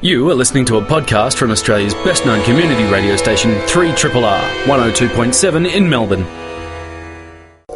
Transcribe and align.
You 0.00 0.28
are 0.30 0.34
listening 0.34 0.66
to 0.66 0.76
a 0.76 0.82
podcast 0.82 1.36
from 1.36 1.50
Australia's 1.50 1.94
best 1.94 2.26
known 2.26 2.44
community 2.44 2.84
radio 2.84 3.16
station, 3.16 3.52
3RRR 3.52 4.64
102.7 4.64 5.72
in 5.72 5.88
Melbourne. 5.88 6.43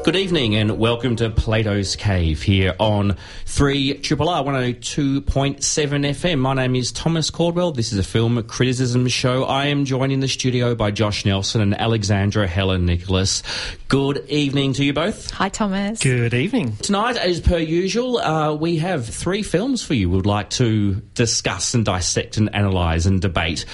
Good 0.09 0.17
evening 0.17 0.55
and 0.57 0.79
welcome 0.79 1.17
to 1.17 1.29
Plato's 1.29 1.95
Cave 1.95 2.43
here 2.43 2.75
on 2.81 3.19
3 3.45 3.99
Triple 3.99 4.31
R 4.31 4.43
102.7 4.43 5.23
FM. 5.59 6.39
My 6.39 6.55
name 6.55 6.77
is 6.77 6.93
Thomas 6.93 7.29
Caldwell. 7.29 7.73
This 7.73 7.93
is 7.93 7.99
a 7.99 8.03
film 8.03 8.43
criticism 8.45 9.07
show. 9.09 9.45
I 9.45 9.67
am 9.67 9.85
joined 9.85 10.13
in 10.13 10.21
the 10.21 10.27
studio 10.27 10.75
by 10.75 10.93
Josh 10.93 11.27
Nelson 11.27 11.61
and 11.61 11.79
Alexandra 11.79 12.47
Helen 12.47 12.87
Nicholas. 12.87 13.43
Good 13.89 14.25
evening 14.31 14.73
to 14.73 14.85
you 14.87 14.95
both. 14.95 15.31
Hi, 15.33 15.51
Thomas. 15.51 16.01
Good 16.01 16.33
evening. 16.33 16.77
Tonight, 16.77 17.19
as 17.19 17.43
per 17.43 17.59
usual, 17.59 18.17
uh, 18.17 18.55
we 18.55 18.79
have 18.79 19.07
three 19.07 19.43
films 19.43 19.83
for 19.83 19.93
you 19.93 20.09
we'd 20.09 20.25
like 20.25 20.49
to 20.49 21.03
discuss 21.13 21.75
and 21.75 21.85
dissect 21.85 22.39
and 22.39 22.49
analyse 22.55 23.05
and 23.05 23.21
debate. 23.21 23.67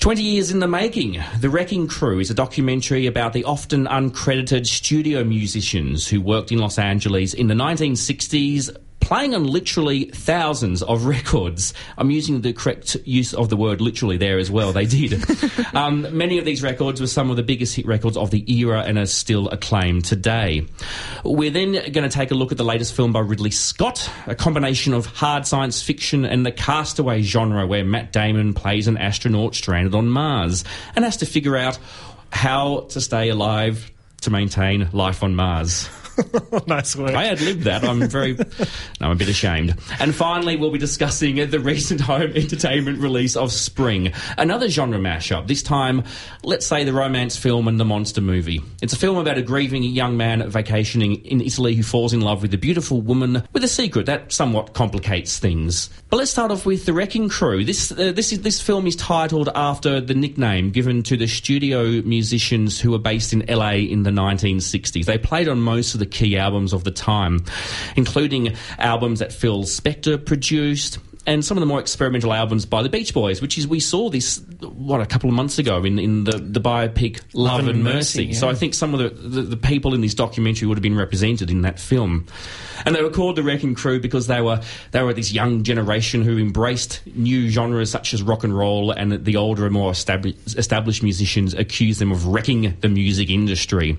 20 0.00 0.22
years 0.22 0.50
in 0.50 0.60
the 0.60 0.66
making. 0.66 1.22
The 1.40 1.50
Wrecking 1.50 1.86
Crew 1.86 2.20
is 2.20 2.30
a 2.30 2.34
documentary 2.34 3.06
about 3.06 3.34
the 3.34 3.44
often 3.44 3.84
uncredited 3.84 4.66
studio 4.66 5.22
musicians 5.24 6.08
who 6.08 6.22
worked 6.22 6.50
in 6.50 6.56
Los 6.58 6.78
Angeles 6.78 7.34
in 7.34 7.48
the 7.48 7.54
1960s 7.54 8.74
playing 9.10 9.34
on 9.34 9.44
literally 9.44 10.04
thousands 10.04 10.84
of 10.84 11.04
records. 11.16 11.74
I'm 11.98 12.12
using 12.12 12.42
the 12.42 12.52
correct 12.52 12.96
use 13.04 13.34
of 13.34 13.48
the 13.48 13.56
word 13.56 13.80
literally 13.80 14.16
there 14.16 14.38
as 14.38 14.52
well. 14.52 14.72
They 14.72 14.86
did. 14.86 15.24
um, 15.74 16.16
many 16.16 16.38
of 16.38 16.44
these 16.44 16.62
records 16.62 17.00
were 17.00 17.08
some 17.08 17.28
of 17.28 17.36
the 17.36 17.42
biggest 17.42 17.74
hit 17.74 17.86
records 17.86 18.16
of 18.16 18.30
the 18.30 18.48
era 18.48 18.84
and 18.86 18.96
are 19.00 19.06
still 19.06 19.48
acclaimed 19.48 20.04
today. 20.04 20.64
We're 21.24 21.50
then 21.50 21.72
going 21.72 22.08
to 22.08 22.08
take 22.08 22.30
a 22.30 22.36
look 22.36 22.52
at 22.52 22.58
the 22.58 22.64
latest 22.64 22.94
film 22.94 23.12
by 23.12 23.18
Ridley 23.18 23.50
Scott, 23.50 24.08
a 24.28 24.36
combination 24.36 24.94
of 24.94 25.06
hard 25.06 25.44
science 25.44 25.82
fiction 25.82 26.24
and 26.24 26.46
the 26.46 26.52
castaway 26.52 27.22
genre 27.22 27.66
where 27.66 27.84
Matt 27.84 28.12
Damon 28.12 28.54
plays 28.54 28.86
an 28.86 28.96
astronaut 28.96 29.56
stranded 29.56 29.92
on 29.92 30.08
Mars 30.08 30.62
and 30.94 31.04
has 31.04 31.16
to 31.16 31.26
figure 31.26 31.56
out 31.56 31.80
how 32.30 32.82
to 32.90 33.00
stay 33.00 33.28
alive 33.28 33.90
to 34.20 34.30
maintain 34.30 34.88
life 34.92 35.24
on 35.24 35.34
Mars. 35.34 35.88
nice 36.66 36.96
work. 36.96 37.14
I 37.14 37.24
had 37.24 37.40
lived 37.40 37.64
that. 37.64 37.84
I'm 37.84 38.08
very, 38.08 38.34
no, 38.34 38.46
I'm 39.00 39.12
a 39.12 39.14
bit 39.14 39.28
ashamed. 39.28 39.76
And 39.98 40.14
finally, 40.14 40.56
we'll 40.56 40.70
be 40.70 40.78
discussing 40.78 41.36
the 41.50 41.60
recent 41.60 42.00
home 42.00 42.32
entertainment 42.34 42.98
release 42.98 43.36
of 43.36 43.52
Spring, 43.52 44.12
another 44.38 44.68
genre 44.68 44.98
mashup. 44.98 45.46
This 45.46 45.62
time, 45.62 46.04
let's 46.42 46.66
say 46.66 46.84
the 46.84 46.92
romance 46.92 47.36
film 47.36 47.68
and 47.68 47.78
the 47.78 47.84
monster 47.84 48.20
movie. 48.20 48.62
It's 48.82 48.92
a 48.92 48.98
film 48.98 49.16
about 49.18 49.38
a 49.38 49.42
grieving 49.42 49.82
young 49.82 50.16
man 50.16 50.48
vacationing 50.48 51.24
in 51.24 51.40
Italy 51.40 51.74
who 51.74 51.82
falls 51.82 52.12
in 52.12 52.20
love 52.20 52.42
with 52.42 52.54
a 52.54 52.58
beautiful 52.58 53.00
woman 53.00 53.42
with 53.52 53.64
a 53.64 53.68
secret 53.68 54.06
that 54.06 54.32
somewhat 54.32 54.74
complicates 54.74 55.38
things. 55.38 55.90
But 56.08 56.18
let's 56.18 56.30
start 56.30 56.50
off 56.50 56.66
with 56.66 56.86
the 56.86 56.92
Wrecking 56.92 57.28
Crew. 57.28 57.64
This 57.64 57.92
uh, 57.92 58.12
this 58.12 58.32
is 58.32 58.42
this 58.42 58.60
film 58.60 58.86
is 58.86 58.96
titled 58.96 59.48
after 59.54 60.00
the 60.00 60.14
nickname 60.14 60.70
given 60.70 61.02
to 61.04 61.16
the 61.16 61.26
studio 61.26 62.02
musicians 62.02 62.80
who 62.80 62.90
were 62.90 62.98
based 62.98 63.32
in 63.32 63.44
LA 63.48 63.72
in 63.72 64.02
the 64.02 64.10
1960s. 64.10 65.04
They 65.04 65.18
played 65.18 65.48
on 65.48 65.60
most 65.60 65.94
of 65.94 66.00
the 66.00 66.06
key 66.10 66.36
albums 66.36 66.72
of 66.72 66.84
the 66.84 66.90
time, 66.90 67.44
including 67.96 68.54
albums 68.78 69.20
that 69.20 69.32
Phil 69.32 69.64
Spector 69.64 70.24
produced, 70.24 70.98
and 71.26 71.44
some 71.44 71.56
of 71.56 71.60
the 71.60 71.66
more 71.66 71.80
experimental 71.80 72.32
albums 72.32 72.64
by 72.64 72.82
the 72.82 72.88
Beach 72.88 73.12
Boys, 73.12 73.42
which 73.42 73.58
is 73.58 73.68
we 73.68 73.80
saw 73.80 74.08
this 74.10 74.38
what 74.60 75.00
a 75.00 75.06
couple 75.06 75.28
of 75.28 75.36
months 75.36 75.58
ago 75.58 75.84
in, 75.84 75.98
in 75.98 76.24
the, 76.24 76.38
the 76.38 76.60
biopic 76.60 77.20
Love, 77.34 77.60
Love 77.60 77.68
and, 77.68 77.84
Mercy. 77.84 78.26
Yeah. 78.26 78.38
So 78.38 78.48
I 78.48 78.54
think 78.54 78.74
some 78.74 78.94
of 78.94 79.00
the, 79.00 79.10
the, 79.10 79.42
the 79.42 79.56
people 79.56 79.94
in 79.94 80.00
this 80.00 80.14
documentary 80.14 80.66
would 80.68 80.78
have 80.78 80.82
been 80.82 80.96
represented 80.96 81.50
in 81.50 81.62
that 81.62 81.78
film. 81.78 82.26
And 82.86 82.94
they 82.94 83.02
were 83.02 83.10
called 83.10 83.36
the 83.36 83.42
Wrecking 83.42 83.74
Crew 83.74 84.00
because 84.00 84.26
they 84.26 84.40
were 84.40 84.60
they 84.92 85.02
were 85.02 85.12
this 85.12 85.32
young 85.32 85.62
generation 85.62 86.22
who 86.22 86.38
embraced 86.38 87.06
new 87.06 87.50
genres 87.50 87.90
such 87.90 88.14
as 88.14 88.22
rock 88.22 88.42
and 88.42 88.56
roll, 88.56 88.90
and 88.90 89.24
the 89.24 89.36
older 89.36 89.66
and 89.66 89.74
more 89.74 89.90
established, 89.90 90.56
established 90.56 91.02
musicians 91.02 91.52
accused 91.52 92.00
them 92.00 92.10
of 92.10 92.26
wrecking 92.26 92.76
the 92.80 92.88
music 92.88 93.28
industry. 93.28 93.98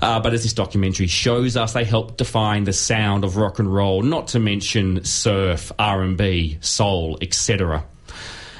Uh, 0.00 0.20
but 0.20 0.32
as 0.32 0.44
this 0.44 0.52
documentary 0.52 1.08
shows 1.08 1.56
us, 1.56 1.72
they 1.72 1.84
helped 1.84 2.18
define 2.18 2.64
the 2.64 2.72
sound 2.72 3.24
of 3.24 3.36
rock 3.36 3.58
and 3.58 3.72
roll, 3.72 4.02
not 4.02 4.28
to 4.28 4.38
mention 4.38 5.04
surf, 5.04 5.72
R 5.78 6.02
and 6.02 6.16
B, 6.16 6.43
soul, 6.60 7.18
etc. 7.20 7.84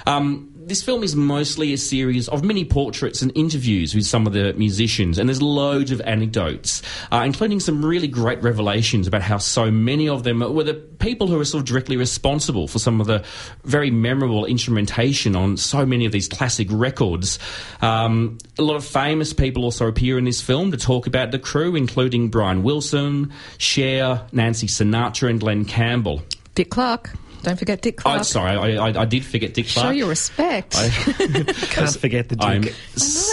Um, 0.07 0.55
this 0.67 0.83
film 0.83 1.03
is 1.03 1.15
mostly 1.15 1.73
a 1.73 1.79
series 1.79 2.29
of 2.29 2.43
mini 2.43 2.65
portraits 2.65 3.23
and 3.23 3.31
interviews 3.37 3.95
with 3.95 4.07
some 4.07 4.27
of 4.27 4.33
the 4.33 4.55
musicians, 4.55 5.19
and 5.19 5.29
there's 5.29 5.43
loads 5.43 5.91
of 5.91 6.01
anecdotes, 6.03 6.83
uh, 7.13 7.23
including 7.25 7.61
some 7.61 7.85
really 7.85 8.09
great 8.09 8.43
revelations 8.43 9.07
about 9.07 9.23
how 9.23 9.39
so 9.39 9.71
many 9.71 10.09
of 10.09 10.25
them 10.25 10.41
were 10.41 10.65
the 10.65 10.75
people 10.75 11.27
who 11.27 11.39
are 11.39 11.45
sort 11.45 11.61
of 11.61 11.67
directly 11.67 11.97
responsible 11.97 12.67
for 12.67 12.79
some 12.79 13.01
of 13.01 13.07
the 13.07 13.23
very 13.65 13.91
memorable 13.91 14.47
instrumentation 14.47 15.37
on 15.37 15.57
so 15.57 15.85
many 15.85 16.07
of 16.07 16.13
these 16.13 16.29
classic 16.29 16.69
records. 16.71 17.39
Um, 17.83 18.39
a 18.59 18.63
lot 18.63 18.77
of 18.77 18.85
famous 18.85 19.33
people 19.33 19.65
also 19.65 19.87
appear 19.87 20.17
in 20.19 20.25
this 20.25 20.41
film 20.41 20.71
to 20.71 20.77
talk 20.77 21.07
about 21.07 21.31
the 21.31 21.39
crew, 21.39 21.77
including 21.77 22.29
Brian 22.29 22.63
Wilson, 22.63 23.33
Cher, 23.59 24.27
Nancy 24.33 24.67
Sinatra, 24.67 25.29
and 25.29 25.41
Glen 25.41 25.65
Campbell. 25.65 26.23
Dick 26.55 26.71
Clark. 26.71 27.11
Don't 27.45 27.57
forget 27.59 27.81
Dick 27.83 27.97
Clark. 27.99 28.21
Oh, 28.21 28.23
sorry, 28.23 28.57
I, 28.79 28.89
I, 28.89 29.03
I, 29.03 29.05
did 29.05 29.25
forget 29.25 29.55
Dick 29.55 29.69
Clark. 29.69 29.87
Show 29.87 29.91
your 29.93 30.09
respect. 30.09 30.75
I, 30.77 30.89
Can't 31.71 31.97
forget 31.97 32.29
the 32.29 32.37
Dick. 32.37 32.45
I'm 32.47 32.63
I 32.63 32.67
know. 32.67 32.71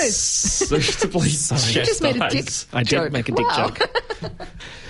suitably 0.09 1.29
You 1.29 1.83
just 1.85 2.01
made 2.01 2.17
a 2.17 2.29
Dick 2.29 2.47
I 2.73 2.83
joke. 2.83 3.05
did 3.05 3.13
make 3.13 3.29
a 3.29 3.31
Dick 3.31 3.47
Wow. 3.47 3.69
joke. 3.69 3.89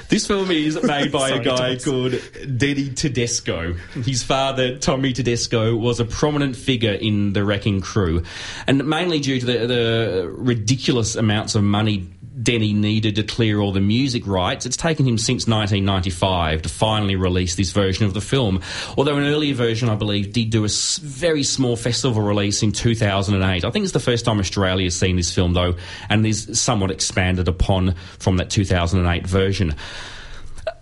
This 0.10 0.28
film 0.28 0.52
is 0.52 0.78
made 0.84 1.10
by 1.10 1.30
a 1.30 1.40
guy 1.42 1.76
Thomas. 1.78 1.86
called 1.86 2.58
Denny 2.58 2.90
Tedesco. 2.90 3.76
His 4.04 4.24
father, 4.24 4.78
Tommy 4.78 5.14
Tedesco, 5.14 5.74
was 5.78 6.02
a 6.02 6.06
prominent 6.06 6.58
figure 6.58 6.92
in 6.92 7.32
the 7.32 7.46
Wrecking 7.46 7.80
Crew, 7.80 8.22
and 8.68 8.86
mainly 8.86 9.22
due 9.22 9.40
to 9.40 9.46
the, 9.46 9.68
the 9.68 10.30
ridiculous 10.36 11.16
amounts 11.16 11.56
of 11.56 11.64
money 11.64 12.10
Denny 12.42 12.74
needed 12.74 13.16
to 13.16 13.24
clear 13.24 13.60
all 13.60 13.72
the 13.72 13.82
music 13.82 14.26
rights. 14.26 14.66
It's 14.66 14.78
taken 14.78 15.08
him 15.08 15.18
since 15.18 15.48
1995 15.48 16.64
to 16.64 16.70
finally 16.70 17.16
release 17.16 17.56
this 17.56 17.72
version 17.72 18.06
of 18.06 18.14
the 18.14 18.22
film. 18.22 18.62
Although 18.98 19.18
an 19.18 19.26
earlier 19.26 19.54
version, 19.54 19.90
I 19.90 19.96
believe, 19.96 20.34
did 20.34 20.50
do 20.50 20.66
a 20.66 20.70
very 21.02 21.44
small 21.44 21.76
festival 21.76 22.22
release 22.22 22.64
in 22.64 22.72
2008. 22.72 23.66
I 23.66 23.72
think 23.72 23.84
it's 23.84 23.94
the 23.94 24.00
first 24.00 24.26
time 24.26 24.40
Australia 24.40 24.86
has 24.86 24.96
seen 24.96 25.16
this 25.16 25.34
film, 25.34 25.54
though, 25.54 25.76
and 26.10 26.26
is 26.26 26.60
somewhat 26.60 26.92
expanded 26.92 27.48
upon 27.48 27.96
from 28.20 28.38
that 28.38 28.50
2008 28.50 29.28
version. 29.28 29.76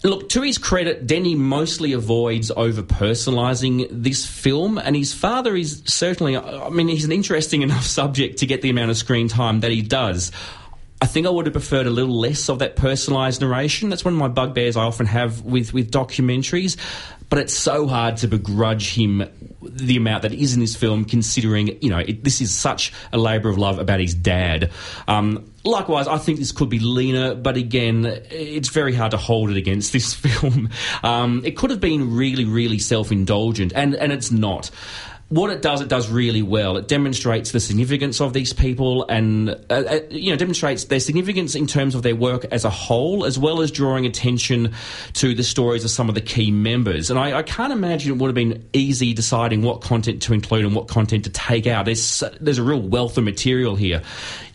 Look, 0.03 0.29
to 0.29 0.41
his 0.41 0.57
credit, 0.57 1.07
Denny 1.07 1.35
mostly 1.35 1.91
avoids 1.91 2.51
over 2.51 2.81
personalising 2.81 3.87
this 3.91 4.25
film, 4.25 4.77
and 4.77 4.95
his 4.95 5.13
father 5.13 5.55
is 5.55 5.83
certainly, 5.85 6.37
I 6.37 6.69
mean, 6.69 6.87
he's 6.87 7.05
an 7.05 7.11
interesting 7.11 7.61
enough 7.63 7.85
subject 7.85 8.39
to 8.39 8.45
get 8.45 8.61
the 8.61 8.69
amount 8.69 8.91
of 8.91 8.97
screen 8.97 9.27
time 9.27 9.59
that 9.61 9.71
he 9.71 9.81
does. 9.81 10.31
I 11.01 11.05
think 11.05 11.25
I 11.25 11.29
would 11.29 11.45
have 11.45 11.53
preferred 11.53 11.87
a 11.87 11.89
little 11.89 12.19
less 12.19 12.49
of 12.49 12.59
that 12.59 12.75
personalised 12.75 13.39
narration. 13.39 13.89
That's 13.89 14.03
one 14.03 14.13
of 14.13 14.19
my 14.19 14.27
bugbears 14.27 14.75
I 14.75 14.83
often 14.83 15.05
have 15.05 15.41
with, 15.43 15.73
with 15.73 15.91
documentaries. 15.91 16.75
But 17.29 17.39
it's 17.39 17.53
so 17.53 17.87
hard 17.87 18.17
to 18.17 18.27
begrudge 18.27 18.95
him 18.95 19.23
the 19.61 19.97
amount 19.97 20.23
that 20.23 20.33
is 20.33 20.55
in 20.55 20.59
this 20.59 20.75
film, 20.75 21.05
considering, 21.05 21.81
you 21.81 21.89
know, 21.89 21.99
it, 21.99 22.23
this 22.23 22.41
is 22.41 22.53
such 22.53 22.91
a 23.13 23.17
labour 23.17 23.49
of 23.49 23.57
love 23.57 23.77
about 23.77 23.99
his 23.99 24.15
dad. 24.15 24.71
Um, 25.07 25.53
likewise, 25.63 26.07
I 26.07 26.17
think 26.17 26.39
this 26.39 26.51
could 26.51 26.69
be 26.69 26.79
leaner, 26.79 27.35
but 27.35 27.55
again, 27.55 28.05
it's 28.31 28.69
very 28.69 28.93
hard 28.93 29.11
to 29.11 29.17
hold 29.17 29.51
it 29.51 29.57
against 29.57 29.93
this 29.93 30.13
film. 30.13 30.69
Um, 31.03 31.43
it 31.45 31.55
could 31.55 31.69
have 31.69 31.79
been 31.79 32.15
really, 32.15 32.45
really 32.45 32.79
self 32.79 33.11
indulgent, 33.11 33.73
and, 33.75 33.95
and 33.95 34.11
it's 34.11 34.31
not 34.31 34.71
what 35.29 35.51
it 35.51 35.61
does, 35.61 35.79
it 35.79 35.87
does 35.87 36.09
really 36.09 36.41
well. 36.41 36.75
It 36.77 36.87
demonstrates 36.87 37.51
the 37.51 37.59
significance 37.59 38.19
of 38.19 38.33
these 38.33 38.51
people, 38.51 39.05
and 39.07 39.49
uh, 39.49 39.53
uh, 39.69 39.99
you 40.09 40.31
know, 40.31 40.35
demonstrates 40.35 40.85
their 40.85 40.99
significance 40.99 41.53
in 41.53 41.67
terms 41.67 41.93
of 41.93 42.01
their 42.01 42.15
work 42.15 42.45
as 42.51 42.65
a 42.65 42.69
whole, 42.71 43.25
as 43.25 43.37
well 43.37 43.61
as 43.61 43.69
drawing 43.69 44.07
attention 44.07 44.73
to 45.13 45.35
the 45.35 45.43
stories 45.43 45.85
of 45.85 45.91
some 45.91 46.09
of 46.09 46.15
the 46.15 46.21
key 46.21 46.49
members. 46.49 47.11
And 47.11 47.19
I, 47.19 47.37
I 47.37 47.43
can't 47.43 47.71
imagine 47.71 48.13
it 48.13 48.17
would 48.17 48.27
have 48.27 48.35
been 48.35 48.67
easy 48.73 49.13
deciding 49.13 49.61
what 49.61 49.81
content 49.81 50.23
to 50.23 50.33
include 50.33 50.65
and 50.65 50.75
what 50.75 50.87
content 50.87 51.25
to 51.25 51.29
take 51.29 51.67
out. 51.67 51.85
There's 51.85 52.23
there's 52.41 52.57
a 52.57 52.63
real 52.63 52.81
wealth 52.81 53.17
of 53.19 53.23
material 53.23 53.75
here. 53.75 54.01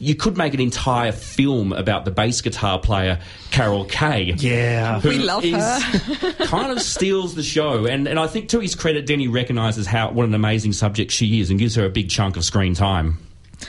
You 0.05 0.15
could 0.15 0.37
make 0.37 0.53
an 0.55 0.61
entire 0.61 1.13
film 1.13 1.73
about 1.73 2.05
the 2.05 2.11
bass 2.11 2.41
guitar 2.43 2.79
player 2.79 3.21
Carol 3.51 3.85
Kaye. 3.87 4.35
Yeah. 4.37 5.01
who 5.01 5.09
We 5.09 5.19
love 5.19 5.45
is- 5.45 5.55
her. 5.55 6.33
kind 6.47 6.71
of 6.73 6.81
steals 6.83 7.35
the 7.35 7.43
show, 7.43 7.87
and 7.87 8.07
and 8.07 8.19
I 8.19 8.27
think 8.27 8.51
to 8.51 8.61
his 8.61 8.75
credit, 8.75 9.07
Denny 9.07 9.29
recognises 9.29 9.87
how 9.87 10.11
what 10.11 10.27
an 10.27 10.35
amazing 10.35 10.73
subject 10.75 11.11
she 11.11 11.41
is, 11.41 11.51
and 11.51 11.59
gives 11.59 11.75
her 11.77 11.85
a 11.85 11.91
big 11.91 12.11
chunk 12.11 12.37
of 12.37 12.45
screen 12.45 12.75
time. 12.75 13.19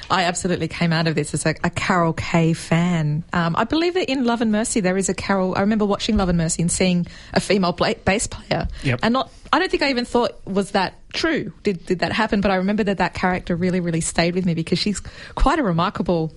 I 0.09 0.23
absolutely 0.23 0.67
came 0.67 0.91
out 0.93 1.07
of 1.07 1.15
this 1.15 1.33
as 1.33 1.45
a, 1.45 1.55
a 1.63 1.69
Carol 1.69 2.13
Kaye 2.13 2.53
fan. 2.53 3.23
Um, 3.33 3.55
I 3.57 3.63
believe 3.63 3.93
that 3.95 4.09
in 4.09 4.23
Love 4.23 4.41
and 4.41 4.51
Mercy 4.51 4.79
there 4.79 4.97
is 4.97 5.09
a 5.09 5.13
Carol. 5.13 5.55
I 5.55 5.61
remember 5.61 5.85
watching 5.85 6.17
Love 6.17 6.29
and 6.29 6.37
Mercy 6.37 6.61
and 6.61 6.71
seeing 6.71 7.07
a 7.33 7.39
female 7.39 7.71
bla- 7.71 7.95
bass 8.05 8.27
player, 8.27 8.67
Yep. 8.83 8.99
and 9.03 9.13
not. 9.13 9.31
I 9.53 9.59
don't 9.59 9.71
think 9.71 9.83
I 9.83 9.89
even 9.89 10.05
thought 10.05 10.45
was 10.45 10.71
that 10.71 10.95
true. 11.13 11.53
Did 11.63 11.85
did 11.85 11.99
that 11.99 12.11
happen? 12.11 12.41
But 12.41 12.51
I 12.51 12.55
remember 12.55 12.83
that 12.83 12.97
that 12.97 13.13
character 13.13 13.55
really 13.55 13.79
really 13.79 14.01
stayed 14.01 14.35
with 14.35 14.45
me 14.45 14.53
because 14.53 14.79
she's 14.79 14.99
quite 15.35 15.59
a 15.59 15.63
remarkable. 15.63 16.33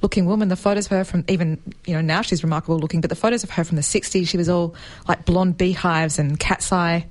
Looking 0.00 0.26
woman. 0.26 0.48
The 0.48 0.56
photos 0.56 0.86
of 0.86 0.90
her 0.90 1.04
from 1.04 1.24
even 1.28 1.60
you 1.86 1.94
know 1.94 2.00
now 2.00 2.22
she's 2.22 2.42
remarkable 2.42 2.76
looking, 2.80 3.00
but 3.00 3.08
the 3.08 3.14
photos 3.14 3.44
of 3.44 3.50
her 3.50 3.62
from 3.62 3.76
the 3.76 3.82
'60s, 3.82 4.26
she 4.26 4.36
was 4.36 4.48
all 4.48 4.74
like 5.06 5.24
blonde 5.24 5.56
beehives 5.56 6.18
and 6.18 6.40
cat's 6.40 6.72
eye 6.72 7.06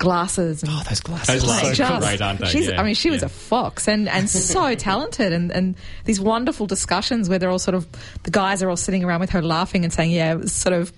glasses. 0.00 0.64
And 0.64 0.72
Oh, 0.72 0.82
those 0.88 1.00
glasses. 1.00 1.28
Those 1.28 1.44
are 1.44 1.46
glasses 1.46 1.76
so 1.76 1.84
are 1.84 1.88
cool. 1.90 1.98
great, 2.00 2.20
aren't 2.20 2.40
they? 2.40 2.46
She's, 2.46 2.66
Yeah, 2.68 2.80
I 2.80 2.84
mean, 2.84 2.94
she 2.94 3.10
was 3.10 3.20
yeah. 3.20 3.26
a 3.26 3.28
fox 3.28 3.86
and, 3.86 4.08
and 4.08 4.28
so 4.28 4.74
talented, 4.90 5.32
and, 5.32 5.52
and 5.52 5.76
these 6.06 6.20
wonderful 6.20 6.66
discussions 6.66 7.28
where 7.28 7.38
they're 7.38 7.50
all 7.50 7.60
sort 7.60 7.76
of 7.76 7.86
the 8.24 8.32
guys 8.32 8.62
are 8.64 8.70
all 8.70 8.76
sitting 8.76 9.04
around 9.04 9.20
with 9.20 9.30
her 9.30 9.42
laughing 9.42 9.84
and 9.84 9.92
saying, 9.92 10.10
"Yeah, 10.10 10.32
it 10.32 10.40
was 10.40 10.52
sort 10.52 10.72
of." 10.72 10.92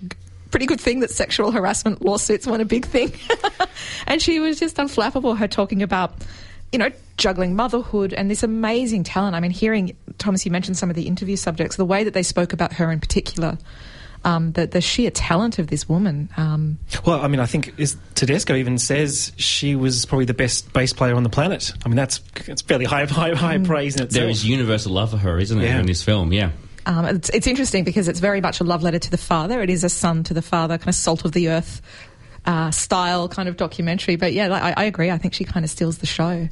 Pretty 0.49 0.67
good 0.67 0.79
thing 0.79 0.99
that 0.99 1.09
sexual 1.09 1.49
harassment 1.51 2.03
lawsuits 2.03 2.45
weren't 2.45 2.61
a 2.61 2.65
big 2.65 2.85
thing. 2.85 3.11
and 4.07 4.21
she 4.21 4.39
was 4.39 4.59
just 4.59 4.77
unflappable, 4.77 5.35
her 5.35 5.47
talking 5.47 5.81
about, 5.81 6.13
you 6.71 6.77
know, 6.77 6.91
juggling 7.17 7.55
motherhood 7.55 8.13
and 8.13 8.29
this 8.29 8.43
amazing 8.43 9.03
talent. 9.03 9.35
I 9.35 9.39
mean, 9.39 9.49
hearing, 9.49 9.97
Thomas, 10.19 10.45
you 10.45 10.51
mentioned 10.51 10.77
some 10.77 10.91
of 10.91 10.95
the 10.95 11.07
interview 11.07 11.37
subjects, 11.37 11.75
the 11.75 11.85
way 11.85 12.03
that 12.03 12.13
they 12.13 12.21
spoke 12.21 12.53
about 12.53 12.73
her 12.73 12.91
in 12.91 12.99
particular, 12.99 13.57
um, 14.25 14.51
the, 14.53 14.67
the 14.67 14.81
sheer 14.81 15.11
talent 15.11 15.59
of 15.59 15.67
this 15.67 15.87
woman. 15.89 16.29
Um, 16.37 16.77
Well, 17.05 17.21
I 17.21 17.27
mean, 17.27 17.39
I 17.39 17.45
think 17.45 17.73
is, 17.77 17.97
Tedesco 18.15 18.55
even 18.55 18.77
says 18.77 19.31
she 19.37 19.75
was 19.75 20.05
probably 20.05 20.25
the 20.25 20.33
best 20.33 20.71
bass 20.73 20.93
player 20.93 21.15
on 21.15 21.23
the 21.23 21.29
planet. 21.29 21.71
I 21.85 21.89
mean, 21.89 21.95
that's 21.97 22.21
it's 22.47 22.61
fairly 22.61 22.85
high, 22.85 23.05
high, 23.05 23.33
high 23.33 23.57
praise 23.57 23.95
in 23.95 24.03
itself. 24.03 24.21
There 24.21 24.29
is 24.29 24.45
universal 24.45 24.93
love 24.93 25.11
for 25.11 25.17
her, 25.17 25.39
isn't 25.39 25.57
there, 25.57 25.67
Yeah. 25.67 25.79
in 25.79 25.85
this 25.85 26.03
film? 26.03 26.31
Yeah. 26.33 26.51
Um, 26.85 27.05
it's, 27.05 27.29
it's 27.29 27.47
interesting 27.47 27.83
because 27.83 28.07
it's 28.07 28.19
very 28.19 28.41
much 28.41 28.59
a 28.59 28.63
love 28.63 28.83
letter 28.83 28.99
to 28.99 29.11
the 29.11 29.17
father. 29.17 29.61
It 29.61 29.69
is 29.69 29.83
a 29.83 29.89
son 29.89 30.23
to 30.23 30.33
the 30.33 30.41
father, 30.41 30.77
kind 30.77 30.89
of 30.89 30.95
salt 30.95 31.23
of 31.25 31.31
the 31.31 31.49
earth 31.49 31.81
uh, 32.45 32.71
style 32.71 33.29
kind 33.29 33.47
of 33.47 33.55
documentary. 33.55 34.17
But 34.17 34.33
yeah, 34.33 34.51
I, 34.51 34.73
I 34.75 34.83
agree. 34.85 35.09
I 35.09 35.17
think 35.17 35.33
she 35.33 35.45
kind 35.45 35.63
of 35.63 35.69
steals 35.69 35.99
the 35.99 36.05
show. 36.05 36.49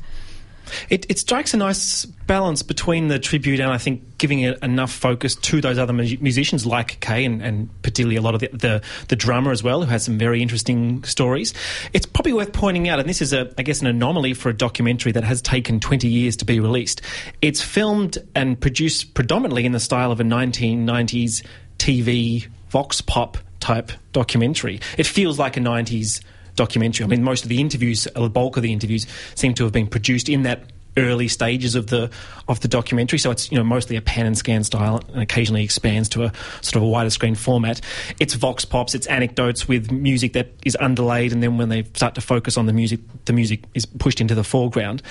It, 0.89 1.05
it 1.09 1.19
strikes 1.19 1.53
a 1.53 1.57
nice 1.57 2.05
balance 2.05 2.63
between 2.63 3.07
the 3.07 3.19
tribute 3.19 3.59
and 3.59 3.71
I 3.71 3.77
think 3.77 4.17
giving 4.17 4.41
it 4.41 4.61
enough 4.63 4.91
focus 4.91 5.35
to 5.35 5.61
those 5.61 5.77
other 5.77 5.93
mu- 5.93 6.17
musicians 6.21 6.65
like 6.65 6.99
Kaye 6.99 7.25
and, 7.25 7.41
and 7.41 7.81
particularly 7.81 8.15
a 8.15 8.21
lot 8.21 8.35
of 8.35 8.41
the, 8.41 8.49
the, 8.53 8.81
the 9.09 9.15
drummer 9.15 9.51
as 9.51 9.63
well, 9.63 9.81
who 9.81 9.89
has 9.89 10.03
some 10.03 10.17
very 10.17 10.41
interesting 10.41 11.03
stories. 11.03 11.53
It's 11.93 12.05
probably 12.05 12.33
worth 12.33 12.53
pointing 12.53 12.87
out, 12.89 12.99
and 12.99 13.09
this 13.09 13.21
is, 13.21 13.33
a, 13.33 13.51
I 13.57 13.63
guess, 13.63 13.81
an 13.81 13.87
anomaly 13.87 14.33
for 14.33 14.49
a 14.49 14.53
documentary 14.53 15.11
that 15.11 15.23
has 15.23 15.41
taken 15.41 15.79
20 15.79 16.07
years 16.07 16.37
to 16.37 16.45
be 16.45 16.59
released. 16.59 17.01
It's 17.41 17.61
filmed 17.61 18.17
and 18.35 18.59
produced 18.59 19.13
predominantly 19.13 19.65
in 19.65 19.71
the 19.71 19.79
style 19.79 20.11
of 20.11 20.19
a 20.19 20.23
1990s 20.23 21.45
TV 21.77 22.47
vox 22.69 23.01
pop 23.01 23.37
type 23.59 23.91
documentary. 24.13 24.79
It 24.97 25.05
feels 25.05 25.39
like 25.39 25.57
a 25.57 25.59
90s 25.59 26.21
documentary. 26.55 27.03
I 27.03 27.07
mean, 27.07 27.23
most 27.23 27.43
of 27.43 27.49
the 27.49 27.59
interviews, 27.59 28.07
the 28.15 28.29
bulk 28.29 28.57
of 28.57 28.63
the 28.63 28.73
interviews, 28.73 29.07
seem 29.35 29.53
to 29.55 29.63
have 29.63 29.73
been 29.73 29.87
produced 29.87 30.29
in 30.29 30.43
that 30.43 30.63
early 30.97 31.27
stages 31.27 31.75
of 31.75 31.87
the 31.87 32.09
of 32.47 32.59
the 32.59 32.67
documentary. 32.67 33.19
So 33.19 33.31
it's 33.31 33.51
you 33.51 33.57
know 33.57 33.63
mostly 33.63 33.95
a 33.95 34.01
pan 34.01 34.25
and 34.25 34.37
scan 34.37 34.63
style, 34.63 35.01
and 35.13 35.21
occasionally 35.21 35.63
expands 35.63 36.09
to 36.09 36.23
a 36.23 36.31
sort 36.61 36.75
of 36.77 36.83
a 36.83 36.87
wider 36.87 37.09
screen 37.09 37.35
format. 37.35 37.81
It's 38.19 38.33
vox 38.33 38.65
pops, 38.65 38.95
it's 38.95 39.07
anecdotes 39.07 39.67
with 39.67 39.91
music 39.91 40.33
that 40.33 40.49
is 40.65 40.77
underlaid, 40.79 41.31
and 41.31 41.41
then 41.41 41.57
when 41.57 41.69
they 41.69 41.83
start 41.93 42.15
to 42.15 42.21
focus 42.21 42.57
on 42.57 42.65
the 42.65 42.73
music, 42.73 42.99
the 43.25 43.33
music 43.33 43.63
is 43.73 43.85
pushed 43.85 44.21
into 44.21 44.35
the 44.35 44.43
foreground. 44.43 45.01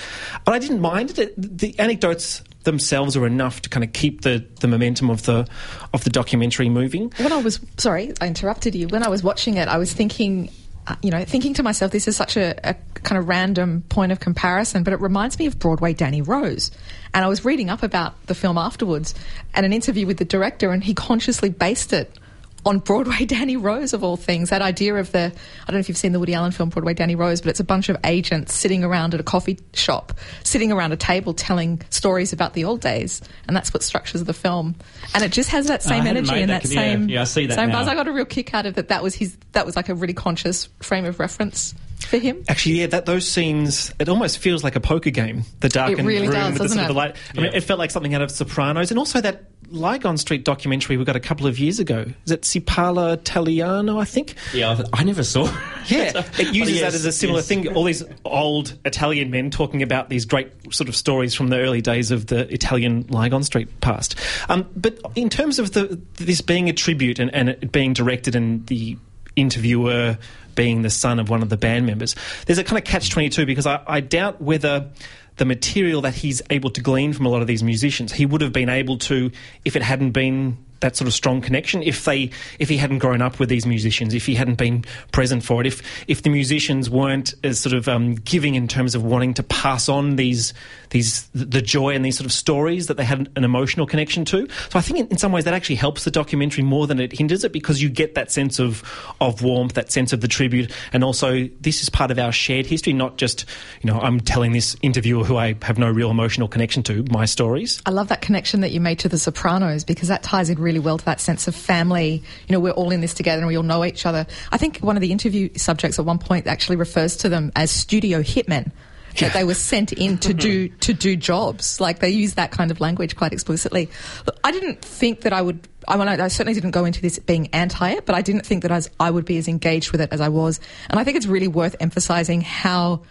But 0.45 0.53
I 0.53 0.59
didn't 0.59 0.81
mind 0.81 1.17
it. 1.17 1.33
The 1.37 1.77
anecdotes 1.79 2.43
themselves 2.63 3.17
are 3.17 3.25
enough 3.25 3.61
to 3.61 3.69
kind 3.69 3.83
of 3.83 3.91
keep 3.93 4.21
the, 4.21 4.45
the 4.59 4.67
momentum 4.67 5.09
of 5.09 5.23
the 5.23 5.47
of 5.93 6.03
the 6.03 6.09
documentary 6.09 6.69
moving. 6.69 7.11
When 7.17 7.33
I 7.33 7.41
was 7.41 7.59
sorry, 7.77 8.13
I 8.21 8.27
interrupted 8.27 8.75
you. 8.75 8.87
When 8.87 9.03
I 9.03 9.09
was 9.09 9.23
watching 9.23 9.57
it, 9.57 9.67
I 9.67 9.77
was 9.77 9.93
thinking, 9.93 10.49
Uh, 10.87 10.95
you 11.03 11.11
know, 11.11 11.23
thinking 11.23 11.53
to 11.53 11.61
myself, 11.61 11.91
this 11.91 12.07
is 12.07 12.15
such 12.15 12.35
a, 12.37 12.55
a 12.67 12.75
kind 12.95 13.19
of 13.19 13.27
random 13.27 13.83
point 13.89 14.11
of 14.11 14.19
comparison, 14.19 14.83
but 14.83 14.93
it 14.93 14.99
reminds 14.99 15.37
me 15.37 15.45
of 15.45 15.59
Broadway 15.59 15.93
Danny 15.93 16.21
Rose. 16.21 16.71
And 17.13 17.23
I 17.23 17.27
was 17.27 17.45
reading 17.45 17.69
up 17.69 17.83
about 17.83 18.25
the 18.25 18.33
film 18.33 18.57
afterwards, 18.57 19.13
and 19.53 19.65
an 19.65 19.73
interview 19.73 20.07
with 20.07 20.17
the 20.17 20.25
director, 20.25 20.71
and 20.71 20.83
he 20.83 20.93
consciously 20.93 21.49
based 21.49 21.93
it 21.93 22.17
on 22.65 22.79
Broadway 22.79 23.25
Danny 23.25 23.57
Rose 23.57 23.93
of 23.93 24.03
all 24.03 24.17
things. 24.17 24.49
That 24.49 24.61
idea 24.61 24.95
of 24.95 25.11
the 25.11 25.19
I 25.19 25.65
don't 25.67 25.75
know 25.75 25.79
if 25.79 25.89
you've 25.89 25.97
seen 25.97 26.11
the 26.11 26.19
Woody 26.19 26.33
Allen 26.33 26.51
film 26.51 26.69
Broadway 26.69 26.93
Danny 26.93 27.15
Rose, 27.15 27.41
but 27.41 27.49
it's 27.49 27.59
a 27.59 27.63
bunch 27.63 27.89
of 27.89 27.97
agents 28.03 28.53
sitting 28.53 28.83
around 28.83 29.13
at 29.13 29.19
a 29.19 29.23
coffee 29.23 29.59
shop, 29.73 30.13
sitting 30.43 30.71
around 30.71 30.93
a 30.93 30.97
table 30.97 31.33
telling 31.33 31.81
stories 31.89 32.33
about 32.33 32.53
the 32.53 32.63
old 32.63 32.81
days, 32.81 33.21
and 33.47 33.55
that's 33.55 33.73
what 33.73 33.83
structures 33.83 34.23
the 34.23 34.33
film. 34.33 34.75
And 35.13 35.23
it 35.23 35.31
just 35.31 35.49
has 35.49 35.67
that 35.67 35.81
oh, 35.85 35.89
same 35.89 36.07
energy 36.07 36.31
made 36.31 36.41
and 36.43 36.51
that 36.51 36.63
that, 36.63 36.69
con- 36.69 36.71
yeah, 36.71 36.91
same 36.91 37.09
yeah, 37.09 37.21
I 37.21 37.25
see 37.25 37.45
that 37.47 37.55
same 37.55 37.69
now. 37.69 37.79
buzz. 37.79 37.87
I 37.87 37.95
got 37.95 38.07
a 38.07 38.11
real 38.11 38.25
kick 38.25 38.53
out 38.53 38.65
of 38.65 38.75
that. 38.75 38.89
That 38.89 39.03
was 39.03 39.15
his. 39.15 39.37
That 39.53 39.65
was 39.65 39.75
like 39.75 39.89
a 39.89 39.95
really 39.95 40.13
conscious 40.13 40.69
frame 40.81 41.05
of 41.05 41.19
reference 41.19 41.73
for 42.05 42.17
him. 42.17 42.43
Actually, 42.47 42.81
yeah, 42.81 42.87
that 42.87 43.05
those 43.05 43.27
scenes, 43.27 43.93
it 43.99 44.09
almost 44.09 44.39
feels 44.39 44.63
like 44.63 44.75
a 44.75 44.79
poker 44.79 45.09
game. 45.09 45.43
The 45.59 45.69
darkened 45.69 46.07
really 46.07 46.27
room 46.27 46.35
does, 46.35 46.45
with 46.45 46.57
the 46.57 46.63
doesn't 46.63 46.77
sort 46.77 46.89
of 46.89 46.95
the 46.95 46.97
light. 46.97 47.15
I 47.37 47.41
mean, 47.41 47.53
it 47.53 47.61
felt 47.61 47.79
like 47.79 47.91
something 47.91 48.13
out 48.13 48.21
of 48.21 48.31
Sopranos, 48.31 48.91
and 48.91 48.99
also 48.99 49.21
that 49.21 49.50
Lygon 49.71 50.17
Street 50.17 50.43
documentary 50.43 50.97
we 50.97 51.05
got 51.05 51.15
a 51.15 51.21
couple 51.21 51.47
of 51.47 51.59
years 51.59 51.79
ago. 51.79 52.05
Is 52.25 52.31
it 52.31 52.45
Si 52.45 52.59
Parla 52.59 53.13
Italiano? 53.13 53.99
I 53.99 54.05
think. 54.05 54.35
Yeah, 54.53 54.81
I, 54.93 55.03
never 55.03 55.23
saw 55.23 55.45
Yeah, 55.87 56.25
it 56.37 56.47
uses 56.53 56.75
yes, 56.75 56.81
that 56.81 56.93
as 56.93 57.05
a 57.05 57.11
similar 57.11 57.39
yes. 57.39 57.47
thing. 57.47 57.67
All 57.73 57.83
these 57.83 58.03
old 58.25 58.77
Italian 58.85 59.31
men 59.31 59.49
talking 59.49 59.81
about 59.81 60.09
these 60.09 60.25
great 60.25 60.51
sort 60.73 60.89
of 60.89 60.95
stories 60.95 61.33
from 61.33 61.47
the 61.47 61.57
early 61.57 61.81
days 61.81 62.11
of 62.11 62.27
the 62.27 62.51
Italian 62.53 63.05
Lygon 63.09 63.43
Street 63.43 63.81
past. 63.81 64.15
Um, 64.49 64.67
but 64.75 64.99
in 65.15 65.29
terms 65.29 65.59
of 65.59 65.71
the 65.71 65.99
this 66.15 66.41
being 66.41 66.69
a 66.69 66.73
tribute 66.73 67.19
and, 67.19 67.33
and 67.33 67.49
it 67.49 67.71
being 67.71 67.93
directed 67.93 68.35
and 68.35 68.65
the 68.67 68.97
interviewer 69.35 70.17
being 70.55 70.81
the 70.81 70.89
son 70.89 71.19
of 71.19 71.29
one 71.29 71.41
of 71.41 71.49
the 71.49 71.57
band 71.57 71.85
members, 71.85 72.15
there's 72.45 72.59
a 72.59 72.63
kind 72.63 72.77
of 72.77 72.83
catch 72.83 73.09
twenty 73.09 73.29
two 73.29 73.45
because 73.45 73.65
I, 73.65 73.81
I 73.87 73.99
doubt 73.99 74.41
whether 74.41 74.89
the 75.37 75.45
material 75.45 76.01
that 76.01 76.13
he's 76.13 76.41
able 76.49 76.69
to 76.71 76.81
glean 76.81 77.13
from 77.13 77.25
a 77.25 77.29
lot 77.29 77.41
of 77.41 77.47
these 77.47 77.63
musicians, 77.63 78.13
he 78.13 78.25
would 78.25 78.41
have 78.41 78.53
been 78.53 78.69
able 78.69 78.97
to 78.99 79.31
if 79.65 79.75
it 79.75 79.81
hadn't 79.81 80.11
been 80.11 80.57
that 80.81 80.95
sort 80.95 81.07
of 81.07 81.13
strong 81.13 81.41
connection. 81.41 81.81
If 81.81 82.05
they 82.05 82.29
if 82.59 82.69
he 82.69 82.77
hadn't 82.77 82.99
grown 82.99 83.21
up 83.21 83.39
with 83.39 83.49
these 83.49 83.65
musicians 83.65 84.13
if 84.13 84.25
he 84.25 84.35
hadn't 84.35 84.55
been 84.55 84.83
present 85.11 85.43
for 85.43 85.61
it 85.61 85.67
if 85.67 85.81
if 86.07 86.23
the 86.23 86.29
musicians 86.29 86.89
weren't 86.89 87.33
as 87.43 87.59
sort 87.59 87.73
of 87.73 87.87
um, 87.87 88.15
giving 88.15 88.55
in 88.55 88.67
terms 88.67 88.95
of 88.95 89.03
wanting 89.03 89.33
to 89.35 89.43
pass 89.43 89.89
on 89.89 90.15
these 90.15 90.53
these 90.89 91.27
the 91.33 91.61
joy 91.61 91.95
and 91.95 92.03
these 92.03 92.17
sort 92.17 92.25
of 92.25 92.31
stories 92.31 92.87
that 92.87 92.97
they 92.97 93.03
had 93.03 93.29
an 93.35 93.43
emotional 93.43 93.85
connection 93.85 94.25
to. 94.25 94.47
So 94.69 94.77
I 94.77 94.81
think 94.81 94.99
in, 94.99 95.07
in 95.07 95.17
some 95.17 95.31
ways 95.31 95.45
that 95.45 95.53
actually 95.53 95.75
helps 95.75 96.03
the 96.03 96.11
documentary 96.11 96.63
more 96.63 96.87
than 96.87 96.99
it 96.99 97.13
hinders 97.13 97.43
it 97.43 97.53
because 97.53 97.81
you 97.81 97.89
get 97.89 98.15
that 98.15 98.31
sense 98.31 98.59
of 98.59 98.83
of 99.19 99.41
warmth 99.41 99.73
that 99.73 99.91
sense 99.91 100.13
of 100.13 100.21
the 100.21 100.27
tribute. 100.27 100.71
And 100.93 101.03
also 101.03 101.47
this 101.61 101.81
is 101.81 101.89
part 101.89 102.11
of 102.11 102.19
our 102.19 102.31
shared 102.31 102.65
history 102.65 102.93
not 102.93 103.17
just 103.17 103.45
you 103.81 103.91
know 103.91 103.99
I'm 103.99 104.19
telling 104.19 104.51
this 104.51 104.75
interviewer 104.81 105.23
who 105.23 105.37
I 105.37 105.55
have 105.61 105.77
no 105.77 105.89
real 105.89 106.11
emotional 106.11 106.47
connection 106.47 106.83
to 106.83 107.03
my 107.09 107.25
stories. 107.25 107.81
I 107.85 107.91
love 107.91 108.09
that 108.09 108.21
connection 108.21 108.61
that 108.61 108.71
you 108.71 108.81
made 108.81 108.99
to 108.99 109.09
The 109.09 109.19
Sopranos 109.19 109.83
because 109.83 110.09
that 110.09 110.23
ties 110.23 110.49
in 110.49 110.59
really 110.59 110.70
well 110.79 110.97
to 110.97 111.05
that 111.05 111.19
sense 111.19 111.47
of 111.47 111.55
family. 111.55 112.23
You 112.47 112.53
know, 112.53 112.59
we're 112.59 112.71
all 112.71 112.91
in 112.91 113.01
this 113.01 113.13
together 113.13 113.39
and 113.39 113.47
we 113.47 113.57
all 113.57 113.63
know 113.63 113.83
each 113.85 114.05
other. 114.05 114.25
I 114.51 114.57
think 114.57 114.79
one 114.79 114.97
of 114.97 115.01
the 115.01 115.11
interview 115.11 115.49
subjects 115.55 115.99
at 115.99 116.05
one 116.05 116.19
point 116.19 116.47
actually 116.47 116.75
refers 116.75 117.17
to 117.17 117.29
them 117.29 117.51
as 117.55 117.71
studio 117.71 118.21
hitmen. 118.21 118.71
That 119.19 119.33
they 119.33 119.43
were 119.43 119.55
sent 119.55 119.91
in 119.91 120.19
to 120.19 120.33
do 120.33 120.69
mm-hmm. 120.69 120.79
to 120.79 120.93
do 120.93 121.17
jobs, 121.17 121.81
like 121.81 121.99
they 121.99 122.11
use 122.11 122.35
that 122.35 122.51
kind 122.51 122.71
of 122.71 122.79
language 122.79 123.17
quite 123.17 123.33
explicitly. 123.33 123.89
Look, 124.25 124.39
I 124.41 124.53
didn't 124.53 124.81
think 124.81 125.21
that 125.21 125.33
I 125.33 125.41
would. 125.41 125.67
I, 125.85 125.97
mean, 125.97 126.07
I 126.07 126.29
certainly 126.29 126.53
didn't 126.53 126.71
go 126.71 126.85
into 126.85 127.01
this 127.01 127.19
being 127.19 127.47
anti 127.47 127.89
it, 127.89 128.05
but 128.05 128.15
I 128.15 128.21
didn't 128.21 128.45
think 128.45 128.61
that 128.61 128.71
I, 128.71 128.75
was, 128.75 128.89
I 129.01 129.11
would 129.11 129.25
be 129.25 129.37
as 129.37 129.49
engaged 129.49 129.91
with 129.91 129.99
it 129.99 130.13
as 130.13 130.21
I 130.21 130.29
was. 130.29 130.61
And 130.89 130.97
I 130.97 131.03
think 131.03 131.17
it's 131.17 131.25
really 131.25 131.49
worth 131.49 131.75
emphasising 131.81 132.39
how 132.39 133.01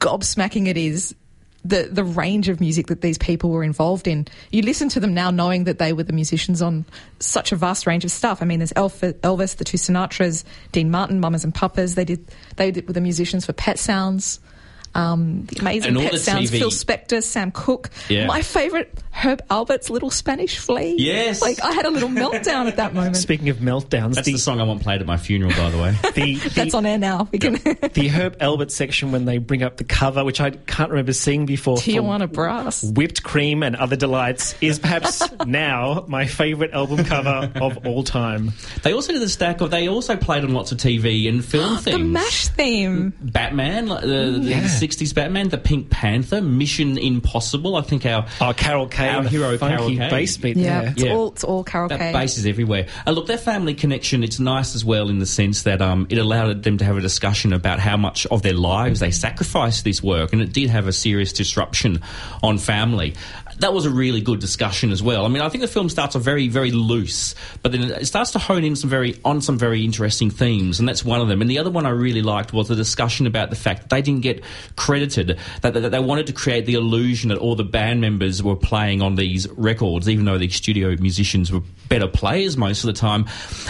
gobsmacking 0.00 0.68
it 0.68 0.78
is 0.78 1.14
the 1.64 1.88
the 1.90 2.04
range 2.04 2.48
of 2.48 2.60
music 2.60 2.88
that 2.88 3.00
these 3.00 3.18
people 3.18 3.50
were 3.50 3.62
involved 3.62 4.08
in. 4.08 4.26
You 4.50 4.62
listen 4.62 4.88
to 4.90 5.00
them 5.00 5.14
now, 5.14 5.30
knowing 5.30 5.64
that 5.64 5.78
they 5.78 5.92
were 5.92 6.02
the 6.02 6.12
musicians 6.12 6.60
on 6.60 6.84
such 7.20 7.52
a 7.52 7.56
vast 7.56 7.86
range 7.86 8.04
of 8.04 8.10
stuff. 8.10 8.42
I 8.42 8.44
mean, 8.44 8.58
there's 8.58 8.72
Elf- 8.74 9.00
Elvis, 9.00 9.56
the 9.56 9.64
two 9.64 9.78
Sinatras, 9.78 10.44
Dean 10.72 10.90
Martin, 10.90 11.20
Mamas 11.20 11.44
and 11.44 11.54
Papas. 11.54 11.94
They 11.94 12.04
did 12.04 12.26
they 12.56 12.70
did, 12.70 12.86
were 12.86 12.94
the 12.94 13.00
musicians 13.00 13.46
for 13.46 13.52
Pet 13.52 13.78
Sounds. 13.78 14.40
Um, 14.94 15.46
the 15.46 15.60
amazing 15.60 15.96
And 15.96 16.10
Pet 16.10 16.20
Sounds, 16.20 16.50
TV 16.50 16.58
Phil 16.58 16.70
Spector, 16.70 17.22
Sam 17.22 17.50
Cooke. 17.50 17.90
Yeah. 18.08 18.26
My 18.26 18.42
favourite, 18.42 18.90
Herb 19.22 19.46
Alpert's 19.48 19.88
Little 19.88 20.10
Spanish 20.10 20.58
Flea. 20.58 20.96
Yes. 20.98 21.40
Like, 21.42 21.62
I 21.62 21.72
had 21.72 21.86
a 21.86 21.90
little 21.90 22.08
meltdown 22.08 22.66
at 22.66 22.76
that 22.76 22.92
moment. 22.94 23.16
speaking 23.16 23.48
of 23.50 23.58
meltdowns 23.58 24.14
That's 24.14 24.26
the 24.26 24.36
song 24.36 24.60
I 24.60 24.64
want 24.64 24.82
played 24.82 25.00
at 25.00 25.06
my 25.06 25.16
funeral, 25.16 25.52
by 25.52 25.70
the 25.70 25.78
way. 25.78 25.90
the, 26.14 26.34
the, 26.36 26.48
That's 26.50 26.74
on 26.74 26.86
air 26.86 26.98
now. 26.98 27.28
We 27.30 27.38
can 27.38 27.52
the 27.54 28.08
Herb 28.08 28.38
Alpert 28.38 28.70
section 28.72 29.12
when 29.12 29.24
they 29.24 29.38
bring 29.38 29.62
up 29.62 29.76
the 29.76 29.84
cover, 29.84 30.24
which 30.24 30.40
I 30.40 30.50
can't 30.50 30.90
remember 30.90 31.12
seeing 31.12 31.46
before. 31.46 31.76
Tijuana 31.76 32.30
Brass. 32.32 32.82
Whipped 32.82 33.22
cream 33.22 33.62
and 33.62 33.76
other 33.76 33.94
delights 33.96 34.56
is 34.60 34.78
perhaps 34.78 35.22
now 35.46 36.04
my 36.08 36.26
favourite 36.26 36.72
album 36.72 37.04
cover 37.04 37.50
of 37.56 37.86
all 37.86 38.02
time. 38.02 38.52
they 38.82 38.92
also 38.92 39.12
did 39.12 39.22
the 39.22 39.28
stack 39.28 39.60
of. 39.60 39.70
They 39.70 39.88
also 39.88 40.16
played 40.16 40.42
on 40.44 40.52
lots 40.52 40.72
of 40.72 40.78
TV 40.78 41.28
and 41.28 41.44
film 41.52 41.76
things. 41.78 41.96
The 41.96 42.02
MASH 42.04 42.48
theme. 42.48 43.12
Batman, 43.20 43.86
like 43.86 44.00
the, 44.02 44.08
the 44.40 44.50
Yeah. 44.50 44.62
60s 44.64 45.14
Batman, 45.14 45.48
the 45.48 45.58
Pink 45.58 45.90
Panther, 45.90 46.40
Mission 46.40 46.98
Impossible. 46.98 47.76
I 47.76 47.82
think 47.82 48.04
our 48.04 48.26
Oh, 48.40 48.52
Carol 48.52 48.88
Kane, 48.88 49.11
Our 49.16 49.22
the 49.24 49.28
hero, 49.28 49.58
funky 49.58 49.76
Carol 49.76 49.88
Kane. 49.88 50.10
bass 50.10 50.36
beat 50.36 50.56
Yeah, 50.56 50.80
there. 50.80 50.90
it's 50.90 51.02
Yeah. 51.02 51.12
all 51.12 51.28
it's 51.28 51.44
all 51.44 51.64
Carol 51.64 51.88
that 51.88 51.98
Kaye. 51.98 52.12
bass 52.12 52.38
is 52.38 52.46
everywhere. 52.46 52.86
Uh, 53.06 53.10
look, 53.12 53.26
their 53.26 53.38
family 53.38 53.74
connection, 53.74 54.22
it's 54.24 54.38
nice 54.40 54.74
as 54.74 54.84
well 54.84 55.08
in 55.08 55.18
the 55.18 55.26
sense 55.26 55.62
that 55.62 55.80
um, 55.82 56.06
it 56.10 56.18
allowed 56.18 56.62
them 56.62 56.78
to 56.78 56.84
have 56.84 56.96
a 56.96 57.00
discussion 57.00 57.52
about 57.52 57.78
how 57.78 57.96
much 57.96 58.26
of 58.26 58.42
their 58.42 58.54
lives 58.54 59.00
they 59.00 59.10
sacrificed 59.10 59.84
this 59.84 60.02
work, 60.02 60.32
and 60.32 60.40
it 60.42 60.52
did 60.52 60.70
have 60.70 60.86
a 60.88 60.92
serious 60.92 61.32
disruption 61.32 62.00
on 62.42 62.58
family. 62.58 63.14
That 63.62 63.72
was 63.72 63.86
a 63.86 63.90
really 63.90 64.20
good 64.20 64.40
discussion 64.40 64.90
as 64.90 65.02
well. 65.02 65.24
I 65.24 65.28
mean, 65.28 65.40
I 65.40 65.48
think 65.48 65.62
the 65.62 65.68
film 65.68 65.88
starts 65.88 66.16
off 66.16 66.22
very, 66.22 66.48
very 66.48 66.72
loose, 66.72 67.34
but 67.62 67.70
then 67.72 67.82
it 67.82 68.06
starts 68.06 68.32
to 68.32 68.40
hone 68.40 68.64
in 68.64 68.74
some 68.74 68.90
very 68.90 69.18
on 69.24 69.40
some 69.40 69.56
very 69.56 69.84
interesting 69.84 70.30
themes, 70.30 70.80
and 70.80 70.88
that's 70.88 71.04
one 71.04 71.20
of 71.20 71.28
them. 71.28 71.40
And 71.40 71.48
the 71.48 71.58
other 71.58 71.70
one 71.70 71.86
I 71.86 71.90
really 71.90 72.22
liked 72.22 72.52
was 72.52 72.68
the 72.68 72.74
discussion 72.74 73.26
about 73.26 73.50
the 73.50 73.56
fact 73.56 73.82
that 73.82 73.90
they 73.90 74.02
didn't 74.02 74.22
get 74.22 74.42
credited, 74.76 75.38
that, 75.60 75.74
that 75.74 75.90
they 75.90 76.00
wanted 76.00 76.26
to 76.26 76.32
create 76.32 76.66
the 76.66 76.74
illusion 76.74 77.28
that 77.28 77.38
all 77.38 77.54
the 77.54 77.64
band 77.64 78.00
members 78.00 78.42
were 78.42 78.56
playing 78.56 79.00
on 79.00 79.14
these 79.14 79.48
records, 79.50 80.08
even 80.08 80.24
though 80.24 80.38
the 80.38 80.48
studio 80.48 80.96
musicians 80.98 81.52
were 81.52 81.62
better 81.92 82.08
players 82.08 82.56
most 82.56 82.84
of 82.84 82.86
the 82.86 82.98
time, 82.98 83.26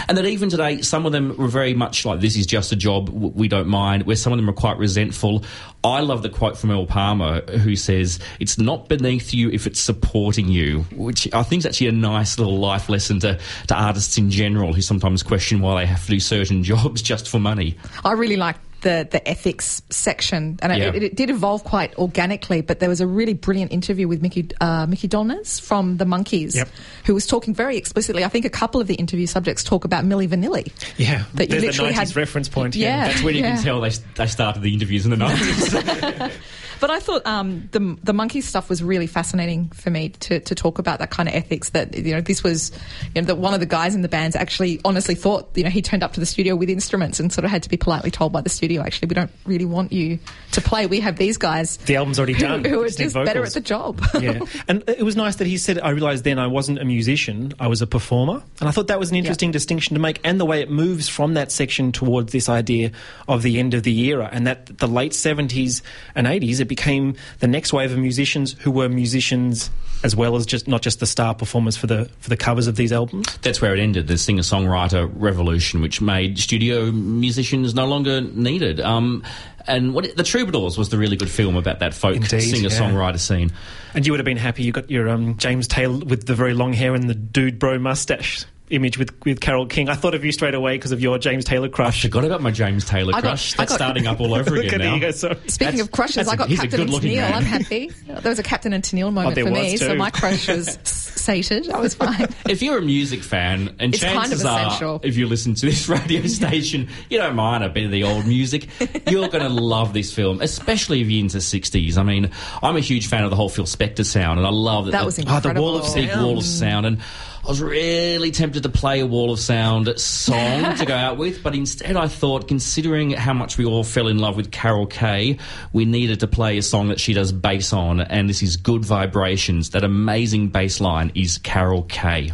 and 0.07 0.17
that 0.17 0.25
even 0.25 0.47
today 0.47 0.81
some 0.81 1.05
of 1.05 1.11
them 1.11 1.35
were 1.35 1.49
very 1.49 1.73
much 1.73 2.05
like 2.05 2.21
this 2.21 2.37
is 2.37 2.45
just 2.45 2.71
a 2.71 2.75
job, 2.75 3.09
we 3.09 3.49
don't 3.49 3.67
mind. 3.67 4.03
Where 4.03 4.15
some 4.15 4.31
of 4.31 4.37
them 4.37 4.49
are 4.49 4.53
quite 4.53 4.77
resentful. 4.77 5.43
I 5.83 5.99
love 5.99 6.23
the 6.23 6.29
quote 6.29 6.57
from 6.57 6.71
Earl 6.71 6.85
Palmer, 6.85 7.41
who 7.41 7.75
says, 7.75 8.19
"It's 8.39 8.57
not 8.57 8.87
beneath 8.87 9.33
you 9.33 9.49
if 9.49 9.67
it's 9.67 9.81
supporting 9.81 10.47
you," 10.47 10.85
which 10.93 11.27
I 11.33 11.43
think 11.43 11.59
is 11.59 11.65
actually 11.65 11.87
a 11.87 11.91
nice 11.91 12.39
little 12.39 12.57
life 12.57 12.87
lesson 12.87 13.19
to, 13.19 13.37
to 13.67 13.75
artists 13.75 14.17
in 14.17 14.31
general 14.31 14.71
who 14.71 14.81
sometimes 14.81 15.21
question 15.21 15.59
why 15.59 15.81
they 15.81 15.85
have 15.85 16.05
to 16.05 16.11
do 16.11 16.21
certain 16.21 16.63
jobs 16.71 17.01
just 17.01 17.27
for 17.27 17.39
money. 17.39 17.75
I 18.05 18.13
really 18.13 18.37
like 18.37 18.55
the, 18.83 19.07
the 19.09 19.27
ethics 19.27 19.81
section, 19.89 20.59
and 20.61 20.77
Yeah. 20.77 20.93
it, 20.93 21.03
it 21.03 21.15
did 21.15 21.29
evolve 21.29 21.63
quite 21.63 21.97
organically. 21.97 22.61
But 22.61 22.79
there 22.79 22.89
was 22.89 23.01
a 23.01 23.07
really 23.07 23.33
brilliant 23.33 23.71
interview 23.71 24.07
with 24.07 24.21
Mickey 24.21 24.47
uh, 24.61 24.85
Mickey 24.87 25.07
Dolenz 25.07 25.59
from 25.59 25.97
the 25.97 26.05
Monkees, 26.05 26.55
Yep. 26.55 26.69
who 27.05 27.13
was 27.13 27.25
talking 27.25 27.53
very 27.55 27.75
explicitly. 27.77 28.23
I 28.23 28.29
think 28.29 28.45
a 28.45 28.49
couple 28.49 28.79
of 28.79 28.87
the 28.87 28.95
interview 28.95 29.25
subjects 29.25 29.63
talk 29.63 29.83
about 29.83 30.05
Milli 30.05 30.27
Vanilli. 30.29 30.71
Yeah, 30.97 31.23
That 31.33 31.49
you 31.49 31.59
there's 31.59 31.61
the 31.61 31.67
literally 31.83 31.91
90s 31.93 31.95
had- 31.95 32.15
reference 32.15 32.49
point. 32.49 32.75
Yeah. 32.75 33.07
That's 33.07 33.23
when 33.23 33.35
you 33.35 33.41
Yeah. 33.41 33.55
can 33.55 33.63
tell 33.63 33.81
they, 33.81 33.89
they 34.15 34.27
started 34.27 34.61
the 34.61 34.73
interviews 34.73 35.05
in 35.05 35.11
the 35.11 35.17
90s. 35.17 36.31
But 36.83 36.91
I 36.91 36.99
thought 36.99 37.25
um, 37.25 37.69
the 37.71 37.97
the 38.03 38.11
monkey 38.11 38.41
stuff 38.41 38.69
was 38.69 38.83
really 38.83 39.07
fascinating 39.07 39.69
for 39.69 39.89
me 39.89 40.09
to, 40.09 40.41
to 40.41 40.53
talk 40.53 40.79
about 40.79 40.99
that 40.99 41.11
kind 41.11 41.29
of 41.29 41.33
ethics. 41.33 41.69
That 41.69 41.95
you 41.95 42.13
know, 42.13 42.19
this 42.19 42.43
was 42.43 42.73
you 43.15 43.21
know 43.21 43.25
that 43.27 43.37
one 43.37 43.53
of 43.53 43.61
the 43.61 43.65
guys 43.65 43.95
in 43.95 44.01
the 44.01 44.09
bands 44.09 44.35
actually 44.35 44.81
honestly 44.83 45.15
thought 45.15 45.47
you 45.55 45.63
know 45.63 45.69
he 45.69 45.81
turned 45.81 46.03
up 46.03 46.11
to 46.11 46.19
the 46.19 46.25
studio 46.25 46.57
with 46.57 46.69
instruments 46.69 47.21
and 47.21 47.31
sort 47.31 47.45
of 47.45 47.51
had 47.51 47.63
to 47.63 47.69
be 47.69 47.77
politely 47.77 48.11
told 48.11 48.33
by 48.33 48.41
the 48.41 48.49
studio 48.49 48.81
actually 48.81 49.07
we 49.07 49.15
don't 49.15 49.31
really 49.45 49.63
want 49.63 49.93
you 49.93 50.19
to 50.51 50.59
play. 50.59 50.85
We 50.85 50.99
have 50.99 51.15
these 51.15 51.37
guys 51.37 51.77
The 51.77 51.95
album's 51.95 52.19
already 52.19 52.33
done. 52.33 52.65
who 52.65 52.81
are 52.81 52.87
Just 52.87 52.97
just 52.97 53.15
better 53.15 53.45
at 53.45 53.53
the 53.53 53.61
job. 53.61 54.01
yeah, 54.19 54.41
and 54.67 54.83
it 54.89 55.03
was 55.03 55.15
nice 55.15 55.37
that 55.37 55.47
he 55.47 55.57
said, 55.57 55.79
"I 55.79 55.91
realised 55.91 56.25
then 56.25 56.37
I 56.37 56.47
wasn't 56.47 56.79
a 56.79 56.85
musician; 56.85 57.53
I 57.61 57.67
was 57.67 57.81
a 57.81 57.87
performer." 57.87 58.43
And 58.59 58.67
I 58.67 58.73
thought 58.73 58.87
that 58.87 58.99
was 58.99 59.09
an 59.09 59.15
interesting 59.15 59.51
distinction 59.51 59.93
to 59.93 60.01
make, 60.01 60.19
and 60.25 60.37
the 60.37 60.45
way 60.45 60.59
it 60.59 60.69
moves 60.69 61.07
from 61.07 61.35
that 61.35 61.49
section 61.49 61.93
towards 61.93 62.33
this 62.33 62.49
idea 62.49 62.91
of 63.29 63.41
the 63.41 63.57
end 63.57 63.73
of 63.73 63.83
the 63.83 63.97
era, 64.09 64.27
and 64.33 64.47
that 64.47 64.79
the 64.79 64.87
late 64.89 65.13
seventies 65.13 65.81
and 66.13 66.27
eighties, 66.27 66.59
it 66.59 66.72
became 66.75 67.15
the 67.39 67.47
next 67.47 67.71
wave 67.71 67.91
of 67.91 67.99
musicians 67.99 68.53
who 68.61 68.71
were 68.71 68.89
musicians 68.89 69.69
as 70.03 70.15
well 70.15 70.35
as 70.35 70.45
just 70.45 70.67
not 70.67 70.81
just 70.81 70.99
the 70.99 71.05
star 71.05 71.33
performers 71.35 71.77
for 71.77 71.87
the 71.87 72.09
for 72.19 72.29
the 72.29 72.35
covers 72.35 72.67
of 72.67 72.75
these 72.75 72.91
albums. 72.91 73.27
That's 73.41 73.61
where 73.61 73.73
it 73.73 73.79
ended, 73.79 74.07
the 74.07 74.17
singer 74.17 74.41
songwriter 74.41 75.09
revolution, 75.15 75.81
which 75.81 76.01
made 76.01 76.39
studio 76.39 76.91
musicians 76.91 77.75
no 77.75 77.85
longer 77.85 78.21
needed. 78.21 78.79
Um, 78.81 79.23
and 79.67 79.93
what 79.93 80.17
the 80.17 80.23
Troubadours 80.23 80.77
was 80.77 80.89
the 80.89 80.97
really 80.97 81.15
good 81.15 81.29
film 81.29 81.55
about 81.55 81.79
that 81.79 81.93
folk 81.93 82.15
Indeed, 82.15 82.41
singer 82.41 82.69
songwriter 82.69 83.19
scene. 83.19 83.51
And 83.93 84.05
you 84.05 84.11
would 84.11 84.19
have 84.19 84.25
been 84.25 84.37
happy 84.37 84.63
you 84.63 84.71
got 84.71 84.89
your 84.89 85.07
um, 85.07 85.37
James 85.37 85.67
Taylor 85.67 86.03
with 86.03 86.25
the 86.25 86.35
very 86.35 86.53
long 86.53 86.73
hair 86.73 86.95
and 86.95 87.07
the 87.09 87.15
dude 87.15 87.59
bro 87.59 87.77
mustache 87.77 88.45
image 88.73 88.97
with, 88.97 89.13
with 89.25 89.39
Carole 89.39 89.65
King. 89.67 89.87
I 89.89 89.95
thought 89.95 90.13
of 90.15 90.25
you 90.25 90.31
straight 90.31 90.55
away 90.55 90.75
because 90.77 90.91
of 90.91 90.99
your 91.01 91.17
James 91.17 91.45
Taylor 91.45 91.69
crush. 91.69 92.03
I 92.03 92.07
forgot 92.09 92.25
about 92.25 92.41
my 92.41 92.51
James 92.51 92.85
Taylor 92.85 93.13
I 93.15 93.21
got- 93.21 93.29
crush. 93.29 93.53
I 93.53 93.57
That's 93.57 93.71
got- 93.71 93.75
starting 93.75 94.07
up 94.07 94.19
all 94.21 94.33
over 94.33 94.51
Look 94.51 94.65
again 94.65 94.81
at 94.81 94.85
now. 94.85 94.95
you 94.95 95.01
go, 95.01 95.11
sorry. 95.11 95.35
Speaking 95.47 95.57
That's- 95.59 95.81
of 95.81 95.91
crushes, 95.91 96.15
that's 96.15 96.29
I 96.29 96.33
a- 96.33 96.37
got 96.37 96.49
he's 96.49 96.59
a 96.59 96.61
Captain 96.63 96.81
and 96.81 96.89
good-looking 96.89 97.11
Tennille. 97.11 97.15
man. 97.29 97.33
I'm 97.33 97.43
happy. 97.43 97.91
There 98.07 98.21
was 98.31 98.39
a 98.39 98.43
Captain 98.43 98.73
and 98.73 98.83
Tennille 98.83 99.03
oh, 99.05 99.11
moment 99.11 99.35
there 99.35 99.45
for 99.45 99.51
was 99.51 99.59
me, 99.61 99.77
so 99.77 99.89
too. 99.89 99.95
my 99.97 100.09
crush 100.09 100.47
was 100.47 100.67
s- 100.69 101.13
sated. 101.23 101.69
I 101.69 101.79
was 101.79 101.93
fine. 101.93 102.27
If 102.49 102.61
you're 102.61 102.77
a 102.77 102.81
music 102.81 103.23
fan, 103.23 103.75
and 103.79 103.93
It's 103.93 104.03
kind 104.03 104.17
of 104.33 104.41
chances 104.41 104.45
are, 104.81 104.99
if 105.03 105.15
you 105.17 105.27
listen 105.27 105.53
to 105.55 105.65
this 105.65 105.87
radio 105.89 106.25
station, 106.27 106.89
you 107.09 107.17
don't 107.17 107.35
mind 107.35 107.63
a 107.63 107.69
bit 107.69 107.85
of 107.85 107.91
the 107.91 108.03
old 108.03 108.25
music, 108.27 108.67
you're 109.09 109.29
going 109.29 109.43
to 109.43 109.49
love 109.49 109.93
this 109.93 110.13
film, 110.13 110.41
especially 110.41 111.01
if 111.01 111.09
you're 111.09 111.21
into 111.23 111.37
60s. 111.37 111.97
I 111.97 112.03
mean, 112.03 112.31
I'm 112.61 112.75
a 112.75 112.81
huge 112.81 113.07
fan 113.07 113.23
of 113.23 113.29
the 113.29 113.35
whole 113.35 113.49
Phil 113.49 113.65
Spector 113.65 114.05
sound, 114.05 114.39
and 114.39 114.47
I 114.47 114.51
love 114.51 114.85
that. 114.85 114.91
That 114.91 114.99
the- 115.01 115.05
was 115.05 115.19
Oh, 115.19 115.21
the 115.23 115.27
incredible. 115.35 115.63
Wall 115.63 115.77
of 115.77 115.93
big 115.95 116.09
wall 116.15 116.37
of 116.39 116.43
sound 116.45 116.85
and 116.85 116.99
I 117.43 117.49
was 117.49 117.61
really 117.61 118.31
tempted 118.31 118.63
to 118.63 118.69
play 118.69 119.01
a 119.01 119.05
wall 119.05 119.31
of 119.31 119.39
sound 119.39 119.99
song 119.99 120.77
to 120.77 120.85
go 120.85 120.95
out 120.95 121.17
with 121.17 121.43
but 121.43 121.53
instead 121.53 121.97
I 121.97 122.07
thought 122.07 122.47
considering 122.47 123.11
how 123.11 123.33
much 123.33 123.57
we 123.57 123.65
all 123.65 123.83
fell 123.83 124.07
in 124.07 124.17
love 124.17 124.37
with 124.37 124.49
Carol 124.51 124.87
Kaye 124.87 125.37
we 125.73 125.83
needed 125.83 126.21
to 126.21 126.27
play 126.27 126.57
a 126.57 126.61
song 126.61 126.87
that 126.87 127.01
she 127.01 127.13
does 127.13 127.33
bass 127.33 127.73
on 127.73 127.99
and 127.99 128.29
this 128.29 128.41
is 128.41 128.55
Good 128.55 128.85
Vibrations 128.85 129.71
that 129.71 129.83
amazing 129.83 130.49
bass 130.49 130.79
line 130.79 131.11
is 131.15 131.37
Carol 131.39 131.83
Kaye 131.83 132.31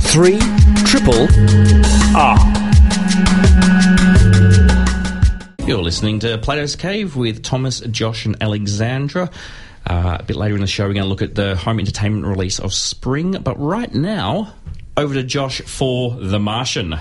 Three 0.00 0.38
triple 0.84 1.26
Ah. 2.16 2.60
You're 5.66 5.82
listening 5.82 6.18
to 6.20 6.36
Plato's 6.36 6.76
Cave 6.76 7.16
with 7.16 7.42
Thomas, 7.42 7.80
Josh, 7.80 8.26
and 8.26 8.36
Alexandra. 8.42 9.30
Uh, 9.86 10.16
a 10.20 10.22
bit 10.22 10.36
later 10.36 10.54
in 10.54 10.60
the 10.60 10.66
show, 10.66 10.86
we're 10.86 10.94
going 10.94 11.04
to 11.04 11.08
look 11.08 11.22
at 11.22 11.34
the 11.34 11.56
home 11.56 11.78
entertainment 11.78 12.24
release 12.26 12.58
of 12.58 12.72
Spring. 12.72 13.32
But 13.32 13.58
right 13.60 13.92
now, 13.94 14.54
over 14.96 15.14
to 15.14 15.22
Josh 15.22 15.60
for 15.62 16.12
The 16.12 16.38
Martian. 16.38 16.94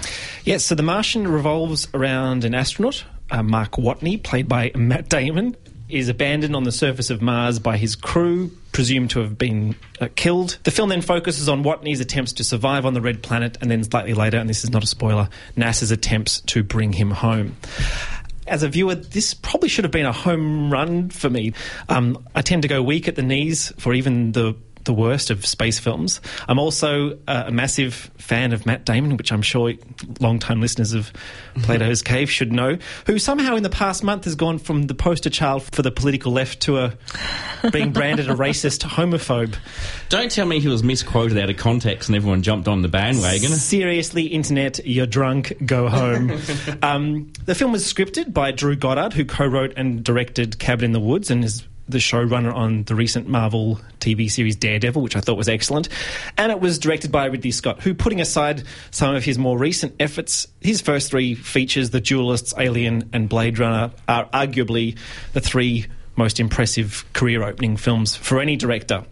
Yes, 0.44 0.66
so 0.66 0.76
The 0.76 0.84
Martian 0.84 1.28
revolves 1.28 1.88
around 1.94 2.44
an 2.44 2.56
astronaut, 2.56 3.06
uh, 3.32 3.44
Mark 3.44 3.74
Watney, 3.74 4.22
played 4.22 4.48
by 4.48 4.72
Matt 4.76 5.10
Damon, 5.10 5.56
is 5.90 6.10
abandoned 6.10 6.56
on 6.56 6.64
the 6.64 6.72
surface 6.72 7.10
of 7.10 7.22
Mars 7.22 7.60
by 7.60 7.78
his 7.78 7.96
crew, 7.96 8.52
presumed 8.72 9.12
to 9.12 9.20
have 9.20 9.38
been 9.38 9.76
uh, 10.02 10.08
killed. 10.16 10.58
The 10.64 10.72
film 10.72 10.90
then 10.90 11.02
focuses 11.02 11.48
on 11.48 11.64
Watney's 11.64 12.00
attempts 12.00 12.34
to 12.34 12.44
survive 12.44 12.86
on 12.86 12.96
the 12.96 13.02
red 13.02 13.22
planet, 13.22 13.58
and 13.62 13.70
then 13.70 13.84
slightly 13.84 14.14
later, 14.14 14.38
and 14.38 14.50
this 14.50 14.64
is 14.64 14.72
not 14.72 14.84
a 14.84 14.88
spoiler, 14.88 15.30
NASA's 15.56 15.92
attempts 15.92 16.42
to 16.42 16.64
bring 16.64 16.94
him 16.94 17.12
home. 17.12 17.56
As 18.48 18.64
a 18.64 18.70
viewer, 18.70 18.96
this 18.96 19.34
probably 19.34 19.70
should 19.70 19.86
have 19.86 19.92
been 19.92 20.06
a 20.06 20.12
home 20.12 20.72
run 20.72 21.10
for 21.10 21.30
me. 21.30 21.54
Um, 21.90 22.26
I 22.36 22.42
tend 22.42 22.64
to 22.64 22.68
go 22.68 22.82
weak 22.82 23.08
at 23.08 23.16
the 23.16 23.22
knees 23.22 23.72
for 23.78 23.94
even 23.94 24.34
the 24.34 24.56
the 24.86 24.94
worst 24.94 25.30
of 25.30 25.46
space 25.46 25.80
films. 25.80 26.22
I'm 26.48 26.60
also 26.60 27.18
uh, 27.28 27.46
a 27.48 27.52
massive 27.52 28.12
fan 28.18 28.54
of 28.54 28.66
Matt 28.66 28.86
Damon, 28.86 29.18
which 29.18 29.32
I'm 29.32 29.42
sure 29.42 29.74
long-time 30.20 30.62
listeners 30.62 30.94
of 30.94 31.12
Plato's 31.62 32.02
Cave 32.04 32.30
should 32.30 32.52
know, 32.52 32.78
who 33.06 33.20
somehow 33.20 33.56
in 33.56 33.64
the 33.64 33.70
past 33.70 34.04
month 34.04 34.26
has 34.26 34.36
gone 34.36 34.60
from 34.60 34.84
the 34.84 34.94
poster 34.94 35.30
child 35.30 35.64
for 35.64 35.82
the 35.82 35.92
political 35.92 36.32
left 36.32 36.62
to 36.62 36.78
a 36.78 36.94
being 37.72 37.92
branded 37.92 38.30
a 38.30 38.34
racist 38.34 38.82
homophobe. 38.88 39.56
Don't 40.10 40.32
tell 40.32 40.46
me 40.46 40.60
he 40.60 40.68
was 40.68 40.84
misquoted 40.84 41.38
out 41.38 41.50
of 41.50 41.58
context 41.58 42.10
and 42.10 42.16
everyone 42.16 42.42
jumped 42.42 42.68
on 42.68 42.82
the 42.82 42.88
bandwagon. 42.88 43.50
Seriously, 43.50 44.26
internet, 44.26 44.86
you're 44.86 45.06
drunk, 45.06 45.54
go 45.66 45.88
home. 45.88 46.40
um, 46.82 47.32
the 47.46 47.56
film 47.56 47.72
was 47.72 47.92
scripted 47.92 48.34
by 48.34 48.52
Drew 48.52 48.76
Goddard, 48.76 49.14
who 49.14 49.26
co 49.26 49.46
wrote 49.46 49.74
and 49.76 50.04
directed 50.04 50.60
Cabin 50.60 50.86
in 50.86 50.92
the 50.92 51.00
Woods 51.00 51.32
and 51.32 51.44
is 51.44 51.66
the 51.88 51.98
showrunner 51.98 52.54
on 52.54 52.84
the 52.84 52.96
recent 52.96 53.28
Marvel 53.28 53.80
TV 54.00 54.30
series 54.30 54.56
Daredevil, 54.56 55.02
which 55.02 55.16
I 55.16 55.20
thought 55.20 55.38
was 55.38 55.50
excellent. 55.50 55.90
And 56.38 56.52
it 56.52 56.60
was 56.60 56.80
directed 56.80 57.12
by 57.12 57.26
Ridley 57.26 57.52
Scott, 57.52 57.82
who, 57.82 57.94
putting 57.94 58.22
aside 58.22 58.64
some 58.92 59.16
of 59.16 59.24
his 59.24 59.38
more 59.38 59.58
recent 59.58 59.96
efforts, 60.00 60.48
his 60.62 60.82
first 60.82 61.10
three 61.10 61.36
features, 61.36 61.90
The 61.90 62.02
Duelists, 62.02 62.54
Alien, 62.58 63.10
and 63.14 63.28
Blade 63.28 63.60
Runner, 63.60 63.92
are 64.08 64.26
arguably 64.30 64.98
the 65.34 65.42
three 65.42 65.88
most 66.16 66.40
impressive 66.40 67.06
career 67.14 67.44
opening 67.44 67.78
films 67.78 68.16
for 68.16 68.40
any 68.40 68.56
director. 68.56 69.04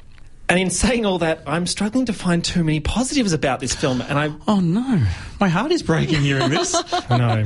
And 0.52 0.60
in 0.60 0.70
saying 0.70 1.06
all 1.06 1.20
that, 1.20 1.44
I'm 1.48 1.66
struggling 1.66 2.08
to 2.08 2.14
find 2.14 2.44
too 2.44 2.62
many 2.62 2.82
positives 2.82 3.32
about 3.32 3.62
this 3.62 3.74
film, 3.74 4.02
and 4.02 4.20
I 4.20 4.34
Oh 4.50 4.60
no, 4.60 5.02
my 5.40 5.48
heart 5.48 5.72
is 5.72 5.82
breaking 5.82 6.20
hearing 6.20 6.50
this. 6.50 6.76
know. 7.10 7.46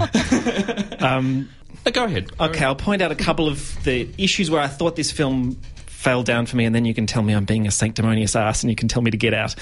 um, 1.00 1.48
Go 1.91 2.05
ahead. 2.05 2.31
okay, 2.39 2.65
I'll 2.65 2.75
point 2.75 3.01
out 3.01 3.11
a 3.11 3.15
couple 3.15 3.47
of 3.47 3.83
the 3.83 4.09
issues 4.17 4.49
where 4.49 4.61
I 4.61 4.67
thought 4.67 4.95
this 4.95 5.11
film 5.11 5.57
fell 6.05 6.21
down 6.21 6.45
for 6.45 6.55
me, 6.55 6.65
and 6.65 6.75
then 6.75 6.85
you 6.85 6.93
can 6.93 7.07
tell 7.07 7.23
me 7.23 7.33
I'm 7.33 7.45
being 7.45 7.65
a 7.65 7.71
sanctimonious 7.71 8.35
ass, 8.35 8.61
and 8.61 8.69
you 8.69 8.75
can 8.75 8.87
tell 8.87 9.01
me 9.01 9.09
to 9.09 9.17
get 9.17 9.33
out. 9.33 9.55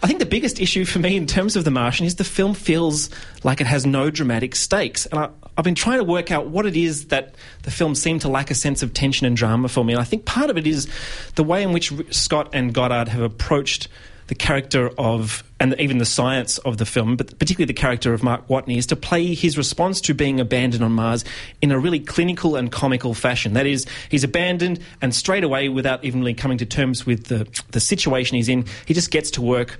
I 0.00 0.06
think 0.06 0.20
the 0.20 0.26
biggest 0.26 0.60
issue 0.60 0.84
for 0.84 1.00
me 1.00 1.16
in 1.16 1.26
terms 1.26 1.56
of 1.56 1.64
The 1.64 1.72
Martian 1.72 2.06
is 2.06 2.14
the 2.14 2.22
film 2.22 2.54
feels 2.54 3.10
like 3.42 3.60
it 3.60 3.66
has 3.66 3.84
no 3.84 4.08
dramatic 4.08 4.54
stakes, 4.54 5.06
and 5.06 5.18
I, 5.18 5.30
I've 5.56 5.64
been 5.64 5.74
trying 5.74 5.98
to 5.98 6.04
work 6.04 6.30
out 6.30 6.46
what 6.46 6.66
it 6.66 6.76
is 6.76 7.06
that 7.06 7.34
the 7.62 7.72
film 7.72 7.96
seemed 7.96 8.20
to 8.20 8.28
lack 8.28 8.52
a 8.52 8.54
sense 8.54 8.84
of 8.84 8.94
tension 8.94 9.26
and 9.26 9.36
drama 9.36 9.68
for 9.68 9.84
me, 9.84 9.92
and 9.92 10.00
I 10.00 10.04
think 10.04 10.24
part 10.24 10.50
of 10.50 10.56
it 10.56 10.68
is 10.68 10.88
the 11.34 11.42
way 11.42 11.64
in 11.64 11.72
which 11.72 11.92
Scott 12.10 12.50
and 12.52 12.72
Goddard 12.72 13.08
have 13.08 13.22
approached 13.22 13.88
the 14.28 14.34
character 14.34 14.90
of, 14.98 15.42
and 15.58 15.74
even 15.80 15.98
the 15.98 16.06
science 16.06 16.58
of 16.58 16.76
the 16.76 16.86
film, 16.86 17.16
but 17.16 17.38
particularly 17.38 17.66
the 17.66 17.78
character 17.78 18.12
of 18.12 18.22
Mark 18.22 18.46
Watney, 18.48 18.76
is 18.76 18.86
to 18.86 18.96
play 18.96 19.34
his 19.34 19.58
response 19.58 20.00
to 20.02 20.14
being 20.14 20.38
abandoned 20.38 20.84
on 20.84 20.92
Mars 20.92 21.24
in 21.60 21.72
a 21.72 21.78
really 21.78 21.98
clinical 21.98 22.54
and 22.54 22.70
comical 22.70 23.14
fashion. 23.14 23.54
That 23.54 23.66
is, 23.66 23.86
he's 24.10 24.24
abandoned, 24.24 24.80
and 25.02 25.14
straight 25.14 25.44
away, 25.44 25.68
without 25.70 26.04
even 26.04 26.20
really 26.20 26.34
coming 26.34 26.58
to 26.58 26.66
terms 26.66 27.06
with 27.06 27.24
the, 27.24 27.48
the 27.72 27.80
situation 27.80 28.36
he's 28.36 28.48
in, 28.48 28.66
he 28.86 28.94
just 28.94 29.10
gets 29.10 29.30
to 29.32 29.42
work 29.42 29.78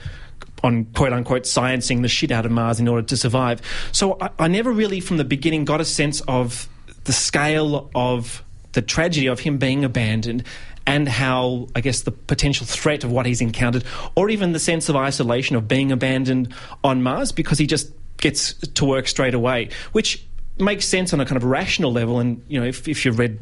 on 0.64 0.86
quote 0.86 1.12
unquote 1.12 1.42
sciencing 1.42 2.02
the 2.02 2.08
shit 2.08 2.32
out 2.32 2.46
of 2.46 2.50
Mars 2.50 2.80
in 2.80 2.88
order 2.88 3.06
to 3.06 3.16
survive. 3.16 3.60
So 3.92 4.16
I, 4.20 4.30
I 4.38 4.48
never 4.48 4.72
really, 4.72 5.00
from 5.00 5.18
the 5.18 5.24
beginning, 5.24 5.66
got 5.66 5.80
a 5.80 5.84
sense 5.84 6.20
of 6.22 6.68
the 7.04 7.12
scale 7.12 7.90
of 7.94 8.42
the 8.72 8.82
tragedy 8.82 9.26
of 9.26 9.40
him 9.40 9.58
being 9.58 9.84
abandoned 9.84 10.44
and 10.88 11.06
how, 11.06 11.68
I 11.76 11.82
guess, 11.82 12.00
the 12.00 12.10
potential 12.10 12.64
threat 12.64 13.04
of 13.04 13.12
what 13.12 13.26
he's 13.26 13.42
encountered, 13.42 13.84
or 14.16 14.30
even 14.30 14.52
the 14.52 14.58
sense 14.58 14.88
of 14.88 14.96
isolation 14.96 15.54
of 15.54 15.68
being 15.68 15.92
abandoned 15.92 16.54
on 16.82 17.02
Mars 17.02 17.30
because 17.30 17.58
he 17.58 17.66
just 17.66 17.92
gets 18.16 18.54
to 18.54 18.86
work 18.86 19.06
straight 19.06 19.34
away, 19.34 19.68
which 19.92 20.26
makes 20.58 20.86
sense 20.86 21.12
on 21.12 21.20
a 21.20 21.26
kind 21.26 21.36
of 21.36 21.44
rational 21.44 21.92
level. 21.92 22.20
And, 22.20 22.42
you 22.48 22.58
know, 22.58 22.66
if, 22.66 22.88
if 22.88 23.04
you've 23.04 23.18
read 23.18 23.38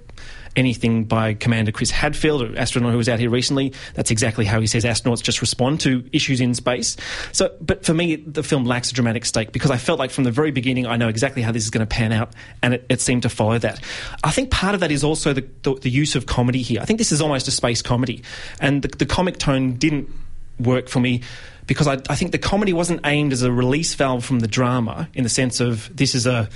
anything 0.56 1.04
by 1.04 1.34
Commander 1.34 1.70
Chris 1.70 1.90
Hadfield, 1.90 2.42
an 2.42 2.58
astronaut 2.58 2.92
who 2.92 2.98
was 2.98 3.08
out 3.08 3.18
here 3.18 3.30
recently. 3.30 3.72
That's 3.94 4.10
exactly 4.10 4.44
how 4.44 4.60
he 4.60 4.66
says 4.66 4.84
astronauts 4.84 5.22
just 5.22 5.40
respond 5.40 5.80
to 5.82 6.08
issues 6.12 6.40
in 6.40 6.54
space. 6.54 6.96
So, 7.32 7.54
but 7.60 7.84
for 7.84 7.94
me, 7.94 8.16
the 8.16 8.42
film 8.42 8.64
lacks 8.64 8.90
a 8.90 8.94
dramatic 8.94 9.24
stake 9.24 9.52
because 9.52 9.70
I 9.70 9.76
felt 9.76 9.98
like 9.98 10.10
from 10.10 10.24
the 10.24 10.30
very 10.30 10.50
beginning 10.50 10.86
I 10.86 10.96
know 10.96 11.08
exactly 11.08 11.42
how 11.42 11.52
this 11.52 11.64
is 11.64 11.70
going 11.70 11.86
to 11.86 11.94
pan 11.94 12.12
out, 12.12 12.32
and 12.62 12.74
it, 12.74 12.86
it 12.88 13.00
seemed 13.00 13.22
to 13.22 13.28
follow 13.28 13.58
that. 13.58 13.80
I 14.24 14.30
think 14.30 14.50
part 14.50 14.74
of 14.74 14.80
that 14.80 14.90
is 14.90 15.04
also 15.04 15.32
the, 15.32 15.46
the, 15.62 15.74
the, 15.74 15.90
use 15.90 16.16
of 16.16 16.26
comedy 16.26 16.62
here. 16.62 16.80
I 16.80 16.84
think 16.84 16.98
this 16.98 17.12
is 17.12 17.20
almost 17.20 17.48
a 17.48 17.50
space 17.50 17.82
comedy, 17.82 18.22
and 18.60 18.82
the, 18.82 18.88
the 18.88 19.06
comic 19.06 19.38
tone 19.38 19.74
didn't 19.74 20.10
work 20.58 20.88
for 20.88 21.00
me 21.00 21.22
because 21.66 21.86
I, 21.86 21.94
I, 22.08 22.14
think 22.14 22.32
the 22.32 22.38
comedy 22.38 22.72
wasn't 22.72 23.00
aimed 23.04 23.32
as 23.32 23.42
a 23.42 23.52
release 23.52 23.94
valve 23.94 24.24
from 24.24 24.38
the 24.38 24.48
drama 24.48 25.08
in 25.14 25.22
the 25.22 25.28
sense 25.28 25.60
of 25.60 25.94
this 25.94 26.14
is 26.14 26.26
a 26.26 26.48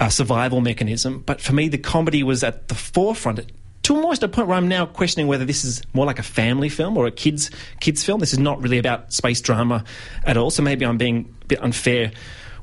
uh, 0.00 0.08
survival 0.08 0.60
mechanism. 0.60 1.22
But 1.24 1.40
for 1.40 1.52
me, 1.52 1.68
the 1.68 1.78
comedy 1.78 2.22
was 2.22 2.44
at 2.44 2.68
the 2.68 2.74
forefront 2.74 3.40
to 3.86 3.94
almost 3.94 4.22
a 4.22 4.28
point 4.28 4.48
where 4.48 4.56
I'm 4.56 4.68
now 4.68 4.84
questioning 4.84 5.28
whether 5.28 5.44
this 5.44 5.64
is 5.64 5.80
more 5.94 6.06
like 6.06 6.18
a 6.18 6.24
family 6.24 6.68
film 6.68 6.96
or 6.96 7.06
a 7.06 7.10
kids 7.10 7.50
kids 7.80 8.02
film. 8.02 8.20
This 8.20 8.32
is 8.32 8.38
not 8.38 8.60
really 8.60 8.78
about 8.78 9.12
space 9.12 9.40
drama 9.40 9.84
at 10.24 10.36
all. 10.36 10.50
So 10.50 10.62
maybe 10.62 10.84
I'm 10.84 10.98
being 10.98 11.32
a 11.42 11.44
bit 11.46 11.62
unfair 11.62 12.10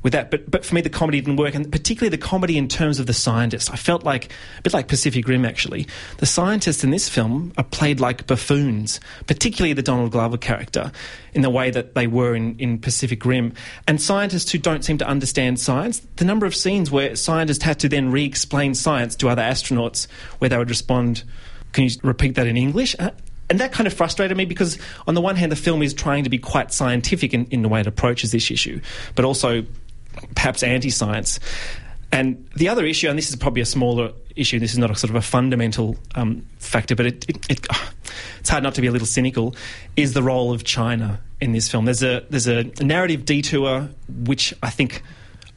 with 0.04 0.12
that. 0.12 0.30
But 0.30 0.48
but 0.48 0.64
for 0.64 0.76
me, 0.76 0.82
the 0.82 0.90
comedy 0.90 1.20
didn't 1.20 1.36
work, 1.36 1.56
and 1.56 1.72
particularly 1.72 2.10
the 2.10 2.22
comedy 2.22 2.56
in 2.56 2.68
terms 2.68 3.00
of 3.00 3.08
the 3.08 3.12
scientists. 3.12 3.68
I 3.70 3.76
felt 3.76 4.04
like 4.04 4.26
a 4.58 4.62
bit 4.62 4.72
like 4.72 4.86
Pacific 4.86 5.26
Rim. 5.26 5.44
Actually, 5.44 5.88
the 6.18 6.26
scientists 6.26 6.84
in 6.84 6.90
this 6.90 7.08
film 7.08 7.52
are 7.58 7.64
played 7.64 7.98
like 7.98 8.28
buffoons, 8.28 9.00
particularly 9.26 9.72
the 9.72 9.82
Donald 9.82 10.12
Glover 10.12 10.36
character, 10.36 10.92
in 11.32 11.42
the 11.42 11.50
way 11.50 11.70
that 11.70 11.96
they 11.96 12.06
were 12.06 12.36
in, 12.36 12.56
in 12.60 12.78
Pacific 12.78 13.24
Rim. 13.24 13.52
And 13.88 14.00
scientists 14.00 14.52
who 14.52 14.58
don't 14.58 14.84
seem 14.84 14.98
to 14.98 15.08
understand 15.08 15.58
science. 15.58 16.00
The 16.16 16.24
number 16.24 16.46
of 16.46 16.54
scenes 16.54 16.90
where 16.90 17.16
scientists 17.16 17.64
had 17.64 17.80
to 17.80 17.88
then 17.88 18.12
re-explain 18.12 18.74
science 18.74 19.16
to 19.16 19.28
other 19.28 19.42
astronauts, 19.42 20.06
where 20.38 20.48
they 20.48 20.58
would 20.58 20.70
respond. 20.70 21.24
Can 21.72 21.84
you 21.84 21.90
repeat 22.02 22.36
that 22.36 22.46
in 22.46 22.56
English? 22.56 22.94
Uh, 23.00 23.10
and 23.50 23.60
that 23.60 23.72
kind 23.72 23.86
of 23.86 23.92
frustrated 23.92 24.36
me 24.36 24.44
because, 24.44 24.78
on 25.06 25.14
the 25.14 25.20
one 25.20 25.36
hand, 25.36 25.52
the 25.52 25.56
film 25.56 25.82
is 25.82 25.92
trying 25.92 26.24
to 26.24 26.30
be 26.30 26.38
quite 26.38 26.72
scientific 26.72 27.34
in, 27.34 27.46
in 27.46 27.62
the 27.62 27.68
way 27.68 27.80
it 27.80 27.86
approaches 27.86 28.32
this 28.32 28.50
issue, 28.50 28.80
but 29.14 29.24
also 29.24 29.64
perhaps 30.34 30.62
anti 30.62 30.90
science. 30.90 31.40
And 32.12 32.48
the 32.54 32.68
other 32.68 32.84
issue, 32.84 33.08
and 33.08 33.18
this 33.18 33.28
is 33.28 33.34
probably 33.34 33.62
a 33.62 33.66
smaller 33.66 34.12
issue, 34.36 34.60
this 34.60 34.72
is 34.72 34.78
not 34.78 34.90
a 34.90 34.94
sort 34.94 35.10
of 35.10 35.16
a 35.16 35.20
fundamental 35.20 35.96
um, 36.14 36.46
factor, 36.58 36.94
but 36.94 37.06
it, 37.06 37.28
it, 37.28 37.50
it, 37.50 37.66
it's 38.38 38.48
hard 38.48 38.62
not 38.62 38.76
to 38.76 38.80
be 38.80 38.86
a 38.86 38.92
little 38.92 39.06
cynical, 39.06 39.56
is 39.96 40.12
the 40.12 40.22
role 40.22 40.52
of 40.52 40.62
China 40.62 41.20
in 41.40 41.50
this 41.50 41.68
film. 41.68 41.86
There's 41.86 42.04
a, 42.04 42.24
there's 42.30 42.46
a 42.46 42.64
narrative 42.84 43.24
detour 43.24 43.88
which 44.08 44.54
I 44.62 44.70
think 44.70 45.02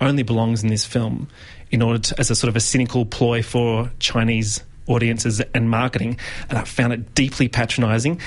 only 0.02 0.24
belongs 0.24 0.64
in 0.64 0.70
this 0.70 0.84
film 0.84 1.28
in 1.70 1.84
order 1.84 2.00
to, 2.00 2.20
as 2.20 2.32
a 2.32 2.36
sort 2.36 2.50
of 2.50 2.56
a 2.56 2.60
cynical 2.60 3.06
ploy 3.06 3.44
for 3.44 3.92
Chinese 4.00 4.64
audiences 4.88 5.42
and 5.54 5.70
marketing, 5.70 6.18
and 6.50 6.58
I 6.58 6.64
found 6.64 6.94
it 6.94 7.14
deeply 7.14 7.50
patronising. 7.50 8.20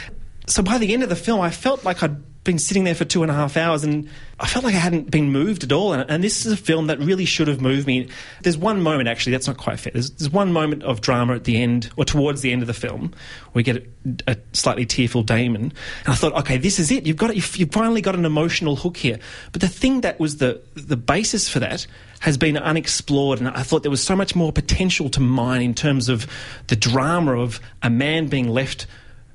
So 0.47 0.63
by 0.63 0.79
the 0.79 0.93
end 0.93 1.03
of 1.03 1.09
the 1.09 1.17
film, 1.17 1.41
I 1.41 1.51
felt 1.51 1.85
like 1.85 2.03
I'd 2.03 2.23
been 2.43 2.59
sitting 2.59 2.85
there 2.85 2.95
for 2.95 3.05
two 3.05 3.23
and 3.23 3.31
a 3.31 3.35
half 3.35 3.57
hours 3.57 3.85
and 3.85 4.09
I 4.39 4.47
felt 4.47 4.65
like 4.65 4.75
I 4.75 4.79
hadn't 4.79 5.11
been 5.11 5.31
moved 5.31 5.63
at 5.63 5.73
all. 5.73 5.93
And, 5.93 6.11
and, 6.11 6.25
this 6.25 6.47
is 6.47 6.53
a 6.53 6.57
film 6.57 6.87
that 6.87 6.99
really 6.99 7.27
should 7.27 7.49
have 7.49 7.61
moved 7.61 7.87
me. 7.87 8.09
There's 8.43 8.57
one 8.57 8.81
moment, 8.81 9.11
actually, 9.11 9.33
that's 9.33 9.47
not 9.47 9.59
quite 9.59 9.79
fair. 9.79 9.93
There's, 9.93 10.11
there's 10.13 10.31
one 10.31 10.51
moment 10.51 10.83
of 10.83 11.03
drama 11.03 11.35
at 11.35 11.45
the 11.45 11.61
end, 11.61 11.91
or 11.97 12.07
towards 12.07 12.41
the 12.41 12.51
end 12.51 12.63
of 12.63 12.67
the 12.67 12.75
film, 12.75 13.13
we 13.53 13.63
get 13.63 13.77
a, 13.77 13.85
a 14.29 14.37
slightly 14.55 14.87
tearful 14.87 15.23
Damon. 15.23 15.65
And 15.65 15.75
I 16.07 16.15
thought, 16.15 16.33
okay, 16.33 16.57
this 16.57 16.79
is 16.79 16.91
it. 16.91 17.07
You've 17.07 17.19
got. 17.19 17.37
You've, 17.37 17.57
you've 17.59 17.73
finally 17.73 18.01
got 18.01 18.15
an 18.15 18.25
emotional 18.25 18.77
hook 18.77 18.97
here. 18.97 19.19
But 19.53 19.61
the 19.61 19.69
thing 19.69 20.01
that 20.01 20.19
was 20.19 20.39
the, 20.39 20.63
the 20.75 20.97
basis 20.97 21.47
for 21.47 21.59
that 21.61 21.87
has 22.21 22.39
been 22.39 22.57
unexplored. 22.57 23.41
And 23.41 23.49
I 23.49 23.63
thought 23.63 23.83
there 23.83 23.91
was 23.91 24.03
so 24.03 24.17
much 24.17 24.35
more 24.35 24.53
potential 24.53 25.11
to 25.11 25.21
mine 25.21 25.61
in 25.61 25.75
terms 25.75 26.09
of 26.09 26.27
the 26.69 26.77
drama 26.77 27.39
of 27.39 27.61
a 27.83 27.91
man 27.91 28.29
being 28.29 28.49
left 28.49 28.87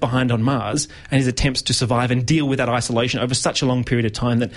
behind 0.06 0.32
on 0.32 0.44
Mars 0.44 0.88
and 1.10 1.18
his 1.18 1.28
attempts 1.28 1.62
to 1.64 1.74
survive 1.74 2.12
and 2.12 2.26
deal 2.26 2.48
with 2.48 2.58
that 2.60 2.70
isolation 2.70 3.20
over 3.20 3.34
such 3.34 3.62
a 3.62 3.66
long 3.66 3.84
period 3.84 4.06
of 4.06 4.14
time 4.14 4.40
that, 4.40 4.52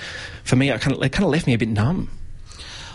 for 0.45 0.57
me, 0.57 0.71
it 0.71 0.81
kind 0.81 0.97
of, 0.97 1.03
it 1.03 1.11
kind 1.11 1.25
of 1.25 1.31
left 1.31 1.47
me 1.47 1.55
a 1.55 1.59
bit 1.59 1.69
numb. 1.69 2.11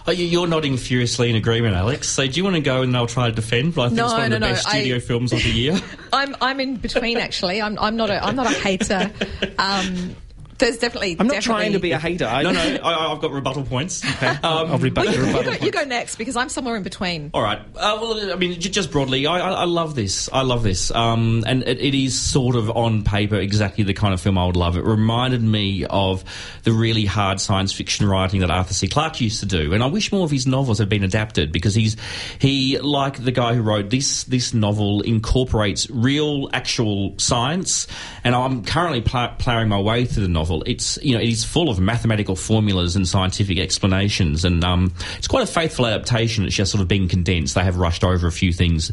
Oh, 0.06 0.12
you're 0.12 0.48
nodding 0.48 0.76
furiously 0.76 1.30
in 1.30 1.38
agreement, 1.38 1.76
Alex. 1.76 2.10
So, 2.10 2.28
do 2.28 2.34
you 2.34 2.44
want 2.44 2.58
to 2.58 2.62
go 2.62 2.82
and 2.82 2.96
I'll 2.96 3.08
try 3.08 3.30
to 3.30 3.36
defend? 3.36 3.74
But 3.74 3.84
I 3.84 3.88
think 3.88 3.98
no, 3.98 4.06
it's 4.06 4.14
one 4.14 4.20
no, 4.20 4.26
of 4.26 4.32
the 4.32 4.40
no. 4.40 4.54
best 4.54 4.68
studio 4.68 4.96
I, 4.98 5.00
films 5.00 5.32
of 5.32 5.42
the 5.42 5.50
year. 5.50 5.80
I'm 6.14 6.36
I'm 6.42 6.60
in 6.60 6.76
between 6.76 7.18
actually. 7.18 7.62
I'm 7.62 7.80
I'm 7.80 7.96
not 7.96 8.10
a 8.10 8.22
I'm 8.22 8.36
not 8.36 8.52
a 8.52 8.60
hater. 8.60 9.12
Um, 9.58 10.16
there's 10.58 10.78
definitely. 10.78 11.18
I'm 11.20 11.28
not 11.28 11.34
definitely... 11.34 11.64
trying 11.64 11.74
to 11.74 11.80
be 11.80 11.92
a 11.92 12.00
hater. 12.00 12.26
no, 12.26 12.52
no, 12.52 12.60
I, 12.84 13.10
have 13.10 13.22
got 13.22 13.32
rebuttal 13.32 13.64
points. 13.64 14.04
Okay. 14.14 14.28
Um, 14.28 14.72
I'll 14.72 14.78
rebut 14.78 15.06
well, 15.06 15.16
you, 15.16 15.22
rebuttal 15.26 15.54
you, 15.54 15.60
go, 15.60 15.66
you 15.66 15.72
go 15.72 15.84
next 15.86 16.18
because 16.18 16.36
I'm 16.36 16.48
somewhere 16.48 16.76
in 16.76 16.84
between. 16.84 17.32
All 17.34 17.42
right. 17.42 17.60
Uh, 17.60 17.98
well, 18.00 18.32
I 18.32 18.36
mean, 18.36 18.60
just 18.60 18.92
broadly, 18.92 19.26
I, 19.26 19.40
I, 19.40 19.52
I 19.52 19.64
love 19.66 19.96
this. 19.96 20.30
I 20.32 20.44
love 20.44 20.64
this, 20.64 20.92
um, 20.92 21.44
and 21.48 21.64
it, 21.64 21.80
it 21.80 21.96
is 21.96 22.20
sort 22.20 22.56
of 22.56 22.70
on 22.70 23.04
paper 23.04 23.36
exactly 23.36 23.84
the 23.84 23.94
kind 23.94 24.14
of 24.14 24.22
film 24.22 24.38
I 24.38 24.46
would 24.46 24.56
love. 24.56 24.78
It 24.78 24.86
reminded 24.86 25.42
me 25.42 25.86
of 25.90 26.24
the 26.64 26.72
really 26.72 27.06
hard 27.06 27.42
science 27.42 27.74
fiction 27.74 28.08
writing 28.08 28.42
that 28.42 28.52
Arthur 28.52 28.74
C. 28.74 28.88
Clarke 28.88 29.20
used 29.20 29.40
to 29.40 29.46
do, 29.46 29.74
and 29.74 29.84
I 29.84 29.88
wish 29.88 30.12
more 30.12 30.24
of 30.24 30.32
his 30.32 30.46
novels 30.46 30.78
had 30.78 30.90
been 30.90 31.04
adapted 31.04 31.52
because 31.52 31.74
he's 31.74 31.98
he, 32.40 32.78
like 32.78 33.24
the 33.24 33.32
guy 33.32 33.56
who 33.56 33.62
wrote 33.62 33.90
this 33.90 34.24
this 34.26 34.54
novel, 34.54 35.02
incorporates 35.02 35.90
real, 35.90 36.50
actual 36.54 37.18
science. 37.18 37.88
And 38.24 38.36
I'm 38.36 38.64
currently 38.64 39.02
pl- 39.02 39.36
ploughing 39.40 39.68
my 39.70 39.82
way 39.82 40.06
through 40.06 40.24
the 40.24 40.30
novel. 40.30 40.43
It's 40.66 40.98
you 41.02 41.14
know 41.14 41.22
it 41.22 41.30
is 41.30 41.44
full 41.44 41.70
of 41.70 41.80
mathematical 41.80 42.36
formulas 42.36 42.96
and 42.96 43.08
scientific 43.08 43.60
explanations, 43.60 44.46
and 44.46 44.64
um, 44.64 44.94
it's 45.18 45.28
quite 45.28 45.44
a 45.44 45.52
faithful 45.52 45.86
adaptation. 45.86 46.46
It's 46.46 46.56
just 46.56 46.72
sort 46.72 46.82
of 46.82 46.88
been 46.88 47.08
condensed. 47.08 47.56
They 47.56 47.64
have 47.64 47.78
rushed 47.78 48.04
over 48.04 48.28
a 48.28 48.32
few 48.32 48.54
things. 48.54 48.92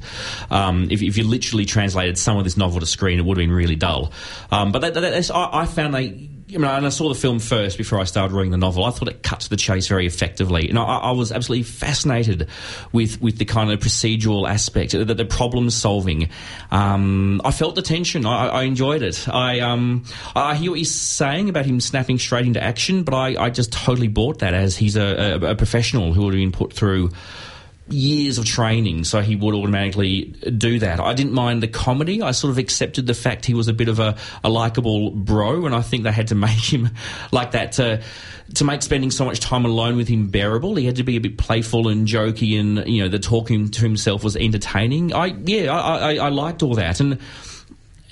Um, 0.51 0.89
if, 0.91 1.03
if, 1.03 1.17
you 1.17 1.25
literally 1.25 1.65
translated 1.65 2.19
some 2.19 2.39
of 2.39 2.45
this 2.45 2.57
novel 2.57 2.81
to 2.81 2.87
screen, 2.87 3.19
it 3.19 3.25
would 3.25 3.37
have 3.37 3.43
been 3.43 3.55
really 3.55 3.77
dull. 3.77 4.13
Um, 4.51 4.73
but 4.73 4.81
that, 4.81 4.95
that, 4.95 5.31
I, 5.31 5.63
I 5.63 5.67
found 5.67 5.95
they 5.95 6.30
I 6.55 6.59
mean, 6.59 6.65
and 6.65 6.87
I 6.87 6.89
saw 6.89 7.09
the 7.09 7.15
film 7.15 7.39
first 7.39 7.79
before 7.79 8.01
I 8.01 8.05
started 8.05 8.35
reading 8.35 8.51
the 8.51 8.57
novel. 8.57 8.85
I 8.85 8.91
thought 8.91 9.09
it 9.09 9.23
cut 9.23 9.41
to 9.41 9.51
the 9.51 9.57
chase 9.57 9.89
very 9.89 10.07
effectively, 10.07 10.69
and 10.69 10.79
I, 10.79 10.83
I 10.83 11.11
was 11.13 11.33
absolutely 11.33 11.65
fascinated 11.65 12.49
with 12.93 13.21
with 13.21 13.39
the 13.39 13.45
kind 13.45 13.71
of 13.71 13.79
procedural 13.81 14.49
aspect, 14.49 14.93
the, 14.93 15.05
the 15.05 15.25
problem 15.25 15.71
solving. 15.71 16.29
Um, 16.71 17.41
I 17.45 17.51
felt 17.51 17.75
the 17.75 17.83
tension. 17.83 18.27
I, 18.27 18.49
I 18.49 18.63
enjoyed 18.65 19.03
it. 19.03 19.29
I 19.29 19.61
um, 19.61 20.05
I 20.35 20.55
hear 20.57 20.71
what 20.71 20.79
he's 20.79 20.95
saying 20.95 21.49
about 21.49 21.67
him 21.67 21.81
snapping 21.81 22.19
straight 22.19 22.47
into 22.47 22.63
action, 22.63 23.05
but 23.05 23.15
I, 23.15 23.45
I 23.45 23.51
just 23.51 23.73
totally 23.73 24.09
bought 24.09 24.41
that 24.41 24.55
as 24.55 24.77
he's 24.77 24.97
a, 24.97 25.39
a, 25.43 25.51
a 25.53 25.57
professional 25.57 26.13
who 26.13 26.25
would 26.25 26.35
have 26.35 26.41
been 26.41 26.53
put 26.53 26.73
through 26.73 27.11
years 27.91 28.39
of 28.39 28.45
training, 28.45 29.05
so 29.05 29.21
he 29.21 29.37
would 29.37 29.55
automatically 29.55 30.27
do 30.57 30.79
that. 30.79 31.01
I 31.01 31.15
didn't 31.15 31.33
mind 31.33 31.63
the 31.63 31.69
comedy. 31.69 32.23
I 32.23 32.31
sort 32.33 32.51
of 32.51 32.59
accepted 32.59 33.07
the 33.07 33.15
fact 33.15 33.45
he 33.45 33.55
was 33.55 33.69
a 33.69 33.73
bit 33.73 33.89
of 33.89 33.99
a, 33.99 34.17
a 34.45 34.49
likable 34.49 35.11
bro, 35.11 35.67
and 35.67 35.75
I 35.75 35.83
think 35.83 36.05
they 36.05 36.13
had 36.13 36.29
to 36.29 36.35
make 36.47 36.73
him 36.73 36.91
like 37.33 37.53
that 37.53 37.73
to 37.73 38.03
to 38.55 38.65
make 38.65 38.83
spending 38.83 39.11
so 39.11 39.25
much 39.25 39.39
time 39.39 39.65
alone 39.65 39.97
with 39.97 40.09
him 40.09 40.29
bearable. 40.29 40.75
He 40.75 40.85
had 40.85 40.97
to 40.97 41.05
be 41.05 41.17
a 41.17 41.21
bit 41.21 41.39
playful 41.39 41.89
and 41.89 42.07
jokey, 42.07 42.59
and 42.59 42.87
you 42.89 43.03
know, 43.03 43.09
the 43.09 43.19
talking 43.19 43.71
to 43.71 43.81
himself 43.83 44.25
was 44.25 44.37
entertaining. 44.37 45.13
I 45.13 45.27
yeah, 45.27 45.73
I, 45.73 46.15
I, 46.15 46.15
I 46.17 46.29
liked 46.29 46.63
all 46.63 46.75
that, 46.75 47.01
and 47.01 47.19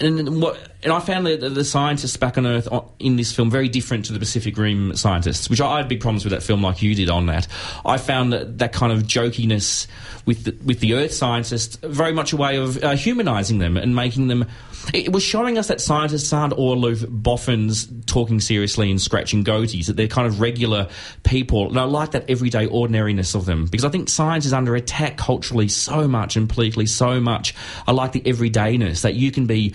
and 0.01 0.41
what 0.41 0.59
and 0.83 0.93
I 0.93 1.01
found 1.01 1.27
the, 1.27 1.37
the, 1.37 1.65
scientists 1.65 2.17
back 2.17 2.39
on 2.39 2.47
Earth 2.47 2.69
in 3.01 3.17
this 3.17 3.33
film 3.33 3.51
very 3.51 3.69
different 3.69 4.05
to 4.07 4.13
the 4.13 4.21
Pacific 4.21 4.57
Rim 4.57 4.95
scientists, 4.95 5.51
which 5.51 5.61
I, 5.61 5.79
had 5.79 5.89
big 5.89 6.01
problems 6.01 6.25
with 6.25 6.31
that 6.33 6.43
film, 6.43 6.63
like 6.63 6.83
you 6.83 6.95
did 6.95 7.11
on 7.11 7.27
that. 7.27 7.49
I 7.85 7.99
found 7.99 8.33
that, 8.33 8.59
that 8.59 8.73
kind 8.73 8.93
of 8.93 9.03
jokiness 9.03 9.89
with 10.25 10.45
the, 10.45 10.57
with 10.65 10.79
the 10.79 10.95
Earth 10.95 11.13
scientists 11.13 11.77
very 11.83 12.13
much 12.13 12.33
a 12.33 12.37
way 12.37 12.59
of 12.59 12.83
uh, 12.85 12.95
humanising 12.95 13.59
them 13.59 13.77
and 13.77 13.97
making 13.97 14.29
them. 14.29 14.47
It 14.95 15.13
was 15.13 15.25
showing 15.25 15.59
us 15.59 15.67
that 15.67 15.81
scientists 15.81 16.33
aren't 16.33 16.53
all 16.53 16.75
aloof 16.75 17.05
boffins 17.09 17.89
talking 18.07 18.41
seriously 18.41 18.91
and 18.91 19.01
scratching 19.01 19.45
goatees; 19.45 19.87
that 19.87 19.97
they're 19.97 20.07
kind 20.07 20.27
of 20.27 20.41
regular 20.41 20.89
people, 21.25 21.69
and 21.69 21.79
I 21.79 21.85
like 21.85 22.13
that 22.13 22.31
everyday 22.31 22.67
ordinariness 22.67 23.35
of 23.35 23.45
them 23.45 23.67
because 23.67 23.85
I 23.85 23.89
think 23.89 24.09
science 24.09 24.47
is 24.47 24.53
under 24.53 24.77
attack 24.77 25.17
culturally 25.17 25.69
so 25.69 26.07
much 26.07 26.37
and 26.37 26.49
politically 26.49 26.87
so 26.87 27.21
much. 27.21 27.55
I 27.87 27.93
like 27.93 28.13
the 28.13 28.21
everydayness 28.21 29.03
that 29.03 29.15
you 29.15 29.31
can 29.31 29.47
be 29.47 29.75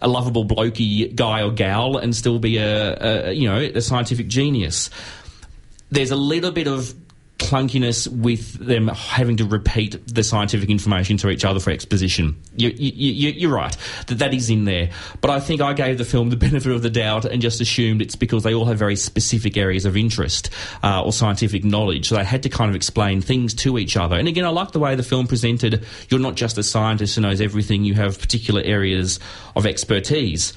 a 0.00 0.08
lovable 0.08 0.44
blokey 0.44 1.14
guy 1.14 1.42
or 1.42 1.50
gal 1.50 1.96
and 1.96 2.14
still 2.14 2.38
be 2.38 2.58
a, 2.58 3.28
a 3.28 3.32
you 3.32 3.48
know 3.48 3.58
a 3.58 3.80
scientific 3.80 4.28
genius. 4.28 4.90
There's 5.90 6.10
a 6.10 6.16
little 6.16 6.50
bit 6.50 6.66
of 6.66 6.94
clunkiness 7.38 8.06
with 8.06 8.54
them 8.54 8.88
having 8.88 9.36
to 9.36 9.44
repeat 9.44 10.06
the 10.06 10.22
scientific 10.22 10.70
information 10.70 11.16
to 11.16 11.28
each 11.30 11.44
other 11.44 11.58
for 11.58 11.70
exposition. 11.70 12.40
You, 12.56 12.70
you, 12.70 13.48
are 13.48 13.54
right 13.54 13.76
that 14.06 14.18
that 14.18 14.32
is 14.32 14.50
in 14.50 14.64
there, 14.64 14.90
but 15.20 15.30
I 15.30 15.40
think 15.40 15.60
I 15.60 15.72
gave 15.72 15.98
the 15.98 16.04
film 16.04 16.30
the 16.30 16.36
benefit 16.44 16.70
of 16.70 16.82
the 16.82 16.90
doubt 16.90 17.24
and 17.24 17.42
just 17.42 17.60
assumed 17.60 18.02
it's 18.02 18.14
because 18.14 18.44
they 18.44 18.54
all 18.54 18.66
have 18.66 18.78
very 18.78 18.96
specific 18.96 19.56
areas 19.56 19.84
of 19.84 19.96
interest 19.96 20.50
uh, 20.82 21.02
or 21.02 21.12
scientific 21.12 21.64
knowledge, 21.64 22.08
so 22.08 22.16
they 22.16 22.24
had 22.24 22.44
to 22.44 22.48
kind 22.48 22.68
of 22.68 22.76
explain 22.76 23.20
things 23.20 23.52
to 23.54 23.78
each 23.78 23.96
other. 23.96 24.16
And 24.16 24.28
again, 24.28 24.44
I 24.44 24.50
like 24.50 24.72
the 24.72 24.80
way 24.80 24.94
the 24.94 25.02
film 25.02 25.26
presented. 25.26 25.84
You're 26.08 26.20
not 26.20 26.36
just 26.36 26.56
a 26.56 26.62
scientist 26.62 27.16
who 27.16 27.22
knows 27.22 27.40
everything; 27.40 27.84
you 27.84 27.94
have 27.94 28.20
particular 28.20 28.62
areas 28.62 29.18
of 29.56 29.66
expertise. 29.66 30.52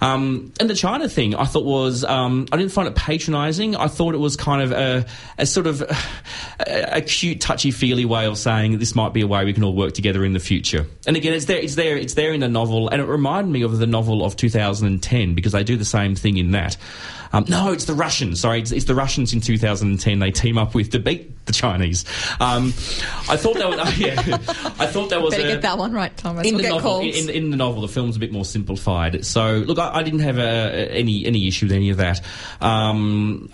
Um, 0.00 0.52
and 0.58 0.68
the 0.68 0.74
China 0.74 1.08
thing, 1.08 1.34
I 1.34 1.44
thought 1.44 1.64
was, 1.64 2.04
um, 2.04 2.46
I 2.52 2.56
didn't 2.56 2.72
find 2.72 2.88
it 2.88 2.94
patronising. 2.94 3.76
I 3.76 3.88
thought 3.88 4.14
it 4.14 4.18
was 4.18 4.36
kind 4.36 4.62
of 4.62 4.72
a, 4.72 5.06
a 5.38 5.46
sort 5.46 5.66
of 5.66 5.82
a, 5.82 6.96
a 6.96 7.00
cute, 7.02 7.40
touchy 7.40 7.70
feely 7.70 8.04
way 8.04 8.26
of 8.26 8.38
saying 8.38 8.78
this 8.78 8.94
might 8.94 9.12
be 9.12 9.20
a 9.20 9.26
way 9.26 9.44
we 9.44 9.52
can 9.52 9.64
all 9.64 9.74
work 9.74 9.92
together 9.92 10.24
in 10.24 10.32
the 10.32 10.40
future. 10.40 10.86
And 11.06 11.16
again, 11.16 11.34
it's 11.34 11.44
there, 11.44 11.58
it's 11.58 11.74
there, 11.74 11.96
it's 11.96 12.14
there 12.14 12.32
in 12.32 12.40
the 12.40 12.48
novel, 12.48 12.88
and 12.88 13.00
it 13.00 13.04
reminded 13.04 13.50
me 13.50 13.62
of 13.62 13.78
the 13.78 13.86
novel 13.86 14.24
of 14.24 14.36
2010 14.36 15.34
because 15.34 15.52
they 15.52 15.64
do 15.64 15.76
the 15.76 15.84
same 15.84 16.14
thing 16.14 16.36
in 16.36 16.52
that. 16.52 16.76
Um, 17.32 17.44
no, 17.48 17.72
it's 17.72 17.84
the 17.84 17.94
Russians. 17.94 18.40
Sorry, 18.40 18.60
it's, 18.60 18.72
it's, 18.72 18.86
the 18.86 18.94
Russians 18.94 19.32
in 19.32 19.40
2010. 19.40 20.18
They 20.18 20.30
team 20.30 20.58
up 20.58 20.74
with 20.74 20.90
to 20.90 20.98
beat 20.98 21.46
the 21.46 21.52
Chinese. 21.52 22.04
Um, 22.40 22.68
I 23.28 23.36
thought 23.36 23.56
that 23.56 23.68
was 23.68 23.78
uh, 23.78 23.92
yeah. 23.98 24.20
I 24.78 24.86
thought 24.86 25.10
that 25.10 25.22
was 25.22 25.34
better 25.34 25.48
a, 25.48 25.52
get 25.52 25.62
that 25.62 25.78
one 25.78 25.92
right, 25.92 26.16
Thomas. 26.16 26.46
In 26.46 26.54
we'll 26.54 26.64
the 26.64 26.68
novel, 26.70 27.00
in, 27.00 27.30
in, 27.30 27.50
the 27.50 27.56
novel, 27.56 27.82
the 27.82 27.88
film's 27.88 28.16
a 28.16 28.18
bit 28.18 28.32
more 28.32 28.44
simplified. 28.44 29.24
So 29.24 29.58
look, 29.66 29.78
I, 29.78 29.98
I 29.98 30.02
didn't 30.02 30.20
have 30.20 30.38
a, 30.38 30.90
any 30.92 31.24
any 31.24 31.46
issue 31.46 31.66
with 31.66 31.72
any 31.72 31.90
of 31.90 31.98
that. 31.98 32.20
Um, 32.60 33.52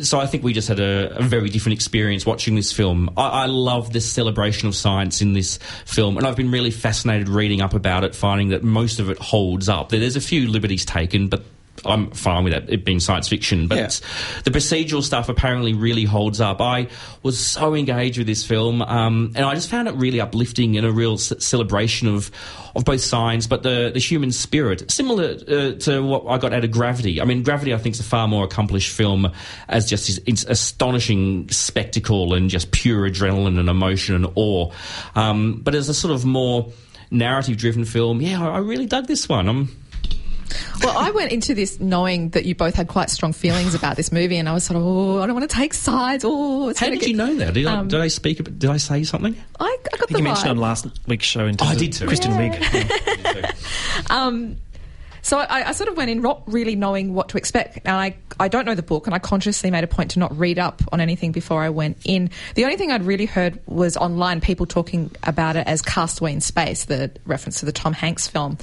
so 0.00 0.20
I 0.20 0.26
think 0.26 0.44
we 0.44 0.52
just 0.52 0.68
had 0.68 0.80
a, 0.80 1.18
a, 1.18 1.22
very 1.22 1.48
different 1.48 1.74
experience 1.74 2.24
watching 2.24 2.54
this 2.54 2.72
film. 2.72 3.10
I, 3.16 3.28
I, 3.28 3.46
love 3.46 3.92
this 3.92 4.10
celebration 4.10 4.68
of 4.68 4.74
science 4.74 5.20
in 5.20 5.32
this 5.32 5.58
film, 5.84 6.16
and 6.16 6.26
I've 6.26 6.36
been 6.36 6.50
really 6.50 6.70
fascinated 6.70 7.28
reading 7.28 7.60
up 7.60 7.74
about 7.74 8.04
it, 8.04 8.14
finding 8.14 8.48
that 8.50 8.62
most 8.62 9.00
of 9.00 9.10
it 9.10 9.18
holds 9.18 9.68
up. 9.68 9.88
There's 9.88 10.16
a 10.16 10.20
few 10.20 10.48
liberties 10.48 10.84
taken, 10.84 11.28
but 11.28 11.44
I'm 11.86 12.10
fine 12.10 12.44
with 12.44 12.52
that, 12.52 12.70
it 12.70 12.84
being 12.84 13.00
science 13.00 13.28
fiction, 13.28 13.68
but 13.68 13.78
yeah. 13.78 13.88
the 14.44 14.50
procedural 14.50 15.02
stuff 15.02 15.28
apparently 15.28 15.72
really 15.72 16.04
holds 16.04 16.40
up. 16.40 16.60
I 16.60 16.88
was 17.22 17.38
so 17.38 17.74
engaged 17.74 18.18
with 18.18 18.26
this 18.26 18.44
film, 18.44 18.82
um, 18.82 19.32
and 19.34 19.44
I 19.44 19.54
just 19.54 19.70
found 19.70 19.88
it 19.88 19.94
really 19.94 20.20
uplifting 20.20 20.76
and 20.76 20.86
a 20.86 20.92
real 20.92 21.18
c- 21.18 21.40
celebration 21.40 22.08
of 22.08 22.30
of 22.76 22.84
both 22.84 23.00
science, 23.00 23.46
but 23.46 23.62
the 23.62 23.90
the 23.92 23.98
human 23.98 24.30
spirit, 24.30 24.90
similar 24.90 25.36
uh, 25.48 25.72
to 25.72 26.02
what 26.02 26.26
I 26.26 26.38
got 26.38 26.52
out 26.52 26.62
of 26.62 26.70
Gravity. 26.70 27.20
I 27.20 27.24
mean, 27.24 27.42
Gravity 27.42 27.72
I 27.72 27.78
think 27.78 27.94
is 27.94 28.00
a 28.00 28.04
far 28.04 28.28
more 28.28 28.44
accomplished 28.44 28.94
film 28.94 29.32
as 29.68 29.88
just 29.88 30.24
this 30.26 30.44
astonishing 30.44 31.48
spectacle 31.48 32.34
and 32.34 32.50
just 32.50 32.70
pure 32.72 33.08
adrenaline 33.08 33.58
and 33.58 33.68
emotion 33.68 34.14
and 34.14 34.26
awe. 34.34 34.70
Um, 35.14 35.60
but 35.62 35.74
as 35.74 35.88
a 35.88 35.94
sort 35.94 36.14
of 36.14 36.24
more 36.24 36.70
narrative 37.10 37.56
driven 37.56 37.84
film, 37.84 38.20
yeah, 38.20 38.44
I, 38.44 38.56
I 38.56 38.58
really 38.58 38.86
dug 38.86 39.06
this 39.06 39.28
one. 39.28 39.48
I'm 39.48 39.68
well, 40.82 40.96
I 40.96 41.10
went 41.10 41.32
into 41.32 41.54
this 41.54 41.80
knowing 41.80 42.30
that 42.30 42.44
you 42.44 42.54
both 42.54 42.74
had 42.74 42.88
quite 42.88 43.10
strong 43.10 43.32
feelings 43.32 43.74
about 43.74 43.96
this 43.96 44.12
movie, 44.12 44.36
and 44.36 44.48
I 44.48 44.52
was 44.52 44.64
sort 44.64 44.76
of, 44.76 44.86
oh, 44.86 45.22
I 45.22 45.26
don't 45.26 45.34
want 45.34 45.48
to 45.48 45.56
take 45.56 45.74
sides. 45.74 46.24
Oh, 46.26 46.72
how 46.74 46.88
did 46.88 47.00
get... 47.00 47.08
you 47.08 47.16
know 47.16 47.34
that? 47.36 47.54
Did, 47.54 47.66
um, 47.66 47.86
I, 47.86 47.88
did 47.88 48.00
I 48.00 48.08
speak? 48.08 48.42
Did 48.58 48.70
I 48.70 48.76
say 48.76 49.04
something? 49.04 49.36
I, 49.58 49.64
I 49.64 49.96
got 49.96 50.10
I 50.10 50.12
the. 50.12 50.18
You 50.18 50.24
mentioned 50.24 50.50
on 50.50 50.58
last 50.58 50.86
week's 51.06 51.26
show. 51.26 51.46
In 51.46 51.56
oh, 51.60 51.64
I 51.66 51.74
did 51.74 51.92
too. 51.92 52.06
Kristen 52.06 52.32
yeah. 52.32 52.50
Wiig. 52.50 54.10
um, 54.10 54.56
so 55.26 55.38
I, 55.38 55.70
I, 55.70 55.72
sort 55.72 55.88
of 55.88 55.96
went 55.96 56.08
in 56.08 56.22
not 56.22 56.44
really 56.46 56.76
knowing 56.76 57.12
what 57.12 57.30
to 57.30 57.36
expect. 57.36 57.78
And 57.84 57.96
I, 57.96 58.16
I 58.38 58.46
don't 58.46 58.64
know 58.64 58.76
the 58.76 58.82
book, 58.82 59.08
and 59.08 59.14
I 59.14 59.18
consciously 59.18 59.72
made 59.72 59.82
a 59.82 59.88
point 59.88 60.12
to 60.12 60.20
not 60.20 60.38
read 60.38 60.56
up 60.56 60.80
on 60.92 61.00
anything 61.00 61.32
before 61.32 61.64
I 61.64 61.70
went 61.70 61.98
in. 62.04 62.30
The 62.54 62.62
only 62.62 62.76
thing 62.76 62.92
I'd 62.92 63.02
really 63.02 63.26
heard 63.26 63.58
was 63.66 63.96
online 63.96 64.40
people 64.40 64.66
talking 64.66 65.10
about 65.24 65.56
it 65.56 65.66
as 65.66 65.82
Castaway 65.82 66.32
in 66.32 66.40
Space, 66.40 66.84
the 66.84 67.10
reference 67.24 67.58
to 67.58 67.66
the 67.66 67.72
Tom 67.72 67.92
Hanks 67.92 68.28
film, 68.28 68.56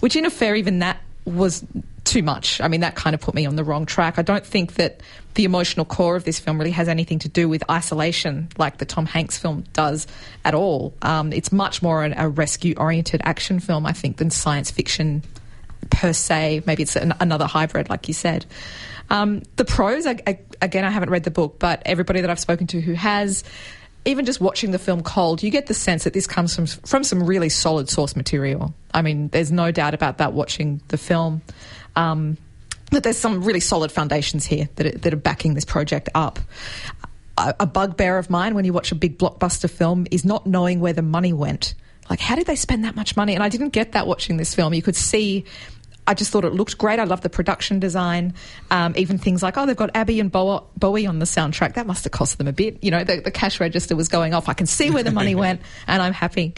which 0.00 0.16
in 0.16 0.26
a 0.26 0.30
fair, 0.30 0.56
even 0.56 0.80
that 0.80 0.98
was 1.28 1.64
too 2.04 2.22
much. 2.22 2.60
I 2.60 2.68
mean, 2.68 2.80
that 2.80 2.94
kind 2.94 3.14
of 3.14 3.20
put 3.20 3.34
me 3.34 3.44
on 3.44 3.56
the 3.56 3.64
wrong 3.64 3.84
track. 3.86 4.18
I 4.18 4.22
don't 4.22 4.44
think 4.44 4.74
that 4.74 5.02
the 5.34 5.44
emotional 5.44 5.84
core 5.84 6.16
of 6.16 6.24
this 6.24 6.38
film 6.38 6.58
really 6.58 6.70
has 6.70 6.88
anything 6.88 7.18
to 7.20 7.28
do 7.28 7.48
with 7.48 7.62
isolation 7.70 8.48
like 8.56 8.78
the 8.78 8.86
Tom 8.86 9.06
Hanks 9.06 9.36
film 9.38 9.64
does 9.72 10.06
at 10.44 10.54
all. 10.54 10.94
Um, 11.02 11.32
it's 11.32 11.52
much 11.52 11.82
more 11.82 12.04
an, 12.04 12.14
a 12.16 12.28
rescue 12.28 12.74
oriented 12.76 13.20
action 13.24 13.60
film, 13.60 13.84
I 13.86 13.92
think, 13.92 14.16
than 14.16 14.30
science 14.30 14.70
fiction 14.70 15.22
per 15.90 16.12
se. 16.12 16.62
Maybe 16.66 16.82
it's 16.82 16.96
an, 16.96 17.14
another 17.20 17.46
hybrid, 17.46 17.90
like 17.90 18.08
you 18.08 18.14
said. 18.14 18.46
Um, 19.10 19.42
the 19.56 19.64
pros, 19.64 20.06
I, 20.06 20.18
I, 20.26 20.38
again, 20.60 20.84
I 20.84 20.90
haven't 20.90 21.10
read 21.10 21.24
the 21.24 21.30
book, 21.30 21.58
but 21.58 21.82
everybody 21.86 22.20
that 22.22 22.30
I've 22.30 22.40
spoken 22.40 22.66
to 22.68 22.80
who 22.80 22.92
has 22.94 23.44
even 24.08 24.24
just 24.24 24.40
watching 24.40 24.70
the 24.70 24.78
film 24.78 25.02
cold, 25.02 25.42
you 25.42 25.50
get 25.50 25.66
the 25.66 25.74
sense 25.74 26.04
that 26.04 26.14
this 26.14 26.26
comes 26.26 26.54
from 26.54 26.66
from 26.66 27.04
some 27.04 27.22
really 27.22 27.50
solid 27.50 27.90
source 27.90 28.16
material. 28.16 28.74
I 28.94 29.02
mean, 29.02 29.28
there's 29.28 29.52
no 29.52 29.70
doubt 29.70 29.92
about 29.94 30.18
that 30.18 30.32
watching 30.32 30.80
the 30.88 30.96
film. 30.96 31.42
Um, 31.94 32.38
but 32.90 33.02
there's 33.02 33.18
some 33.18 33.44
really 33.44 33.60
solid 33.60 33.92
foundations 33.92 34.46
here 34.46 34.68
that 34.76 34.86
are, 34.86 34.98
that 34.98 35.12
are 35.12 35.18
backing 35.18 35.52
this 35.52 35.66
project 35.66 36.08
up. 36.14 36.38
A 37.36 37.66
bugbear 37.66 38.18
of 38.18 38.30
mine 38.30 38.54
when 38.54 38.64
you 38.64 38.72
watch 38.72 38.90
a 38.90 38.96
big 38.96 39.16
blockbuster 39.16 39.70
film 39.70 40.06
is 40.10 40.24
not 40.24 40.44
knowing 40.46 40.80
where 40.80 40.92
the 40.92 41.02
money 41.02 41.32
went. 41.32 41.74
Like, 42.10 42.18
how 42.18 42.34
did 42.34 42.46
they 42.46 42.56
spend 42.56 42.84
that 42.84 42.96
much 42.96 43.16
money? 43.16 43.34
And 43.34 43.44
I 43.44 43.48
didn't 43.48 43.68
get 43.68 43.92
that 43.92 44.06
watching 44.06 44.38
this 44.38 44.54
film. 44.54 44.74
You 44.74 44.82
could 44.82 44.96
see 44.96 45.44
I 46.08 46.14
just 46.14 46.30
thought 46.32 46.46
it 46.46 46.54
looked 46.54 46.78
great. 46.78 46.98
I 46.98 47.04
love 47.04 47.20
the 47.20 47.28
production 47.28 47.80
design. 47.80 48.32
Um, 48.70 48.94
even 48.96 49.18
things 49.18 49.42
like, 49.42 49.58
oh, 49.58 49.66
they've 49.66 49.76
got 49.76 49.90
ABBA 49.94 50.20
and 50.20 50.32
Bowie 50.32 51.06
on 51.06 51.18
the 51.18 51.26
soundtrack. 51.26 51.74
That 51.74 51.86
must 51.86 52.04
have 52.04 52.12
cost 52.12 52.38
them 52.38 52.48
a 52.48 52.52
bit. 52.52 52.82
You 52.82 52.90
know, 52.90 53.04
the, 53.04 53.20
the 53.20 53.30
cash 53.30 53.60
register 53.60 53.94
was 53.94 54.08
going 54.08 54.32
off. 54.32 54.48
I 54.48 54.54
can 54.54 54.66
see 54.66 54.90
where 54.90 55.02
the 55.02 55.10
money 55.10 55.34
went, 55.36 55.60
and 55.86 56.00
I'm 56.00 56.14
happy. 56.14 56.54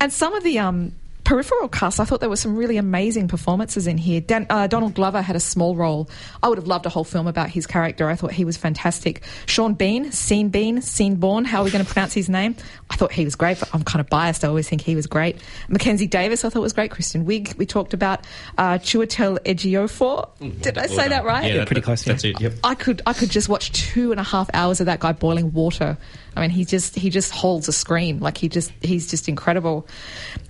And 0.00 0.12
some 0.12 0.34
of 0.34 0.44
the 0.44 0.60
um, 0.60 0.94
peripheral 1.24 1.68
cast, 1.68 2.00
I 2.00 2.04
thought 2.04 2.20
there 2.20 2.28
were 2.28 2.36
some 2.36 2.56
really 2.56 2.76
amazing 2.76 3.28
performances 3.28 3.86
in 3.86 3.98
here. 3.98 4.20
Dan, 4.20 4.46
uh, 4.50 4.66
Donald 4.66 4.94
Glover 4.94 5.22
had 5.22 5.36
a 5.36 5.40
small 5.40 5.76
role. 5.76 6.08
I 6.42 6.48
would 6.48 6.58
have 6.58 6.66
loved 6.66 6.86
a 6.86 6.88
whole 6.88 7.04
film 7.04 7.26
about 7.26 7.48
his 7.48 7.66
character. 7.66 8.08
I 8.08 8.16
thought 8.16 8.32
he 8.32 8.44
was 8.44 8.56
fantastic. 8.56 9.22
Sean 9.46 9.74
Bean, 9.74 10.10
Sean 10.10 10.48
Bean, 10.48 10.80
Sean 10.80 11.16
Bourne, 11.16 11.44
how 11.44 11.60
are 11.60 11.64
we 11.64 11.70
going 11.70 11.84
to 11.84 11.90
pronounce 11.90 12.12
his 12.12 12.28
name? 12.28 12.56
I 12.90 12.96
thought 12.96 13.12
he 13.12 13.24
was 13.24 13.34
great, 13.34 13.60
but 13.60 13.70
I'm 13.74 13.82
kind 13.82 14.00
of 14.00 14.08
biased. 14.08 14.44
I 14.44 14.48
always 14.48 14.68
think 14.68 14.82
he 14.82 14.94
was 14.94 15.06
great. 15.06 15.36
Mackenzie 15.68 16.06
Davis, 16.06 16.44
I 16.44 16.48
thought 16.48 16.62
was 16.62 16.72
great. 16.72 16.90
Kristen 16.90 17.24
Wiig, 17.24 17.56
we 17.56 17.66
talked 17.66 17.94
about. 17.94 18.26
Uh, 18.58 18.78
Chiwetel 18.78 19.38
Ejiofor. 19.40 20.28
Did 20.60 20.78
I 20.78 20.86
say 20.86 21.08
that 21.08 21.24
right? 21.24 21.44
Yeah, 21.50 21.58
that, 21.58 21.66
pretty 21.66 21.82
close. 21.82 22.04
That's 22.04 22.24
it. 22.24 22.40
Yep. 22.40 22.54
I 22.64 22.74
could 22.74 23.02
I 23.06 23.12
could 23.12 23.30
just 23.30 23.48
watch 23.48 23.72
two 23.72 24.10
and 24.10 24.20
a 24.20 24.24
half 24.24 24.50
hours 24.54 24.80
of 24.80 24.86
that 24.86 25.00
guy 25.00 25.12
boiling 25.12 25.52
water 25.52 25.96
I 26.34 26.40
mean, 26.40 26.50
he 26.50 26.64
just 26.64 26.94
he 26.94 27.10
just 27.10 27.32
holds 27.32 27.68
a 27.68 27.72
screen 27.72 28.20
like 28.20 28.38
he 28.38 28.48
just 28.48 28.72
he's 28.80 29.10
just 29.10 29.28
incredible. 29.28 29.86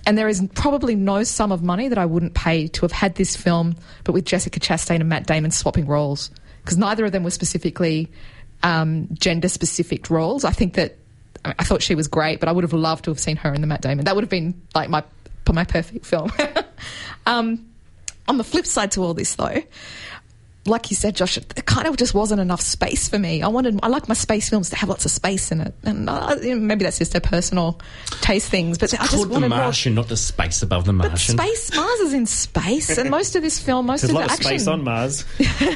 And 0.05 0.17
there 0.17 0.27
is 0.27 0.41
probably 0.55 0.95
no 0.95 1.23
sum 1.23 1.51
of 1.51 1.61
money 1.61 1.89
that 1.89 1.97
I 1.97 2.05
wouldn't 2.05 2.33
pay 2.33 2.67
to 2.67 2.81
have 2.81 2.91
had 2.91 3.15
this 3.15 3.35
film, 3.35 3.75
but 4.03 4.13
with 4.13 4.25
Jessica 4.25 4.59
Chastain 4.59 5.01
and 5.01 5.09
Matt 5.09 5.27
Damon 5.27 5.51
swapping 5.51 5.85
roles 5.85 6.31
because 6.63 6.77
neither 6.77 7.05
of 7.05 7.11
them 7.11 7.23
were 7.23 7.31
specifically 7.31 8.09
um, 8.63 9.09
gender 9.13 9.49
specific 9.49 10.09
roles. 10.09 10.45
I 10.45 10.51
think 10.51 10.75
that 10.75 10.97
I 11.43 11.63
thought 11.63 11.81
she 11.81 11.95
was 11.95 12.07
great, 12.07 12.39
but 12.39 12.47
I 12.47 12.53
would 12.53 12.63
have 12.63 12.73
loved 12.73 13.05
to 13.05 13.11
have 13.11 13.19
seen 13.19 13.35
her 13.37 13.53
in 13.53 13.61
the 13.61 13.67
Matt 13.67 13.81
Damon. 13.81 14.05
That 14.05 14.15
would 14.15 14.23
have 14.23 14.29
been 14.29 14.61
like 14.73 14.89
my 14.89 15.03
my 15.51 15.65
perfect 15.65 16.05
film. 16.05 16.31
um, 17.25 17.69
on 18.27 18.37
the 18.37 18.43
flip 18.45 18.65
side 18.65 18.91
to 18.91 19.03
all 19.03 19.13
this, 19.13 19.35
though, 19.35 19.61
like 20.65 20.89
you 20.89 20.95
said, 20.95 21.15
Josh, 21.15 21.37
it 21.37 21.65
kind 21.65 21.87
of 21.87 21.97
just 21.97 22.13
wasn't 22.13 22.39
enough 22.39 22.61
space 22.61 23.09
for 23.09 23.19
me. 23.19 23.41
I 23.41 23.47
wanted, 23.47 23.79
I 23.83 23.89
like 23.89 24.07
my 24.07 24.13
space 24.13 24.49
films 24.49 24.69
to 24.69 24.77
have 24.77 24.87
lots 24.87 25.03
of 25.03 25.11
space 25.11 25.51
in 25.51 25.59
it, 25.59 25.73
and 25.83 26.09
uh, 26.09 26.37
maybe 26.41 26.85
that's 26.85 26.99
just 26.99 27.15
a 27.15 27.21
personal 27.21 27.81
taste 28.21 28.49
things. 28.49 28.77
But 28.77 28.93
it's 28.93 29.01
I 29.01 29.07
just 29.07 29.27
wanted 29.27 29.45
the 29.45 29.49
Martian, 29.49 29.95
more... 29.95 30.03
not 30.03 30.09
the 30.09 30.17
space 30.17 30.61
above 30.61 30.85
the 30.85 30.93
Martian. 30.93 31.35
But 31.35 31.43
space, 31.43 31.75
Mars 31.75 31.99
is 31.99 32.13
in 32.13 32.25
space, 32.25 32.97
and 32.97 33.09
most 33.09 33.35
of 33.35 33.41
this 33.41 33.59
film, 33.59 33.87
most 33.87 34.01
There's 34.01 34.11
of 34.11 34.17
the 34.17 34.23
of 34.23 34.31
action, 34.31 34.43
space 34.45 34.67
on 34.67 34.83
Mars. 34.83 35.25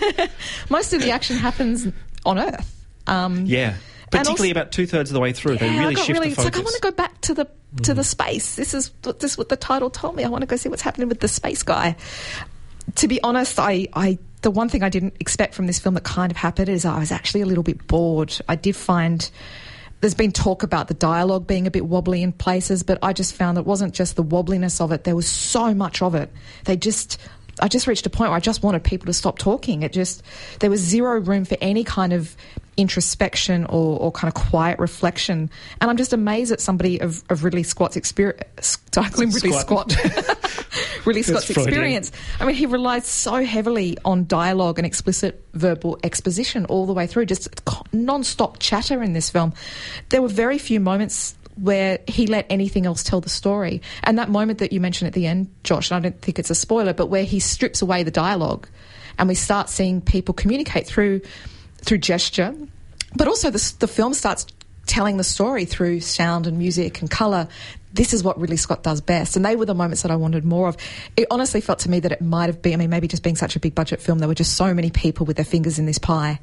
most 0.69 0.93
of 0.93 1.01
the 1.01 1.11
action 1.11 1.35
happens 1.35 1.87
on 2.25 2.39
Earth. 2.39 2.85
Um, 3.07 3.45
yeah. 3.45 3.75
Particularly 4.09 4.51
also, 4.51 4.61
about 4.61 4.71
two 4.71 4.87
thirds 4.87 5.09
of 5.09 5.15
the 5.15 5.19
way 5.19 5.33
through, 5.33 5.55
yeah, 5.55 5.59
they 5.59 5.79
really 5.79 5.95
shift 5.95 6.09
really, 6.09 6.29
the 6.29 6.35
focus. 6.35 6.47
It's 6.47 6.55
like 6.55 6.61
I 6.61 6.63
want 6.63 6.75
to 6.75 6.81
go 6.81 6.91
back 6.91 7.19
to 7.21 7.33
the 7.33 7.45
to 7.83 7.91
mm. 7.91 7.95
the 7.97 8.03
space. 8.05 8.55
This 8.55 8.73
is 8.73 8.91
this 9.01 9.31
is 9.33 9.37
what 9.37 9.49
the 9.49 9.57
title 9.57 9.89
told 9.89 10.15
me. 10.15 10.23
I 10.23 10.29
want 10.29 10.43
to 10.43 10.45
go 10.45 10.55
see 10.55 10.69
what's 10.69 10.81
happening 10.81 11.09
with 11.09 11.19
the 11.19 11.27
space 11.27 11.61
guy. 11.61 11.97
To 12.95 13.07
be 13.09 13.21
honest, 13.21 13.59
I, 13.59 13.89
I 13.93 14.17
the 14.41 14.51
one 14.51 14.69
thing 14.69 14.83
I 14.83 14.89
didn't 14.89 15.15
expect 15.19 15.53
from 15.53 15.67
this 15.67 15.79
film 15.79 15.95
that 15.95 16.03
kind 16.03 16.31
of 16.31 16.37
happened 16.37 16.69
is 16.69 16.85
I 16.85 16.99
was 16.99 17.11
actually 17.11 17.41
a 17.41 17.45
little 17.45 17.63
bit 17.63 17.87
bored. 17.87 18.37
I 18.47 18.55
did 18.55 18.75
find 18.75 19.29
there's 19.99 20.13
been 20.13 20.31
talk 20.31 20.61
about 20.61 20.87
the 20.87 20.93
dialogue 20.93 21.47
being 21.47 21.65
a 21.65 21.71
bit 21.71 21.85
wobbly 21.85 22.21
in 22.21 22.31
places, 22.31 22.83
but 22.83 22.99
I 23.01 23.13
just 23.13 23.33
found 23.33 23.57
it 23.57 23.65
wasn't 23.65 23.95
just 23.95 24.15
the 24.15 24.23
wobbliness 24.23 24.79
of 24.79 24.91
it. 24.91 25.05
There 25.05 25.15
was 25.15 25.27
so 25.27 25.73
much 25.73 26.03
of 26.03 26.13
it. 26.13 26.31
They 26.65 26.77
just, 26.77 27.17
I 27.59 27.67
just 27.67 27.87
reached 27.87 28.05
a 28.05 28.09
point 28.09 28.29
where 28.29 28.37
I 28.37 28.41
just 28.41 28.63
wanted 28.63 28.83
people 28.83 29.07
to 29.07 29.13
stop 29.13 29.37
talking. 29.37 29.83
It 29.83 29.93
just, 29.93 30.23
there 30.59 30.69
was 30.69 30.79
zero 30.79 31.19
room 31.19 31.45
for 31.45 31.57
any 31.61 31.83
kind 31.83 32.13
of 32.13 32.35
introspection 32.77 33.65
or, 33.65 33.99
or 33.99 34.11
kind 34.11 34.33
of 34.33 34.35
quiet 34.35 34.79
reflection. 34.79 35.49
And 35.81 35.89
I'm 35.89 35.97
just 35.97 36.13
amazed 36.13 36.51
at 36.51 36.61
somebody 36.61 37.01
of, 37.01 37.23
of 37.29 37.43
Ridley 37.43 37.63
Scott's 37.63 37.95
experience. 37.95 38.77
Ridley 39.35 39.51
Squat. 39.59 39.95
Ridley 41.05 41.23
Scott's 41.23 41.49
experience. 41.49 42.11
I 42.39 42.45
mean, 42.45 42.55
he 42.55 42.65
relied 42.65 43.03
so 43.03 43.43
heavily 43.43 43.97
on 44.05 44.27
dialogue 44.27 44.77
and 44.77 44.85
explicit 44.85 45.43
verbal 45.53 45.99
exposition 46.03 46.65
all 46.65 46.85
the 46.85 46.93
way 46.93 47.07
through, 47.07 47.25
just 47.25 47.65
co- 47.65 47.83
non-stop 47.91 48.59
chatter 48.59 49.01
in 49.01 49.13
this 49.13 49.29
film. 49.29 49.53
There 50.09 50.21
were 50.21 50.27
very 50.27 50.57
few 50.59 50.79
moments 50.79 51.35
where 51.57 51.99
he 52.07 52.27
let 52.27 52.45
anything 52.49 52.85
else 52.85 53.03
tell 53.03 53.21
the 53.21 53.29
story. 53.29 53.81
And 54.03 54.17
that 54.17 54.29
moment 54.29 54.59
that 54.59 54.71
you 54.71 54.79
mentioned 54.79 55.07
at 55.07 55.13
the 55.13 55.27
end, 55.27 55.49
Josh, 55.63 55.91
and 55.91 55.97
I 55.97 56.09
don't 56.09 56.21
think 56.21 56.39
it's 56.39 56.49
a 56.49 56.55
spoiler, 56.55 56.93
but 56.93 57.07
where 57.07 57.23
he 57.23 57.39
strips 57.39 57.81
away 57.81 58.03
the 58.03 58.11
dialogue 58.11 58.67
and 59.17 59.27
we 59.27 59.35
start 59.35 59.69
seeing 59.69 60.01
people 60.01 60.33
communicate 60.33 60.87
through 60.87 61.21
through 61.79 61.99
gesture, 61.99 62.53
but 63.15 63.27
also 63.27 63.49
the, 63.49 63.73
the 63.79 63.87
film 63.87 64.13
starts 64.13 64.45
telling 64.87 65.17
the 65.17 65.23
story 65.23 65.65
through 65.65 65.99
sound 65.99 66.47
and 66.47 66.57
music 66.57 67.01
and 67.01 67.09
colour. 67.09 67.47
This 67.93 68.13
is 68.13 68.23
what 68.23 68.39
Ridley 68.39 68.57
Scott 68.57 68.83
does 68.83 69.01
best. 69.01 69.35
And 69.35 69.45
they 69.45 69.55
were 69.55 69.65
the 69.65 69.75
moments 69.75 70.01
that 70.01 70.11
I 70.11 70.15
wanted 70.15 70.43
more 70.43 70.67
of. 70.67 70.77
It 71.15 71.27
honestly 71.29 71.61
felt 71.61 71.79
to 71.79 71.89
me 71.89 71.99
that 72.01 72.11
it 72.11 72.21
might 72.21 72.47
have 72.47 72.61
been, 72.61 72.73
I 72.73 72.77
mean, 72.77 72.89
maybe 72.89 73.07
just 73.07 73.23
being 73.23 73.35
such 73.35 73.55
a 73.55 73.59
big 73.59 73.75
budget 73.75 74.01
film, 74.01 74.19
there 74.19 74.27
were 74.27 74.35
just 74.35 74.55
so 74.55 74.73
many 74.73 74.89
people 74.89 75.25
with 75.25 75.35
their 75.35 75.45
fingers 75.45 75.77
in 75.77 75.85
this 75.85 75.97
pie. 75.97 76.39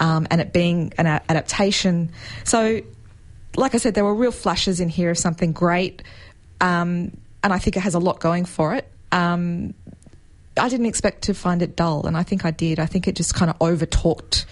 Um, 0.00 0.26
and 0.30 0.40
it 0.40 0.52
being 0.52 0.92
an 0.98 1.06
adaptation. 1.06 2.10
So, 2.42 2.82
like 3.56 3.74
I 3.74 3.78
said, 3.78 3.94
there 3.94 4.04
were 4.04 4.14
real 4.14 4.32
flashes 4.32 4.80
in 4.80 4.88
here 4.88 5.10
of 5.10 5.18
something 5.18 5.52
great. 5.52 6.02
Um, 6.60 7.16
and 7.42 7.52
I 7.52 7.58
think 7.58 7.76
it 7.76 7.80
has 7.80 7.94
a 7.94 7.98
lot 7.98 8.20
going 8.20 8.44
for 8.44 8.74
it. 8.74 8.90
Um, 9.12 9.74
I 10.56 10.68
didn't 10.68 10.86
expect 10.86 11.22
to 11.22 11.34
find 11.34 11.62
it 11.62 11.76
dull, 11.76 12.06
and 12.06 12.16
I 12.16 12.22
think 12.22 12.44
I 12.44 12.50
did. 12.50 12.78
I 12.78 12.86
think 12.86 13.08
it 13.08 13.16
just 13.16 13.34
kind 13.34 13.50
of 13.50 13.56
over 13.60 13.86
talked 13.86 14.46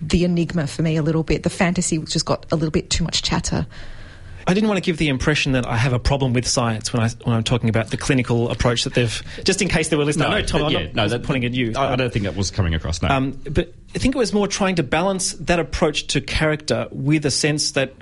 the 0.00 0.24
enigma 0.24 0.66
for 0.66 0.82
me 0.82 0.96
a 0.96 1.02
little 1.02 1.22
bit. 1.22 1.42
The 1.42 1.50
fantasy 1.50 1.98
just 1.98 2.26
got 2.26 2.46
a 2.52 2.56
little 2.56 2.70
bit 2.70 2.90
too 2.90 3.04
much 3.04 3.22
chatter. 3.22 3.66
I 4.48 4.54
didn't 4.54 4.68
want 4.68 4.78
to 4.78 4.82
give 4.82 4.98
the 4.98 5.08
impression 5.08 5.52
that 5.52 5.66
I 5.66 5.76
have 5.76 5.92
a 5.92 5.98
problem 5.98 6.32
with 6.32 6.46
science 6.46 6.92
when 6.92 7.02
I 7.02 7.08
when 7.24 7.34
I'm 7.34 7.42
talking 7.42 7.68
about 7.68 7.90
the 7.90 7.96
clinical 7.96 8.50
approach 8.50 8.84
that 8.84 8.94
they've. 8.94 9.22
Just 9.44 9.60
in 9.60 9.68
case 9.68 9.88
they 9.88 9.96
were 9.96 10.04
listening, 10.04 10.30
no, 10.30 10.42
Tom, 10.42 10.64
I'm 10.64 10.70
yeah, 10.70 10.82
not 10.84 10.94
no, 10.94 11.08
that, 11.08 11.24
pointing 11.24 11.46
at 11.46 11.54
you. 11.54 11.72
I, 11.76 11.94
I 11.94 11.96
don't 11.96 12.12
think 12.12 12.26
that 12.26 12.36
was 12.36 12.52
coming 12.52 12.74
across. 12.74 13.02
No. 13.02 13.08
Um, 13.08 13.32
but 13.50 13.72
I 13.94 13.98
think 13.98 14.14
it 14.14 14.18
was 14.18 14.32
more 14.32 14.46
trying 14.46 14.76
to 14.76 14.84
balance 14.84 15.32
that 15.32 15.58
approach 15.58 16.06
to 16.08 16.20
character 16.20 16.86
with 16.92 17.26
a 17.26 17.30
sense 17.30 17.72
that 17.72 17.94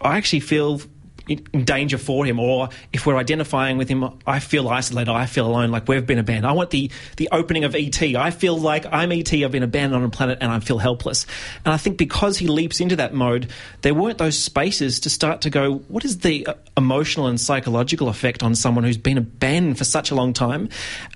I 0.00 0.16
actually 0.16 0.40
feel 0.40 0.80
in 1.28 1.64
danger 1.64 1.98
for 1.98 2.24
him, 2.24 2.40
or 2.40 2.70
if 2.92 3.06
we're 3.06 3.16
identifying 3.16 3.76
with 3.76 3.88
him, 3.88 4.18
I 4.26 4.38
feel 4.38 4.68
isolated, 4.68 5.10
I 5.10 5.26
feel 5.26 5.46
alone, 5.46 5.70
like 5.70 5.86
we've 5.88 6.06
been 6.06 6.18
abandoned. 6.18 6.46
I 6.46 6.52
want 6.52 6.70
the, 6.70 6.90
the 7.16 7.28
opening 7.32 7.64
of 7.64 7.74
ET. 7.74 8.02
I 8.02 8.30
feel 8.30 8.58
like 8.58 8.86
I'm 8.90 9.12
ET, 9.12 9.32
I've 9.32 9.52
been 9.52 9.62
abandoned 9.62 10.02
on 10.02 10.04
a 10.04 10.10
planet, 10.10 10.38
and 10.40 10.50
I 10.50 10.60
feel 10.60 10.78
helpless. 10.78 11.26
And 11.64 11.74
I 11.74 11.76
think 11.76 11.98
because 11.98 12.38
he 12.38 12.46
leaps 12.46 12.80
into 12.80 12.96
that 12.96 13.14
mode, 13.14 13.50
there 13.82 13.94
weren't 13.94 14.18
those 14.18 14.38
spaces 14.38 15.00
to 15.00 15.10
start 15.10 15.42
to 15.42 15.50
go, 15.50 15.76
what 15.88 16.04
is 16.04 16.18
the 16.18 16.46
uh, 16.46 16.54
emotional 16.76 17.26
and 17.26 17.40
psychological 17.40 18.08
effect 18.08 18.42
on 18.42 18.54
someone 18.54 18.84
who's 18.84 18.98
been 18.98 19.18
abandoned 19.18 19.78
for 19.78 19.84
such 19.84 20.10
a 20.10 20.14
long 20.14 20.32
time? 20.32 20.68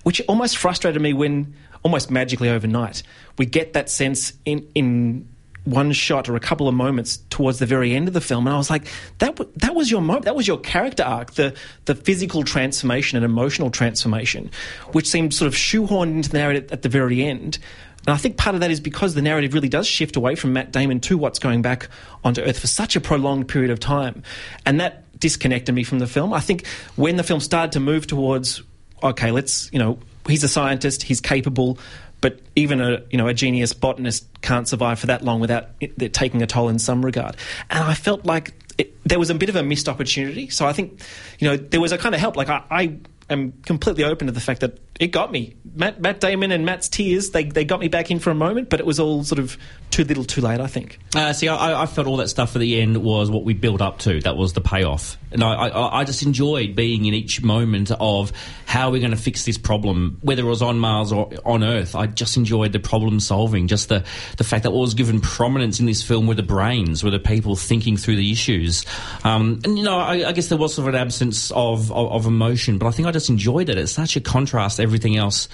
Which 0.02 0.20
almost 0.28 0.58
frustrated 0.58 1.00
me 1.00 1.12
when 1.12 1.54
almost 1.82 2.10
magically 2.10 2.48
overnight. 2.48 3.02
We 3.38 3.46
get 3.46 3.72
that 3.72 3.90
sense 3.90 4.34
in 4.44 4.68
in 4.74 5.28
one 5.64 5.92
shot 5.92 6.28
or 6.28 6.36
a 6.36 6.40
couple 6.40 6.68
of 6.68 6.74
moments 6.74 7.18
towards 7.30 7.58
the 7.58 7.66
very 7.66 7.94
end 7.94 8.08
of 8.08 8.14
the 8.14 8.20
film, 8.20 8.46
and 8.46 8.54
I 8.54 8.58
was 8.58 8.70
like, 8.70 8.86
that 9.18 9.36
w- 9.36 9.50
that 9.56 9.74
was 9.74 9.90
your 9.90 10.02
that 10.20 10.34
was 10.34 10.46
your 10.46 10.58
character 10.58 11.02
arc, 11.02 11.32
the 11.34 11.54
the 11.84 11.94
physical 11.94 12.42
transformation 12.42 13.16
and 13.16 13.24
emotional 13.24 13.70
transformation, 13.70 14.50
which 14.92 15.08
seemed 15.08 15.32
sort 15.34 15.46
of 15.46 15.54
shoehorned 15.54 16.12
into 16.12 16.30
the 16.30 16.38
narrative 16.38 16.72
at 16.72 16.82
the 16.82 16.88
very 16.88 17.22
end. 17.22 17.58
And 18.06 18.14
I 18.14 18.16
think 18.16 18.36
part 18.36 18.54
of 18.56 18.60
that 18.62 18.70
is 18.72 18.80
because 18.80 19.14
the 19.14 19.22
narrative 19.22 19.54
really 19.54 19.68
does 19.68 19.86
shift 19.86 20.16
away 20.16 20.34
from 20.34 20.52
Matt 20.52 20.72
Damon 20.72 20.98
to 21.00 21.16
what's 21.16 21.38
going 21.38 21.62
back 21.62 21.88
onto 22.24 22.40
Earth 22.40 22.58
for 22.58 22.66
such 22.66 22.96
a 22.96 23.00
prolonged 23.00 23.46
period 23.48 23.70
of 23.70 23.78
time, 23.78 24.24
and 24.66 24.80
that 24.80 25.04
disconnected 25.20 25.72
me 25.72 25.84
from 25.84 26.00
the 26.00 26.08
film. 26.08 26.32
I 26.32 26.40
think 26.40 26.66
when 26.96 27.16
the 27.16 27.22
film 27.22 27.38
started 27.38 27.72
to 27.72 27.80
move 27.80 28.08
towards 28.08 28.62
okay, 29.02 29.30
let's 29.30 29.72
you 29.72 29.78
know 29.78 29.98
he's 30.26 30.44
a 30.44 30.48
scientist, 30.48 31.02
he's 31.02 31.20
capable, 31.20 31.78
but 32.22 32.40
even 32.56 32.80
a 32.80 33.02
you 33.10 33.18
know 33.18 33.26
a 33.26 33.34
genius 33.34 33.74
botanist 33.74 34.26
can't 34.40 34.66
survive 34.66 34.98
for 34.98 35.08
that 35.08 35.22
long 35.22 35.40
without 35.40 35.68
it, 35.80 36.14
taking 36.14 36.40
a 36.40 36.46
toll 36.46 36.70
in 36.70 36.78
some 36.78 37.04
regard. 37.04 37.36
And 37.68 37.84
I 37.84 37.92
felt 37.92 38.24
like 38.24 38.54
it, 38.78 38.96
there 39.04 39.18
was 39.18 39.28
a 39.28 39.34
bit 39.34 39.50
of 39.50 39.56
a 39.56 39.62
missed 39.62 39.88
opportunity. 39.88 40.48
So 40.48 40.66
I 40.66 40.72
think 40.72 41.02
you 41.38 41.48
know 41.48 41.56
there 41.58 41.80
was 41.80 41.92
a 41.92 41.98
kind 41.98 42.14
of 42.14 42.20
help. 42.20 42.36
Like 42.36 42.48
I, 42.48 42.62
I 42.70 42.96
am 43.28 43.52
completely 43.66 44.04
open 44.04 44.28
to 44.28 44.32
the 44.32 44.40
fact 44.40 44.60
that 44.60 44.78
it 45.02 45.10
got 45.10 45.32
me. 45.32 45.56
Matt, 45.74 46.00
Matt 46.00 46.20
Damon 46.20 46.52
and 46.52 46.64
Matt's 46.64 46.88
tears 46.88 47.30
they 47.30 47.44
they 47.44 47.64
got 47.64 47.80
me 47.80 47.88
back 47.88 48.12
in 48.12 48.20
for 48.20 48.30
a 48.30 48.36
moment, 48.36 48.68
but 48.70 48.78
it 48.78 48.86
was 48.86 49.00
all 49.00 49.24
sort 49.24 49.40
of 49.40 49.58
too 49.90 50.04
little, 50.04 50.22
too 50.22 50.40
late. 50.40 50.60
I 50.60 50.68
think. 50.68 51.00
Uh, 51.14 51.32
see, 51.32 51.48
I, 51.48 51.82
I 51.82 51.86
felt 51.86 52.06
all 52.06 52.18
that 52.18 52.28
stuff 52.28 52.54
at 52.54 52.60
the 52.60 52.80
end 52.80 52.98
was 52.98 53.28
what 53.28 53.42
we 53.42 53.52
built 53.52 53.80
up 53.80 53.98
to. 54.00 54.20
That 54.20 54.36
was 54.36 54.52
the 54.52 54.60
payoff, 54.60 55.16
and 55.32 55.42
I, 55.42 55.54
I, 55.54 56.00
I 56.00 56.04
just 56.04 56.22
enjoyed 56.22 56.76
being 56.76 57.04
in 57.04 57.14
each 57.14 57.42
moment 57.42 57.90
of 57.98 58.32
how 58.64 58.90
we're 58.90 59.00
going 59.00 59.10
to 59.10 59.16
fix 59.16 59.44
this 59.44 59.58
problem, 59.58 60.18
whether 60.22 60.42
it 60.42 60.48
was 60.48 60.62
on 60.62 60.78
Mars 60.78 61.10
or 61.10 61.32
on 61.44 61.64
Earth. 61.64 61.96
I 61.96 62.06
just 62.06 62.36
enjoyed 62.36 62.72
the 62.72 62.78
problem 62.78 63.18
solving, 63.18 63.66
just 63.66 63.88
the 63.88 64.04
the 64.36 64.44
fact 64.44 64.62
that 64.62 64.70
what 64.70 64.82
was 64.82 64.94
given 64.94 65.20
prominence 65.20 65.80
in 65.80 65.86
this 65.86 66.02
film 66.02 66.28
were 66.28 66.34
the 66.34 66.44
brains, 66.44 67.02
were 67.02 67.10
the 67.10 67.18
people 67.18 67.56
thinking 67.56 67.96
through 67.96 68.16
the 68.16 68.30
issues. 68.30 68.86
Um, 69.24 69.60
and 69.64 69.76
you 69.76 69.84
know, 69.84 69.98
I, 69.98 70.28
I 70.28 70.32
guess 70.32 70.46
there 70.46 70.58
was 70.58 70.74
sort 70.74 70.86
of 70.86 70.94
an 70.94 71.00
absence 71.00 71.50
of, 71.50 71.90
of 71.90 72.12
of 72.12 72.26
emotion, 72.26 72.78
but 72.78 72.86
I 72.86 72.90
think 72.92 73.08
I 73.08 73.10
just 73.10 73.30
enjoyed 73.30 73.68
it. 73.68 73.78
It's 73.78 73.92
such 73.92 74.16
a 74.16 74.20
contrast 74.20 74.76
to 74.76 74.91
everything 74.92 75.16
else 75.16 75.48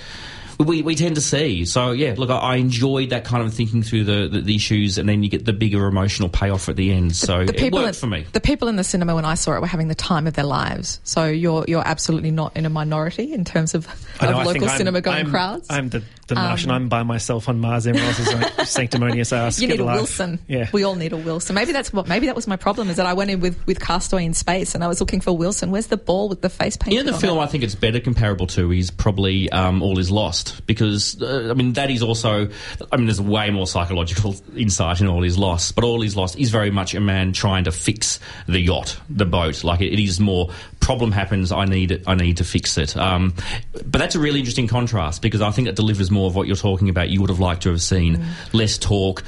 we, 0.58 0.82
we 0.82 0.96
tend 0.96 1.14
to 1.14 1.20
see. 1.20 1.64
So 1.64 1.92
yeah, 1.92 2.14
look, 2.16 2.30
I, 2.30 2.36
I 2.36 2.56
enjoyed 2.56 3.10
that 3.10 3.24
kind 3.24 3.44
of 3.44 3.54
thinking 3.54 3.82
through 3.82 4.04
the, 4.04 4.28
the, 4.28 4.40
the 4.40 4.56
issues, 4.56 4.98
and 4.98 5.08
then 5.08 5.22
you 5.22 5.28
get 5.28 5.44
the 5.44 5.52
bigger 5.52 5.86
emotional 5.86 6.28
payoff 6.28 6.68
at 6.68 6.76
the 6.76 6.92
end. 6.92 7.14
So 7.14 7.44
the 7.44 7.54
it 7.54 7.58
people 7.58 7.78
worked 7.78 7.96
in, 7.96 8.00
for 8.00 8.06
me. 8.08 8.26
The 8.32 8.40
people 8.40 8.68
in 8.68 8.76
the 8.76 8.84
cinema 8.84 9.14
when 9.14 9.24
I 9.24 9.34
saw 9.34 9.54
it 9.54 9.60
were 9.60 9.66
having 9.66 9.88
the 9.88 9.94
time 9.94 10.26
of 10.26 10.34
their 10.34 10.44
lives. 10.44 11.00
So 11.04 11.26
you're 11.26 11.64
you're 11.68 11.86
absolutely 11.86 12.32
not 12.32 12.56
in 12.56 12.66
a 12.66 12.70
minority 12.70 13.32
in 13.32 13.44
terms 13.44 13.74
of, 13.74 13.86
know, 14.20 14.40
of 14.40 14.46
local 14.46 14.68
I'm- 14.68 14.76
cinema 14.78 15.00
going 15.00 15.16
I'm- 15.18 15.30
crowds. 15.30 15.66
I'm 15.70 15.88
the, 15.90 16.02
the 16.28 16.34
Martian. 16.34 16.70
I'm 16.70 16.88
by 16.88 17.02
myself 17.02 17.48
on 17.48 17.60
Mars. 17.60 17.86
Everyone 17.86 18.08
else 18.08 18.18
is 18.20 18.34
like 18.34 18.52
sanctimonious 18.66 19.32
ass. 19.32 19.60
you 19.60 19.66
get 19.66 19.74
need 19.74 19.80
a 19.80 19.84
life. 19.84 19.96
Wilson. 19.96 20.38
Yeah. 20.46 20.68
We 20.72 20.84
all 20.84 20.94
need 20.94 21.12
a 21.12 21.16
Wilson. 21.16 21.54
Maybe 21.54 21.72
that's 21.72 21.92
what. 21.92 22.08
Maybe 22.08 22.26
that 22.26 22.36
was 22.36 22.46
my 22.46 22.56
problem. 22.56 22.90
Is 22.90 22.96
that 22.96 23.06
I 23.06 23.14
went 23.14 23.30
in 23.30 23.40
with, 23.40 23.66
with 23.66 23.80
Castaway 23.80 24.24
in 24.24 24.34
space, 24.34 24.74
and 24.74 24.84
I 24.84 24.88
was 24.88 25.00
looking 25.00 25.20
for 25.20 25.36
Wilson. 25.36 25.70
Where's 25.70 25.88
the 25.88 25.96
ball 25.96 26.28
with 26.28 26.42
the 26.42 26.48
face 26.48 26.76
paint? 26.76 26.94
You 26.94 27.02
know, 27.02 27.12
the 27.12 27.18
film 27.18 27.38
I 27.38 27.46
think 27.46 27.64
it's 27.64 27.74
better 27.74 28.00
comparable 28.00 28.46
to 28.48 28.72
is 28.72 28.90
probably 28.90 29.50
um, 29.50 29.82
All 29.82 29.98
Is 29.98 30.10
Lost 30.10 30.66
because 30.66 31.20
uh, 31.20 31.48
I 31.50 31.54
mean 31.54 31.72
that 31.74 31.90
is 31.90 32.02
also 32.02 32.48
I 32.92 32.96
mean 32.96 33.06
there's 33.06 33.20
way 33.20 33.50
more 33.50 33.66
psychological 33.66 34.36
insight 34.56 35.00
in 35.00 35.06
All 35.06 35.24
Is 35.24 35.38
Lost, 35.38 35.74
but 35.74 35.84
All 35.84 36.02
Is 36.02 36.16
Lost 36.16 36.38
is 36.38 36.50
very 36.50 36.70
much 36.70 36.94
a 36.94 37.00
man 37.00 37.32
trying 37.32 37.64
to 37.64 37.72
fix 37.72 38.20
the 38.46 38.60
yacht, 38.60 38.98
the 39.08 39.26
boat. 39.26 39.64
Like 39.64 39.80
it, 39.80 39.92
it 39.92 40.02
is 40.02 40.20
more 40.20 40.50
problem 40.88 41.12
happens, 41.12 41.52
I 41.52 41.66
need 41.66 41.90
it, 41.90 42.04
I 42.06 42.14
need 42.14 42.38
to 42.38 42.44
fix 42.44 42.78
it. 42.78 42.96
Um, 42.96 43.34
but 43.74 43.98
that's 43.98 44.14
a 44.14 44.18
really 44.18 44.38
interesting 44.38 44.68
contrast 44.68 45.20
because 45.20 45.42
I 45.42 45.50
think 45.50 45.68
it 45.68 45.76
delivers 45.76 46.10
more 46.10 46.28
of 46.28 46.34
what 46.34 46.46
you're 46.46 46.56
talking 46.56 46.88
about. 46.88 47.10
You 47.10 47.20
would 47.20 47.28
have 47.28 47.40
liked 47.40 47.64
to 47.64 47.68
have 47.68 47.82
seen 47.82 48.24
less 48.54 48.78
talk, 48.78 49.22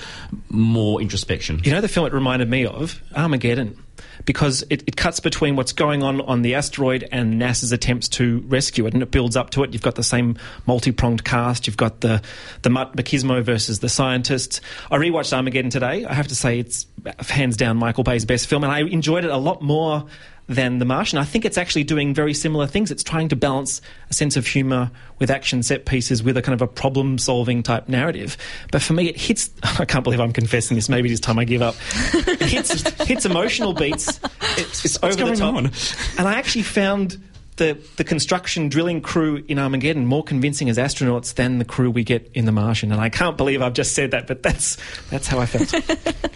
more 0.48 1.02
introspection. 1.02 1.60
You 1.62 1.72
know 1.72 1.82
the 1.82 1.88
film 1.88 2.06
it 2.06 2.14
reminded 2.14 2.48
me 2.48 2.64
of? 2.64 3.02
Armageddon. 3.14 3.76
Because 4.24 4.64
it, 4.70 4.84
it 4.86 4.96
cuts 4.96 5.20
between 5.20 5.54
what's 5.54 5.74
going 5.74 6.02
on 6.02 6.22
on 6.22 6.40
the 6.40 6.54
asteroid 6.54 7.06
and 7.12 7.40
NASA's 7.40 7.72
attempts 7.72 8.08
to 8.08 8.40
rescue 8.46 8.86
it, 8.86 8.94
and 8.94 9.02
it 9.02 9.10
builds 9.10 9.36
up 9.36 9.50
to 9.50 9.62
it. 9.62 9.74
You've 9.74 9.82
got 9.82 9.96
the 9.96 10.02
same 10.02 10.38
multi-pronged 10.66 11.24
cast. 11.24 11.66
You've 11.66 11.76
got 11.76 12.00
the 12.00 12.22
the 12.62 12.70
Mutt 12.70 12.96
Machismo 12.96 13.42
versus 13.42 13.80
the 13.80 13.88
scientists. 13.90 14.62
I 14.90 14.96
rewatched 14.96 15.34
Armageddon 15.34 15.70
today. 15.70 16.06
I 16.06 16.14
have 16.14 16.28
to 16.28 16.34
say 16.34 16.58
it's 16.58 16.86
hands 17.18 17.56
down 17.58 17.76
Michael 17.76 18.04
Bay's 18.04 18.24
best 18.24 18.46
film, 18.46 18.64
and 18.64 18.72
I 18.72 18.80
enjoyed 18.80 19.24
it 19.24 19.30
a 19.30 19.36
lot 19.36 19.60
more 19.60 20.06
than 20.50 20.78
The 20.78 20.84
Martian. 20.84 21.18
I 21.18 21.24
think 21.24 21.44
it's 21.44 21.56
actually 21.56 21.84
doing 21.84 22.12
very 22.12 22.34
similar 22.34 22.66
things. 22.66 22.90
It's 22.90 23.04
trying 23.04 23.28
to 23.28 23.36
balance 23.36 23.80
a 24.10 24.14
sense 24.14 24.36
of 24.36 24.46
humour 24.46 24.90
with 25.20 25.30
action 25.30 25.62
set 25.62 25.86
pieces 25.86 26.24
with 26.24 26.36
a 26.36 26.42
kind 26.42 26.54
of 26.54 26.60
a 26.60 26.66
problem 26.66 27.18
solving 27.18 27.62
type 27.62 27.88
narrative. 27.88 28.36
But 28.72 28.82
for 28.82 28.92
me, 28.92 29.08
it 29.08 29.16
hits. 29.16 29.50
I 29.78 29.84
can't 29.84 30.02
believe 30.02 30.20
I'm 30.20 30.32
confessing 30.32 30.74
this. 30.74 30.88
Maybe 30.88 31.08
it 31.08 31.12
is 31.12 31.20
time 31.20 31.38
I 31.38 31.44
give 31.44 31.62
up. 31.62 31.76
It 32.12 32.42
hits, 32.42 32.82
hits 33.06 33.24
emotional 33.24 33.72
beats. 33.74 34.18
It's, 34.58 34.84
it's 34.84 34.98
over 35.02 35.14
the 35.14 35.36
top. 35.36 35.54
on? 35.54 35.66
And 36.18 36.28
I 36.28 36.34
actually 36.34 36.62
found. 36.62 37.18
The, 37.60 37.76
the 37.96 38.04
construction 38.04 38.70
drilling 38.70 39.02
crew 39.02 39.44
in 39.46 39.58
Armageddon 39.58 40.06
more 40.06 40.24
convincing 40.24 40.70
as 40.70 40.78
astronauts 40.78 41.34
than 41.34 41.58
the 41.58 41.66
crew 41.66 41.90
we 41.90 42.04
get 42.04 42.30
in 42.32 42.46
The 42.46 42.52
Martian, 42.52 42.90
and 42.90 42.98
I 42.98 43.10
can't 43.10 43.36
believe 43.36 43.60
I've 43.60 43.74
just 43.74 43.94
said 43.94 44.12
that, 44.12 44.26
but 44.26 44.42
that's 44.42 44.78
that's 45.10 45.26
how 45.26 45.40
I 45.40 45.44
felt. 45.44 45.74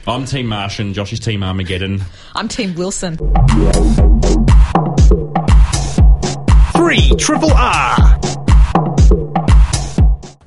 I'm 0.06 0.26
Team 0.26 0.48
Martian, 0.48 0.92
Josh 0.92 1.14
is 1.14 1.20
Team 1.20 1.42
Armageddon. 1.42 2.02
I'm 2.34 2.46
Team 2.46 2.74
Wilson. 2.74 3.16
Three 6.74 7.08
Triple 7.16 7.54
R. 7.54 8.23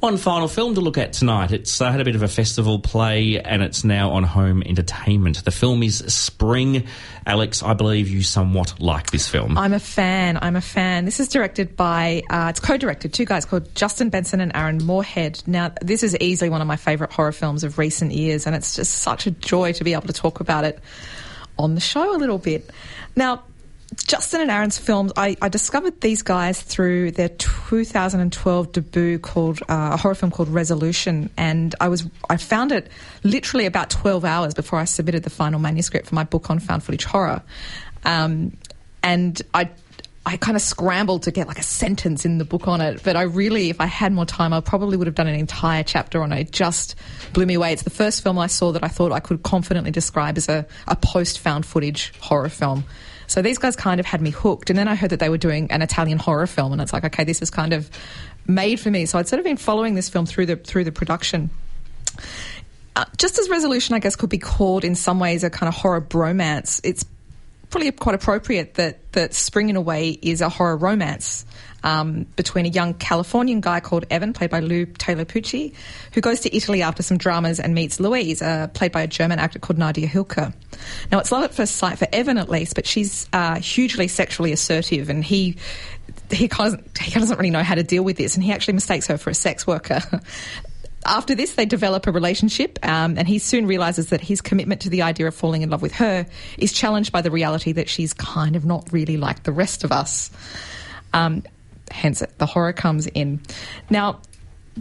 One 0.08 0.16
final 0.16 0.48
film 0.48 0.74
to 0.76 0.80
look 0.80 0.98
at 0.98 1.12
tonight. 1.12 1.52
It's 1.52 1.82
uh, 1.82 1.92
had 1.92 2.00
a 2.00 2.06
bit 2.06 2.16
of 2.16 2.24
a 2.24 2.30
festival 2.30 2.80
play 2.80 3.42
and 3.42 3.62
it's 3.62 3.84
now 3.84 4.12
on 4.12 4.24
home 4.24 4.64
entertainment. 4.64 5.44
The 5.44 5.52
film 5.52 5.84
is 5.84 5.98
Spring. 5.98 6.88
Alex, 7.26 7.62
I 7.62 7.74
believe 7.74 8.08
you 8.08 8.24
somewhat 8.24 8.80
like 8.80 9.12
this 9.12 9.28
film. 9.28 9.58
I'm 9.58 9.74
a 9.74 9.82
fan. 9.82 10.40
I'm 10.42 10.56
a 10.56 10.62
fan. 10.62 11.04
This 11.04 11.20
is 11.20 11.28
directed 11.28 11.76
by, 11.76 12.24
uh, 12.30 12.48
it's 12.52 12.62
co 12.62 12.78
directed, 12.78 13.12
two 13.12 13.26
guys 13.26 13.44
called 13.44 13.76
Justin 13.76 14.08
Benson 14.08 14.40
and 14.40 14.56
Aaron 14.56 14.78
Moorhead. 14.78 15.44
Now, 15.46 15.74
this 15.82 16.04
is 16.04 16.16
easily 16.22 16.50
one 16.50 16.62
of 16.62 16.68
my 16.68 16.78
favourite 16.78 17.12
horror 17.12 17.34
films 17.34 17.66
of 17.66 17.78
recent 17.78 18.14
years, 18.14 18.48
and 18.48 18.56
it's 18.56 18.78
just 18.78 19.00
such 19.00 19.28
a 19.28 19.32
joy 19.32 19.74
to 19.74 19.84
be 19.84 19.92
able 19.92 20.08
to 20.08 20.14
talk 20.14 20.40
about 20.40 20.64
it 20.64 20.80
on 21.60 21.76
the 21.76 21.82
show 21.82 22.16
a 22.16 22.18
little 22.18 22.38
bit. 22.38 22.70
Now, 23.18 23.44
Justin 23.96 24.42
and 24.42 24.52
Aaron's 24.52 24.78
films, 24.78 25.14
I, 25.16 25.38
I, 25.42 25.48
discovered 25.50 26.02
these 26.02 26.22
guys 26.22 26.62
through 26.62 27.12
their 27.12 27.30
2012 27.30 28.72
debut 28.74 29.18
called 29.20 29.62
uh, 29.64 29.92
a 29.94 29.98
horror 29.98 30.16
film 30.16 30.30
called 30.30 30.50
Resolution, 30.50 31.30
and 31.38 31.74
I 31.80 31.88
was 31.88 32.06
I 32.30 32.36
found 32.36 32.74
it 32.74 32.90
literally 33.24 33.66
about 33.66 33.90
12 33.90 34.26
hours 34.26 34.54
before 34.54 34.80
I 34.80 34.84
submitted 34.84 35.24
the 35.24 35.30
final 35.30 35.60
manuscript 35.60 36.08
for 36.08 36.16
my 36.16 36.26
book 36.26 36.50
on 36.50 36.60
found 36.60 36.84
footage 36.84 37.06
horror, 37.06 37.42
um, 38.04 38.58
and 39.04 39.42
I. 39.54 39.70
I 40.26 40.36
kind 40.36 40.58
of 40.58 40.62
scrambled 40.62 41.24
to 41.24 41.32
get 41.32 41.48
like 41.48 41.58
a 41.58 41.64
sentence 41.64 42.26
in 42.26 42.38
the 42.38 42.44
book 42.44 42.68
on 42.68 42.82
it, 42.82 43.02
but 43.02 43.16
I 43.16 43.22
really, 43.22 43.70
if 43.70 43.80
I 43.80 43.86
had 43.86 44.12
more 44.12 44.26
time, 44.26 44.52
I 44.52 44.60
probably 44.60 44.98
would 44.98 45.08
have 45.08 45.16
done 45.16 45.28
an 45.28 45.36
entire 45.36 45.84
chapter 45.84 46.22
on 46.22 46.34
it. 46.34 46.40
It 46.42 46.52
just 46.52 46.96
blew 47.32 47.46
me 47.46 47.54
away. 47.54 47.72
It's 47.72 47.84
the 47.84 47.90
first 47.92 48.24
film 48.24 48.38
I 48.38 48.48
saw 48.48 48.74
that 48.74 48.84
I 48.84 48.90
thought 48.90 49.14
I 49.14 49.22
could 49.22 49.42
confidently 49.42 49.90
describe 49.90 50.36
as 50.36 50.50
a, 50.50 50.68
a 50.86 50.98
post 50.98 51.40
found 51.40 51.66
footage 51.66 52.12
horror 52.20 52.50
film. 52.50 52.84
So 53.28 53.42
these 53.42 53.58
guys 53.58 53.76
kind 53.76 54.00
of 54.00 54.06
had 54.06 54.22
me 54.22 54.32
hooked. 54.32 54.70
And 54.70 54.80
then 54.80 54.88
I 54.88 54.96
heard 54.96 55.12
that 55.12 55.20
they 55.20 55.30
were 55.30 55.38
doing 55.38 55.70
an 55.72 55.82
Italian 55.82 56.18
horror 56.18 56.48
film, 56.48 56.72
and 56.72 56.82
it's 56.82 56.94
like, 56.94 57.04
okay, 57.04 57.24
this 57.24 57.42
is 57.42 57.50
kind 57.50 57.74
of 57.74 57.90
made 58.48 58.80
for 58.80 58.90
me. 58.90 59.06
So 59.06 59.20
I'd 59.20 59.28
sort 59.28 59.40
of 59.40 59.44
been 59.44 59.58
following 59.58 59.94
this 59.96 60.10
film 60.10 60.26
through 60.26 60.48
the 60.48 60.56
through 60.56 60.86
the 60.86 60.92
production. 60.92 61.50
Uh, 62.96 63.06
just 63.18 63.38
as 63.38 63.48
resolution, 63.48 63.94
I 63.94 64.00
guess, 64.00 64.16
could 64.16 64.30
be 64.30 64.40
called 64.40 64.84
in 64.84 64.96
some 64.96 65.20
ways 65.20 65.44
a 65.44 65.52
kind 65.52 65.68
of 65.68 65.76
horror 65.76 66.02
bromance. 66.02 66.82
It's 66.84 67.06
probably 67.70 67.92
quite 67.92 68.16
appropriate 68.16 68.76
that 68.76 69.12
that 69.14 69.34
Spring 69.34 69.70
in 69.70 69.76
a 69.76 69.82
way 69.82 70.10
is 70.10 70.42
a 70.42 70.50
horror 70.50 70.78
romance 70.78 71.46
um, 71.84 72.24
between 72.36 72.66
a 72.66 72.70
young 72.70 72.94
Californian 72.94 73.62
guy 73.62 73.80
called 73.80 74.06
Evan, 74.10 74.34
played 74.34 74.50
by 74.50 74.60
Lou 74.60 74.86
Taylor 74.86 75.26
Pucci, 75.26 75.74
who 76.14 76.22
goes 76.22 76.42
to 76.42 76.56
Italy 76.56 76.82
after 76.82 77.04
some 77.04 77.18
dramas 77.18 77.60
and 77.60 77.74
meets 77.74 78.00
Louise, 78.00 78.42
uh, 78.42 78.68
played 78.74 78.92
by 78.92 79.02
a 79.02 79.08
German 79.08 79.40
actor 79.40 79.60
called 79.60 79.78
Nadia 79.78 80.08
Hilker. 80.08 80.54
Now, 81.12 81.20
it's 81.20 81.32
love 81.32 81.44
at 81.44 81.54
first 81.54 81.76
sight 81.76 81.98
for 81.98 82.08
Evan, 82.12 82.38
at 82.38 82.50
least, 82.50 82.76
but 82.76 82.86
she's 82.86 83.28
uh, 83.34 83.60
hugely 83.60 84.08
sexually 84.08 84.52
assertive, 84.52 85.10
and 85.10 85.24
he 85.24 85.58
he 86.32 86.48
doesn't, 86.48 86.98
he 86.98 87.12
doesn't 87.12 87.38
really 87.38 87.52
know 87.52 87.64
how 87.64 87.76
to 87.76 87.84
deal 87.84 88.04
with 88.04 88.18
this, 88.18 88.36
and 88.36 88.44
he 88.44 88.52
actually 88.52 88.74
mistakes 88.74 89.08
her 89.08 89.18
for 89.18 89.30
a 89.30 89.36
sex 89.36 89.66
worker. 89.66 90.02
After 91.08 91.36
this, 91.36 91.56
they 91.56 91.66
develop 91.66 92.06
a 92.06 92.12
relationship, 92.12 92.78
um, 92.84 93.18
and 93.18 93.28
he 93.28 93.40
soon 93.40 93.66
realizes 93.66 94.10
that 94.10 94.20
his 94.20 94.42
commitment 94.42 94.82
to 94.82 94.90
the 94.90 95.04
idea 95.04 95.28
of 95.28 95.34
falling 95.34 95.62
in 95.62 95.70
love 95.70 95.82
with 95.82 95.94
her 95.94 96.26
is 96.58 96.74
challenged 96.74 97.14
by 97.14 97.22
the 97.22 97.32
reality 97.32 97.72
that 97.72 97.88
she's 97.88 98.14
kind 98.14 98.56
of 98.58 98.66
not 98.66 98.92
really 98.92 99.16
like 99.16 99.44
the 99.44 99.54
rest 99.54 99.84
of 99.86 99.92
us. 99.92 100.30
Um, 101.14 101.44
hence 101.90 102.22
the 102.38 102.46
horror 102.46 102.74
comes 102.74 103.08
in. 103.08 103.40
Now, 103.90 104.20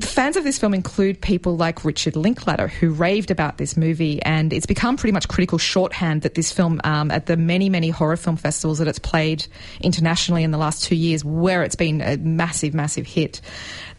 fans 0.00 0.36
of 0.36 0.44
this 0.44 0.58
film 0.58 0.74
include 0.74 1.20
people 1.20 1.56
like 1.56 1.84
Richard 1.84 2.16
Linklater, 2.16 2.68
who 2.68 2.90
raved 2.90 3.30
about 3.30 3.58
this 3.58 3.76
movie, 3.76 4.20
and 4.22 4.52
it's 4.52 4.66
become 4.66 4.96
pretty 4.96 5.12
much 5.12 5.28
critical 5.28 5.58
shorthand 5.58 6.22
that 6.22 6.34
this 6.34 6.52
film, 6.52 6.80
um, 6.84 7.10
at 7.10 7.26
the 7.26 7.36
many, 7.36 7.68
many 7.68 7.90
horror 7.90 8.16
film 8.16 8.36
festivals 8.36 8.78
that 8.78 8.88
it's 8.88 8.98
played 8.98 9.46
internationally 9.80 10.42
in 10.42 10.50
the 10.50 10.58
last 10.58 10.84
two 10.84 10.96
years, 10.96 11.24
where 11.24 11.62
it's 11.62 11.76
been 11.76 12.00
a 12.00 12.16
massive, 12.16 12.74
massive 12.74 13.06
hit, 13.06 13.40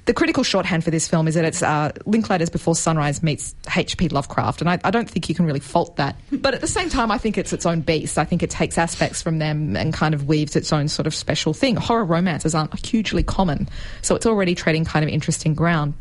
the 0.08 0.14
critical 0.14 0.42
shorthand 0.42 0.86
for 0.86 0.90
this 0.90 1.08
film 1.08 1.28
is 1.28 1.36
that 1.36 1.44
it's 1.44 1.62
uh, 1.62 1.92
Linklater's 2.06 2.50
Before 2.50 2.76
Sunrise 2.76 3.22
meets 3.22 3.54
H.P. 3.76 4.08
Lovecraft, 4.08 4.62
and 4.62 4.70
I, 4.70 4.80
I, 4.86 4.90
don't 4.90 5.10
think 5.10 5.28
you 5.28 5.36
can 5.36 5.46
really 5.46 5.60
fault 5.60 5.98
that. 5.98 6.16
But 6.32 6.54
at 6.54 6.62
the 6.62 6.68
same 6.68 6.90
time, 6.90 7.12
I 7.12 7.18
think 7.18 7.38
it's 7.38 7.52
its 7.52 7.66
own 7.66 7.82
beast. 7.82 8.18
I 8.18 8.24
think 8.24 8.42
it 8.42 8.50
takes 8.50 8.78
aspects 8.78 9.22
from 9.22 9.40
them 9.40 9.76
and 9.76 9.94
kind 9.94 10.14
of 10.14 10.26
weaves 10.26 10.56
its 10.56 10.72
own 10.72 10.88
sort 10.88 11.08
of 11.08 11.14
special 11.14 11.54
thing. 11.54 11.76
Horror 11.76 12.06
romances 12.06 12.56
aren't 12.56 12.86
hugely 12.86 13.22
common, 13.22 13.68
so 14.02 14.16
it's 14.16 14.26
already 14.26 14.56
treading 14.56 14.86
kind 14.86 15.04
of 15.04 15.10
interesting 15.10 15.54
ground. 15.54 15.94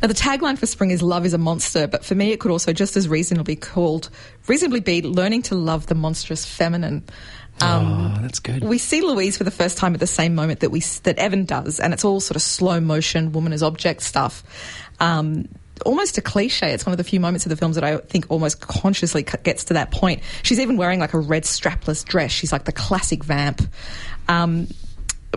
Now, 0.00 0.08
the 0.08 0.14
tagline 0.14 0.58
for 0.58 0.66
Spring 0.66 0.90
is 0.90 1.02
"Love 1.02 1.26
is 1.26 1.34
a 1.34 1.38
monster," 1.38 1.86
but 1.86 2.04
for 2.04 2.14
me, 2.14 2.32
it 2.32 2.40
could 2.40 2.50
also 2.50 2.72
just 2.72 2.96
as 2.96 3.06
reasonably 3.06 3.54
be 3.54 3.60
called, 3.60 4.08
reasonably 4.46 4.80
be 4.80 5.02
"Learning 5.02 5.42
to 5.42 5.54
Love 5.54 5.86
the 5.86 5.94
Monstrous 5.94 6.46
Feminine." 6.46 7.04
Um, 7.62 8.14
oh, 8.16 8.22
that's 8.22 8.38
good. 8.38 8.62
We 8.62 8.78
see 8.78 9.02
Louise 9.02 9.36
for 9.36 9.44
the 9.44 9.50
first 9.50 9.78
time 9.78 9.94
at 9.94 10.00
the 10.00 10.06
same 10.06 10.34
moment 10.34 10.60
that 10.60 10.70
we 10.70 10.80
that 11.02 11.18
Evan 11.18 11.44
does, 11.44 11.80
and 11.80 11.92
it's 11.92 12.04
all 12.04 12.20
sort 12.20 12.36
of 12.36 12.42
slow 12.42 12.80
motion, 12.80 13.32
woman 13.32 13.52
as 13.52 13.62
object 13.62 14.02
stuff. 14.02 14.42
Um, 15.00 15.48
almost 15.84 16.18
a 16.18 16.22
cliche. 16.22 16.72
It's 16.72 16.84
one 16.84 16.92
of 16.92 16.98
the 16.98 17.04
few 17.04 17.20
moments 17.20 17.46
of 17.46 17.50
the 17.50 17.56
films 17.56 17.74
that 17.76 17.84
I 17.84 17.98
think 17.98 18.26
almost 18.28 18.60
consciously 18.60 19.22
gets 19.22 19.64
to 19.64 19.74
that 19.74 19.90
point. 19.90 20.22
She's 20.42 20.60
even 20.60 20.76
wearing 20.76 21.00
like 21.00 21.14
a 21.14 21.18
red 21.18 21.44
strapless 21.44 22.04
dress. 22.04 22.30
She's 22.30 22.52
like 22.52 22.64
the 22.64 22.72
classic 22.72 23.24
vamp. 23.24 23.62
Um, 24.28 24.68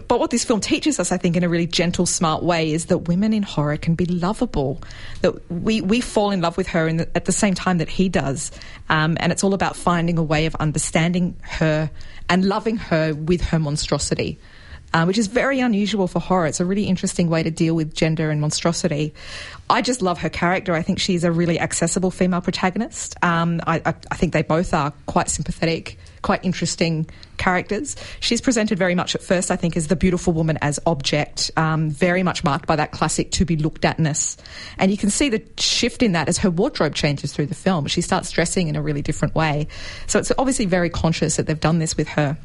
but 0.08 0.20
what 0.20 0.32
this 0.32 0.44
film 0.44 0.60
teaches 0.60 1.00
us, 1.00 1.12
I 1.12 1.18
think, 1.18 1.36
in 1.38 1.44
a 1.44 1.50
really 1.50 1.68
gentle, 1.68 2.06
smart 2.06 2.42
way, 2.42 2.72
is 2.72 2.88
that 2.88 3.00
women 3.00 3.32
in 3.32 3.44
horror 3.44 3.78
can 3.78 3.94
be 3.94 4.06
lovable. 4.06 4.82
That 5.22 5.52
we, 5.52 5.82
we 5.82 6.02
fall 6.02 6.32
in 6.32 6.42
love 6.42 6.58
with 6.58 6.68
her 6.68 6.92
the, 6.92 7.10
at 7.16 7.26
the 7.26 7.32
same 7.32 7.54
time 7.54 7.78
that 7.78 7.90
he 7.90 8.10
does. 8.10 8.52
Um, 8.90 9.18
and 9.20 9.32
it's 9.32 9.44
all 9.44 9.54
about 9.54 9.76
finding 9.76 10.18
a 10.18 10.24
way 10.24 10.48
of 10.48 10.56
understanding 10.56 11.38
her 11.42 11.92
and 12.30 12.46
loving 12.46 12.78
her 12.78 13.14
with 13.14 13.42
her 13.42 13.60
monstrosity. 13.60 14.40
Uh, 14.96 15.06
which 15.06 15.18
is 15.18 15.26
very 15.26 15.60
unusual 15.60 16.08
for 16.08 16.20
horror. 16.20 16.46
It's 16.46 16.60
a 16.60 16.66
really 16.66 16.84
interesting 16.84 17.28
way 17.28 17.42
to 17.42 17.50
deal 17.50 17.74
with 17.74 17.96
gender 17.96 18.30
and 18.30 18.40
monstrosity. 18.40 19.16
I 19.68 19.82
just 19.82 20.04
love 20.04 20.20
her 20.20 20.30
character. 20.30 20.76
I 20.76 20.84
think 20.84 21.00
she's 21.00 21.24
a 21.24 21.32
really 21.32 21.60
accessible 21.60 22.12
female 22.12 22.42
protagonist. 22.42 23.16
Um, 23.24 23.60
I, 23.66 23.78
I, 23.84 23.96
I, 24.12 24.16
think 24.16 24.34
they 24.34 24.44
both 24.44 24.72
are 24.72 24.94
quite 25.08 25.30
sympathetic, 25.30 25.98
quite 26.24 26.44
interesting 26.44 27.08
characters. 27.38 27.96
She's 28.20 28.42
presented 28.42 28.80
very 28.80 28.96
much 28.96 29.14
at 29.14 29.22
first, 29.22 29.52
I 29.52 29.56
think, 29.56 29.78
as 29.78 29.88
the 29.88 29.96
beautiful 29.96 30.34
woman 30.34 30.58
as 30.62 30.80
object, 30.88 31.52
um, 31.56 31.92
very 31.92 32.24
much 32.24 32.44
marked 32.44 32.66
by 32.66 32.76
that 32.78 32.92
classic 32.92 33.30
to 33.32 33.46
be 33.46 33.56
looked 33.56 33.86
atness. 33.86 34.38
And 34.80 34.90
you 34.90 34.98
can 34.98 35.12
see 35.12 35.30
the 35.30 35.44
shift 35.60 36.02
in 36.02 36.14
that 36.14 36.28
as 36.28 36.40
her 36.40 36.50
wardrobe 36.50 36.96
changes 36.96 37.34
through 37.34 37.48
the 37.48 37.56
film. 37.56 37.86
She 37.86 38.02
starts 38.02 38.32
dressing 38.32 38.68
in 38.68 38.76
a 38.76 38.82
really 38.82 39.04
different 39.04 39.36
way. 39.36 39.68
So 40.08 40.18
it's 40.18 40.32
obviously 40.40 40.66
very 40.66 40.90
conscious 40.90 41.36
that 41.36 41.46
they've 41.46 41.60
done 41.60 41.78
this 41.78 41.96
with 41.96 42.08
her. 42.10 42.38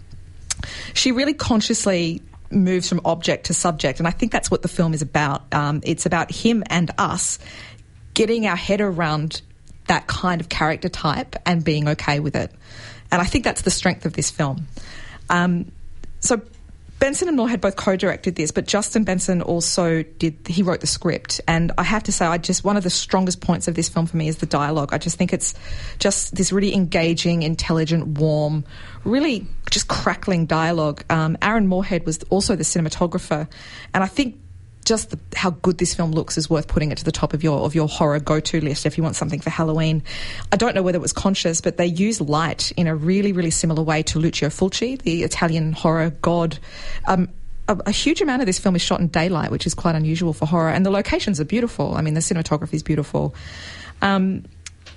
She 0.92 1.12
really 1.12 1.34
consciously 1.34 2.20
moves 2.50 2.88
from 2.88 3.00
object 3.04 3.46
to 3.46 3.54
subject. 3.54 3.98
And 3.98 4.08
I 4.08 4.10
think 4.10 4.32
that's 4.32 4.50
what 4.50 4.62
the 4.62 4.68
film 4.68 4.94
is 4.94 5.02
about. 5.02 5.52
Um, 5.54 5.80
it's 5.84 6.06
about 6.06 6.30
him 6.30 6.64
and 6.68 6.90
us 6.98 7.38
getting 8.14 8.46
our 8.46 8.56
head 8.56 8.80
around 8.80 9.42
that 9.86 10.06
kind 10.06 10.40
of 10.40 10.48
character 10.48 10.88
type 10.88 11.36
and 11.46 11.64
being 11.64 11.88
okay 11.88 12.20
with 12.20 12.36
it. 12.36 12.52
And 13.10 13.22
I 13.22 13.24
think 13.24 13.44
that's 13.44 13.62
the 13.62 13.70
strength 13.70 14.04
of 14.04 14.12
this 14.12 14.30
film. 14.30 14.66
Um, 15.30 15.70
so 16.20 16.42
Benson 16.98 17.28
and 17.28 17.36
Moore 17.36 17.48
had 17.48 17.60
both 17.60 17.76
co-directed 17.76 18.34
this, 18.34 18.50
but 18.50 18.66
Justin 18.66 19.04
Benson 19.04 19.40
also 19.40 20.02
did. 20.02 20.36
He 20.48 20.64
wrote 20.64 20.80
the 20.80 20.88
script, 20.88 21.40
and 21.46 21.70
I 21.78 21.84
have 21.84 22.02
to 22.04 22.12
say, 22.12 22.26
I 22.26 22.38
just 22.38 22.64
one 22.64 22.76
of 22.76 22.82
the 22.82 22.90
strongest 22.90 23.40
points 23.40 23.68
of 23.68 23.76
this 23.76 23.88
film 23.88 24.06
for 24.06 24.16
me 24.16 24.26
is 24.26 24.38
the 24.38 24.46
dialogue. 24.46 24.92
I 24.92 24.98
just 24.98 25.16
think 25.16 25.32
it's 25.32 25.54
just 26.00 26.34
this 26.34 26.50
really 26.50 26.74
engaging, 26.74 27.42
intelligent, 27.42 28.18
warm, 28.18 28.64
really 29.04 29.46
just 29.70 29.86
crackling 29.86 30.46
dialogue. 30.46 31.04
Um, 31.08 31.38
Aaron 31.40 31.68
Moorhead 31.68 32.04
was 32.04 32.18
also 32.30 32.56
the 32.56 32.64
cinematographer, 32.64 33.48
and 33.94 34.02
I 34.02 34.08
think 34.08 34.40
just 34.88 35.10
the, 35.10 35.18
how 35.36 35.50
good 35.50 35.78
this 35.78 35.94
film 35.94 36.12
looks 36.12 36.38
is 36.38 36.48
worth 36.48 36.66
putting 36.66 36.90
it 36.90 36.98
to 36.98 37.04
the 37.04 37.12
top 37.12 37.34
of 37.34 37.44
your 37.44 37.60
of 37.60 37.74
your 37.74 37.86
horror 37.86 38.18
go 38.18 38.40
to 38.40 38.60
list 38.60 38.86
if 38.86 38.96
you 38.96 39.04
want 39.04 39.14
something 39.14 39.40
for 39.40 39.50
Halloween. 39.50 40.02
I 40.50 40.56
don't 40.56 40.74
know 40.74 40.82
whether 40.82 40.96
it 40.96 41.02
was 41.02 41.12
conscious, 41.12 41.60
but 41.60 41.76
they 41.76 41.86
use 41.86 42.20
light 42.20 42.72
in 42.72 42.86
a 42.86 42.96
really 42.96 43.32
really 43.32 43.50
similar 43.50 43.82
way 43.82 44.02
to 44.04 44.18
Lucio 44.18 44.48
Fulci, 44.48 45.00
the 45.00 45.22
Italian 45.22 45.72
horror 45.72 46.10
god. 46.22 46.58
Um, 47.06 47.28
a, 47.68 47.78
a, 47.86 47.90
huge 47.90 48.22
amount 48.22 48.40
of 48.40 48.46
this 48.46 48.58
film 48.58 48.74
is 48.76 48.82
shot 48.82 48.98
in 49.00 49.08
daylight, 49.08 49.50
which 49.50 49.66
is 49.66 49.74
quite 49.74 49.94
unusual 49.94 50.32
for 50.32 50.46
horror, 50.46 50.70
and 50.70 50.86
the 50.86 50.90
locations 50.90 51.38
are 51.38 51.44
beautiful. 51.44 51.94
I 51.94 52.00
mean, 52.00 52.14
the 52.14 52.20
cinematography 52.20 52.74
is 52.74 52.82
beautiful. 52.82 53.34
Um, 54.00 54.44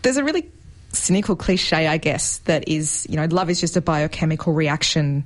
there's 0.04 0.15
a 0.15 0.23
really 0.23 0.49
cynical 0.93 1.36
cliche, 1.36 1.88
I 1.88 1.97
guess, 1.97 2.38
that 2.39 2.67
is, 2.67 3.06
you 3.10 3.17
know, 3.17 3.25
love 3.25 3.49
is 3.49 3.60
just 3.60 3.75
a 3.75 3.82
biochemical 3.82 4.54
reaction 4.54 5.25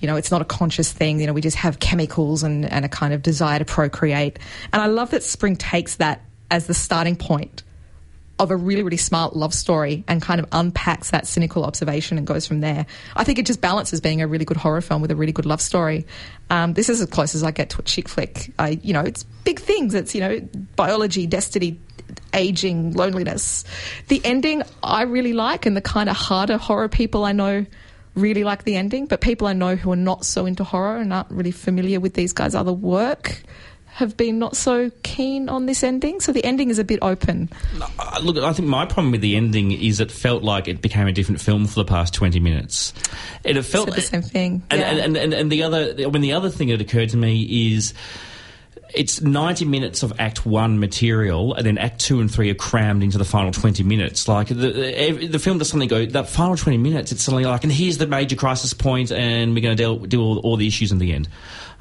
you 0.00 0.06
know, 0.06 0.16
it's 0.16 0.30
not 0.30 0.42
a 0.42 0.44
conscious 0.44 0.92
thing. 0.92 1.20
You 1.20 1.26
know, 1.26 1.32
we 1.32 1.40
just 1.40 1.56
have 1.56 1.78
chemicals 1.78 2.42
and, 2.42 2.64
and 2.70 2.84
a 2.84 2.88
kind 2.88 3.14
of 3.14 3.22
desire 3.22 3.58
to 3.58 3.64
procreate. 3.64 4.38
And 4.72 4.82
I 4.82 4.86
love 4.86 5.10
that 5.10 5.22
Spring 5.22 5.56
takes 5.56 5.96
that 5.96 6.22
as 6.50 6.66
the 6.66 6.74
starting 6.74 7.16
point 7.16 7.62
of 8.38 8.50
a 8.50 8.56
really, 8.56 8.82
really 8.82 8.96
smart 8.96 9.36
love 9.36 9.54
story 9.54 10.02
and 10.08 10.20
kind 10.20 10.40
of 10.40 10.46
unpacks 10.52 11.10
that 11.10 11.26
cynical 11.26 11.64
observation 11.64 12.18
and 12.18 12.26
goes 12.26 12.46
from 12.46 12.60
there. 12.60 12.84
I 13.14 13.22
think 13.22 13.38
it 13.38 13.46
just 13.46 13.60
balances 13.60 14.00
being 14.00 14.22
a 14.22 14.26
really 14.26 14.44
good 14.44 14.56
horror 14.56 14.80
film 14.80 15.02
with 15.02 15.10
a 15.10 15.16
really 15.16 15.32
good 15.32 15.46
love 15.46 15.60
story. 15.60 16.06
Um, 16.50 16.74
this 16.74 16.88
is 16.88 17.00
as 17.00 17.08
close 17.08 17.34
as 17.34 17.44
I 17.44 17.52
get 17.52 17.70
to 17.70 17.80
a 17.80 17.82
chick 17.82 18.08
flick. 18.08 18.52
I, 18.58 18.80
you 18.82 18.92
know, 18.92 19.00
it's 19.00 19.22
big 19.22 19.60
things. 19.60 19.94
It's, 19.94 20.14
you 20.14 20.20
know, 20.20 20.40
biology, 20.74 21.26
destiny, 21.26 21.78
aging, 22.32 22.94
loneliness. 22.94 23.64
The 24.08 24.20
ending 24.24 24.62
I 24.82 25.02
really 25.02 25.32
like 25.32 25.64
and 25.64 25.76
the 25.76 25.80
kind 25.80 26.08
of 26.08 26.16
harder 26.16 26.56
horror 26.56 26.88
people 26.88 27.24
I 27.24 27.32
know 27.32 27.66
really 28.14 28.44
like 28.44 28.64
the 28.64 28.76
ending, 28.76 29.06
but 29.06 29.20
people 29.20 29.46
I 29.46 29.52
know 29.52 29.76
who 29.76 29.92
are 29.92 29.96
not 29.96 30.24
so 30.24 30.46
into 30.46 30.64
horror 30.64 30.96
and 30.96 31.12
aren't 31.12 31.30
really 31.30 31.50
familiar 31.50 32.00
with 32.00 32.14
these 32.14 32.32
guys' 32.32 32.54
other 32.54 32.72
work 32.72 33.42
have 33.94 34.16
been 34.16 34.40
not 34.40 34.56
so 34.56 34.90
keen 35.04 35.48
on 35.48 35.66
this 35.66 35.84
ending. 35.84 36.20
So 36.20 36.32
the 36.32 36.44
ending 36.44 36.68
is 36.68 36.80
a 36.80 36.84
bit 36.84 36.98
open. 37.00 37.48
Uh, 37.80 38.18
look, 38.22 38.36
I 38.36 38.52
think 38.52 38.68
my 38.68 38.86
problem 38.86 39.12
with 39.12 39.20
the 39.20 39.36
ending 39.36 39.70
is 39.70 40.00
it 40.00 40.10
felt 40.10 40.42
like 40.42 40.66
it 40.66 40.82
became 40.82 41.06
a 41.06 41.12
different 41.12 41.40
film 41.40 41.66
for 41.66 41.76
the 41.76 41.84
past 41.84 42.12
twenty 42.12 42.40
minutes. 42.40 42.92
It, 43.44 43.60
felt 43.62 43.94
the 43.94 44.00
same 44.00 44.22
thing. 44.22 44.64
And, 44.68 44.80
yeah. 44.80 44.88
and, 44.88 45.16
and, 45.16 45.32
and, 45.32 45.52
the 45.52 45.62
other, 45.62 45.94
I 45.96 46.06
mean, 46.08 46.22
the 46.22 46.32
other 46.32 46.50
thing 46.50 46.68
that 46.68 46.80
occurred 46.80 47.10
to 47.10 47.16
me 47.16 47.74
is 47.74 47.94
it's 48.94 49.20
90 49.20 49.64
minutes 49.64 50.02
of 50.02 50.12
Act 50.18 50.46
One 50.46 50.78
material, 50.78 51.54
and 51.54 51.66
then 51.66 51.78
Act 51.78 52.00
Two 52.00 52.20
and 52.20 52.30
Three 52.32 52.50
are 52.50 52.54
crammed 52.54 53.02
into 53.02 53.18
the 53.18 53.24
final 53.24 53.52
20 53.52 53.82
minutes. 53.82 54.28
Like 54.28 54.48
the 54.48 55.26
the, 55.30 55.38
film 55.38 55.58
does 55.58 55.68
suddenly 55.68 55.86
go 55.86 56.06
that 56.06 56.28
final 56.28 56.56
20 56.56 56.78
minutes. 56.78 57.12
It's 57.12 57.22
suddenly 57.22 57.44
like, 57.44 57.64
and 57.64 57.72
here's 57.72 57.98
the 57.98 58.06
major 58.06 58.36
crisis 58.36 58.72
point, 58.72 59.12
and 59.12 59.54
we're 59.54 59.62
going 59.62 59.76
to 59.76 59.82
deal 59.82 59.98
deal 59.98 60.36
with 60.36 60.44
all 60.44 60.56
the 60.56 60.66
issues 60.66 60.92
in 60.92 60.98
the 60.98 61.12
end. 61.12 61.28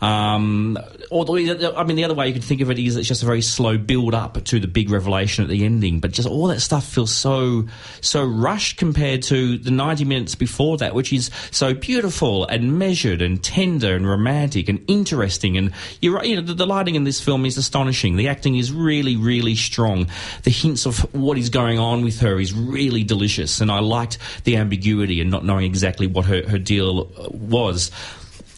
Um, 0.04 0.78
I 1.14 1.84
mean, 1.86 1.96
the 1.96 2.04
other 2.04 2.14
way 2.14 2.28
you 2.28 2.34
could 2.34 2.44
think 2.44 2.60
of 2.60 2.70
it 2.70 2.78
is 2.78 2.98
it's 2.98 3.08
just 3.08 3.24
a 3.24 3.26
very 3.26 3.42
slow 3.42 3.78
build 3.78 4.14
up 4.14 4.44
to 4.44 4.60
the 4.60 4.68
big 4.68 4.90
revelation 4.90 5.46
at 5.46 5.50
the 5.50 5.64
ending. 5.64 6.02
But 6.02 6.12
just 6.12 6.28
all 6.28 6.48
that 6.48 6.60
stuff 6.60 6.86
feels 6.86 7.16
so 7.16 7.70
so 8.02 8.26
rushed 8.26 8.76
compared 8.76 9.22
to 9.24 9.58
the 9.58 9.72
ninety 9.72 10.04
minutes 10.04 10.36
before 10.36 10.76
that, 10.80 10.94
which 10.94 11.14
is 11.14 11.32
so 11.52 11.74
beautiful 11.74 12.46
and 12.48 12.78
measured 12.78 13.22
and 13.22 13.42
tender 13.42 13.96
and 13.96 14.06
romantic 14.06 14.68
and 14.68 14.84
interesting. 14.90 15.58
And 15.58 15.72
you 16.02 16.12
know, 16.12 16.42
the, 16.42 16.54
the 16.54 16.68
lighting 16.68 16.96
in 16.96 17.06
this 17.06 17.22
film 17.22 17.46
is 17.46 17.58
astonishing. 17.58 18.18
The 18.18 18.28
acting 18.28 18.58
is 18.58 18.74
really, 18.74 19.16
really 19.16 19.56
strong. 19.56 20.08
The 20.44 20.52
hints 20.52 20.86
of 20.86 21.00
what 21.14 21.38
is 21.38 21.48
going 21.48 21.80
on 21.80 22.04
with 22.04 22.20
her 22.20 22.42
is 22.42 22.52
really 22.54 23.06
delicious, 23.06 23.62
and 23.62 23.72
I 23.72 23.80
liked 23.80 24.18
the 24.44 24.58
ambiguity 24.58 25.22
and 25.22 25.32
not 25.32 25.46
knowing 25.46 25.64
exactly 25.64 26.08
what 26.08 26.26
her, 26.26 26.46
her 26.50 26.60
deal 26.60 27.10
was 27.32 27.90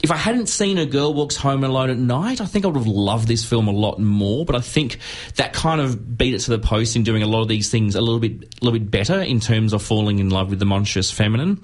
if 0.03 0.11
I 0.11 0.17
hadn't 0.17 0.47
seen 0.47 0.77
A 0.77 0.85
Girl 0.85 1.13
Walks 1.13 1.35
Home 1.37 1.63
Alone 1.63 1.89
at 1.89 1.97
Night, 1.97 2.41
I 2.41 2.45
think 2.45 2.65
I 2.65 2.67
would 2.67 2.77
have 2.77 2.87
loved 2.87 3.27
this 3.27 3.43
film 3.43 3.67
a 3.67 3.71
lot 3.71 3.99
more. 3.99 4.45
But 4.45 4.55
I 4.55 4.61
think 4.61 4.99
that 5.35 5.53
kind 5.53 5.81
of 5.81 6.17
beat 6.17 6.33
it 6.33 6.39
to 6.39 6.51
the 6.51 6.59
post 6.59 6.95
in 6.95 7.03
doing 7.03 7.23
a 7.23 7.27
lot 7.27 7.41
of 7.41 7.47
these 7.47 7.69
things 7.69 7.95
a 7.95 8.01
little 8.01 8.19
bit, 8.19 8.31
a 8.61 8.65
little 8.65 8.79
bit 8.79 8.91
better 8.91 9.21
in 9.21 9.39
terms 9.39 9.73
of 9.73 9.81
falling 9.81 10.19
in 10.19 10.29
love 10.29 10.49
with 10.49 10.59
the 10.59 10.65
monstrous 10.65 11.11
feminine. 11.11 11.61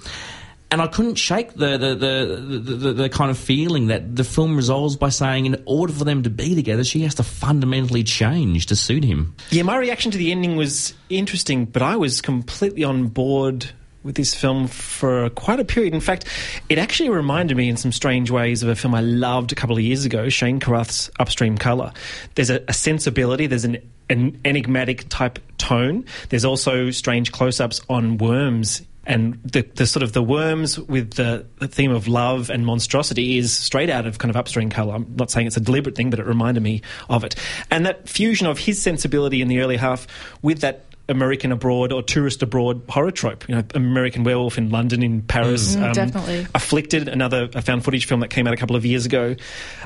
And 0.72 0.82
I 0.82 0.88
couldn't 0.88 1.16
shake 1.16 1.54
the 1.54 1.78
the, 1.78 1.96
the, 1.96 2.60
the, 2.60 2.76
the, 2.76 2.94
the 2.94 3.10
kind 3.10 3.30
of 3.30 3.38
feeling 3.38 3.88
that 3.88 4.16
the 4.16 4.24
film 4.24 4.56
resolves 4.56 4.96
by 4.96 5.10
saying, 5.10 5.46
in 5.46 5.62
order 5.66 5.92
for 5.92 6.06
them 6.06 6.24
to 6.24 6.30
be 6.30 6.56
together, 6.56 6.86
she 6.86 7.02
has 7.02 7.16
to 7.16 7.24
fundamentally 7.24 8.04
change 8.04 8.68
to 8.68 8.78
suit 8.78 9.04
him. 9.04 9.36
Yeah, 9.50 9.64
my 9.64 9.76
reaction 9.76 10.12
to 10.12 10.18
the 10.18 10.32
ending 10.32 10.56
was 10.56 10.94
interesting, 11.10 11.66
but 11.66 11.82
I 11.82 11.98
was 11.98 12.22
completely 12.22 12.86
on 12.86 13.08
board 13.08 13.70
with 14.04 14.16
this 14.16 14.34
film 14.34 14.68
for 14.68 15.30
quite 15.32 15.60
a 15.60 15.66
period. 15.66 15.94
In 15.94 16.02
fact, 16.02 16.26
it 16.70 16.78
actually 16.78 17.10
reminded 17.10 17.58
me 17.58 17.70
in 17.70 17.78
some 17.78 17.92
strange 17.92 18.32
ways 18.32 18.64
of 18.64 18.70
a 18.70 18.76
film 18.76 18.96
I 18.96 19.02
loved 19.02 19.52
a 19.52 19.56
couple 19.56 19.76
of 19.76 19.82
years 19.82 20.06
ago, 20.06 20.30
Shane 20.30 20.60
Carruth's 20.60 21.10
Upstream 21.20 21.58
Colour. 21.58 21.94
There's 22.36 22.50
a, 22.50 22.64
a 22.68 22.74
sensibility, 22.74 23.48
there's 23.48 23.66
an, 23.66 23.78
an 24.10 24.40
enigmatic 24.46 25.08
type 25.10 25.40
tone. 25.58 26.06
There's 26.30 26.46
also 26.46 26.92
strange 26.92 27.32
close-ups 27.32 27.82
on 27.90 28.18
worms 28.18 28.82
and 29.06 29.40
the, 29.44 29.62
the, 29.62 29.88
sort 29.88 30.04
of 30.04 30.14
the 30.14 30.22
worms 30.22 30.78
with 30.78 31.14
the, 31.14 31.46
the, 31.60 31.68
theme 31.68 31.92
of 31.92 32.08
love 32.08 32.52
and 32.52 32.66
monstrosity 32.66 33.40
is 33.40 33.52
straight 33.52 33.90
out 33.90 34.06
of 34.06 34.20
kind 34.20 34.30
of 34.30 34.36
upstream 34.36 34.70
colour. 34.70 34.94
I'm 34.94 35.16
not 35.16 35.32
saying 35.32 35.48
it's 35.48 35.58
a 35.58 35.62
deliberate 35.62 35.96
thing, 35.96 36.12
but 36.12 36.20
it 36.20 36.28
reminded 36.28 36.62
me 36.62 36.84
of 37.10 37.24
it. 37.24 37.36
And 37.72 37.86
that 37.88 38.08
fusion 38.08 38.46
of 38.46 38.60
his 38.60 38.80
sensibility 38.80 39.42
in 39.42 39.48
the 39.48 39.60
early 39.60 39.78
half 39.78 40.06
with 40.44 40.62
that 40.62 40.86
American 41.10 41.52
abroad 41.52 41.92
or 41.92 42.02
tourist 42.02 42.42
abroad 42.42 42.82
horror 42.90 43.12
trope. 43.12 43.48
You 43.50 43.56
know, 43.56 43.64
American 43.74 44.24
Werewolf 44.24 44.58
in 44.58 44.70
London, 44.70 45.04
in 45.04 45.22
Paris. 45.22 45.76
Mm, 45.76 45.84
um, 45.84 45.94
definitely. 45.94 46.48
Afflicted, 46.56 47.08
another 47.08 47.48
found 47.48 47.84
footage 47.84 48.06
film 48.06 48.22
that 48.22 48.30
came 48.30 48.48
out 48.48 48.54
a 48.54 48.58
couple 48.58 48.76
of 48.76 48.86
years 48.86 49.06
ago, 49.06 49.36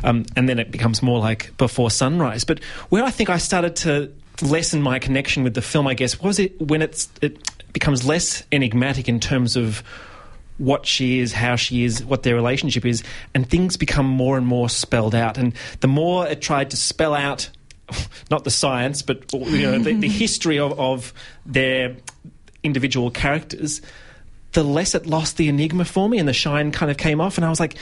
um, 0.04 0.26
and 0.36 0.48
then 0.48 0.60
it 0.60 0.72
becomes 0.72 1.02
more 1.02 1.20
like 1.20 1.56
Before 1.58 1.90
Sunrise. 1.90 2.44
But 2.44 2.64
where 2.90 3.04
I 3.04 3.12
think 3.12 3.30
I 3.30 3.38
started 3.38 3.76
to 3.78 4.12
lessen 4.42 4.82
my 4.82 5.00
connection 5.00 5.44
with 5.44 5.54
the 5.54 5.62
film, 5.62 5.88
I 5.88 5.94
guess, 5.94 6.22
was 6.22 6.40
it 6.40 6.60
when 6.62 6.82
it's 6.82 7.10
it 7.22 7.38
becomes 7.74 8.06
less 8.06 8.44
enigmatic 8.52 9.10
in 9.10 9.20
terms 9.20 9.56
of 9.56 9.84
what 10.58 10.86
she 10.86 11.20
is, 11.20 11.34
how 11.34 11.56
she 11.56 11.84
is, 11.84 12.04
what 12.04 12.24
their 12.24 12.36
relationship 12.36 12.86
is, 12.86 13.04
and 13.34 13.50
things 13.50 13.76
become 13.78 14.06
more 14.06 14.38
and 14.38 14.48
more 14.48 14.70
spelled 14.70 15.14
out. 15.14 15.38
And 15.38 15.54
the 15.82 15.88
more 15.88 16.28
it 16.28 16.42
tried 16.42 16.70
to 16.72 16.78
spell 16.78 17.14
out 17.14 17.50
not 18.32 18.44
the 18.44 18.52
science, 18.52 19.02
but 19.02 19.32
you 19.34 19.64
know, 19.64 19.80
the, 19.80 19.94
the 19.94 20.10
history 20.10 20.60
of, 20.60 20.80
of 20.80 21.14
their 21.46 21.96
individual 22.64 23.12
characters, 23.12 23.82
the 24.54 24.64
less 24.64 24.96
it 24.96 25.06
lost 25.06 25.38
the 25.38 25.48
enigma 25.48 25.86
for 25.86 26.10
me 26.10 26.18
and 26.18 26.28
the 26.28 26.34
shine 26.34 26.72
kind 26.72 26.90
of 26.90 26.98
came 26.98 27.22
off. 27.22 27.38
And 27.38 27.46
I 27.46 27.50
was 27.50 27.60
like, 27.60 27.78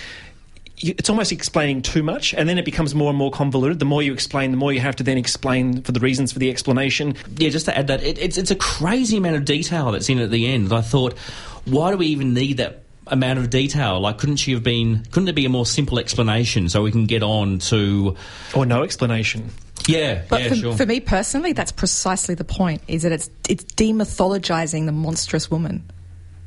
it's 0.78 1.10
almost 1.10 1.32
explaining 1.32 1.82
too 1.82 2.04
much, 2.04 2.34
and 2.34 2.49
then 2.49 2.58
it 2.58 2.66
becomes 2.66 2.93
more 2.93 3.10
and 3.10 3.18
more 3.18 3.32
convoluted. 3.32 3.80
The 3.80 3.86
more 3.86 4.01
you 4.01 4.12
explain, 4.12 4.51
the 4.51 4.58
more 4.58 4.74
you 4.74 4.80
have 4.82 4.95
to 4.97 5.04
then 5.04 5.18
explain 5.18 5.82
for 5.82 5.91
the 5.91 5.99
reasons 5.99 6.34
for 6.34 6.39
the 6.39 6.49
explanation. 6.49 7.16
Yeah, 7.38 7.49
just 7.49 7.66
to 7.68 7.78
add 7.78 7.88
that, 7.88 8.04
it, 8.04 8.18
it's, 8.18 8.38
it's 8.38 8.51
a 8.51 8.56
crazy 8.56 9.18
amount 9.18 9.36
of 9.36 9.45
detail 9.45 9.91
that's 9.91 10.10
in 10.10 10.20
at 10.20 10.32
the 10.32 10.47
end. 10.47 10.74
I 10.74 10.82
thought, 10.82 11.18
why 11.66 11.91
do 11.91 11.97
we 11.97 12.08
even 12.08 12.34
need 12.34 12.58
that 12.58 12.84
amount 13.08 13.39
of 13.39 13.49
detail? 13.49 13.99
Like, 13.99 14.18
couldn't 14.18 14.38
she 14.38 14.51
have 14.54 14.64
been? 14.64 15.06
Couldn't 15.06 15.26
there 15.26 15.34
be 15.34 15.45
a 15.45 15.49
more 15.49 15.66
simple 15.66 15.99
explanation 15.99 16.70
so 16.70 16.82
we 16.82 16.91
can 16.91 17.06
get 17.06 17.24
on 17.24 17.60
to, 17.60 18.16
or 18.54 18.66
no 18.66 18.84
explanation? 18.84 19.51
Yeah, 19.88 20.21
but 20.29 20.41
yeah, 20.41 20.49
for, 20.49 20.55
sure. 20.55 20.77
for 20.77 20.86
me 20.86 20.99
personally, 20.99 21.53
that's 21.53 21.71
precisely 21.71 22.36
the 22.36 22.45
point. 22.45 22.81
Is 22.88 23.03
that 23.03 23.11
it's 23.11 23.29
it's 23.49 23.63
demythologizing 23.63 24.86
the 24.86 24.91
monstrous 24.91 25.51
woman. 25.51 25.84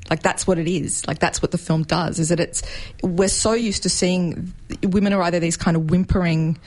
Like 0.08 0.22
that's 0.22 0.46
what 0.46 0.58
it 0.58 0.68
is. 0.68 1.06
Like 1.06 1.18
that's 1.18 1.42
what 1.42 1.50
the 1.50 1.58
film 1.58 1.82
does. 1.82 2.18
Is 2.18 2.30
that 2.30 2.40
it's 2.40 2.62
we're 3.02 3.28
so 3.28 3.52
used 3.52 3.82
to 3.82 3.90
seeing 3.90 4.54
women 4.82 5.12
are 5.12 5.22
either 5.22 5.40
these 5.40 5.56
kind 5.56 5.76
of 5.76 5.90
whimpering 5.90 6.58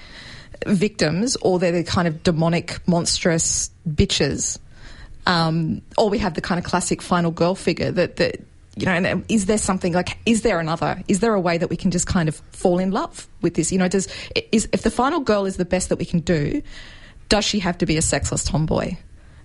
victims 0.67 1.35
or 1.37 1.59
they're 1.59 1.71
the 1.71 1.83
kind 1.83 2.07
of 2.07 2.23
demonic, 2.23 2.85
monstrous 2.87 3.71
bitches. 3.87 4.59
Um, 5.25 5.81
or 5.97 6.09
we 6.09 6.17
have 6.19 6.33
the 6.33 6.41
kind 6.41 6.59
of 6.59 6.65
classic 6.65 7.01
final 7.01 7.31
girl 7.31 7.55
figure 7.55 7.91
that, 7.91 8.15
that 8.17 8.41
you 8.79 8.85
know, 8.85 8.93
and 8.93 9.05
um, 9.05 9.25
is 9.29 9.45
there 9.45 9.57
something 9.57 9.93
like, 9.93 10.17
is 10.25 10.41
there 10.41 10.59
another? 10.59 11.03
Is 11.07 11.19
there 11.19 11.33
a 11.33 11.39
way 11.39 11.57
that 11.57 11.69
we 11.69 11.75
can 11.75 11.91
just 11.91 12.07
kind 12.07 12.29
of 12.29 12.35
fall 12.51 12.79
in 12.79 12.91
love 12.91 13.27
with 13.41 13.55
this? 13.55 13.71
You 13.71 13.77
know, 13.77 13.87
does 13.87 14.07
is 14.51 14.67
if 14.71 14.83
the 14.83 14.91
final 14.91 15.19
girl 15.19 15.45
is 15.45 15.57
the 15.57 15.65
best 15.65 15.89
that 15.89 15.97
we 15.97 16.05
can 16.05 16.19
do, 16.19 16.61
does 17.27 17.45
she 17.45 17.59
have 17.59 17.77
to 17.79 17.85
be 17.85 17.97
a 17.97 18.01
sexless 18.01 18.43
tomboy? 18.43 18.97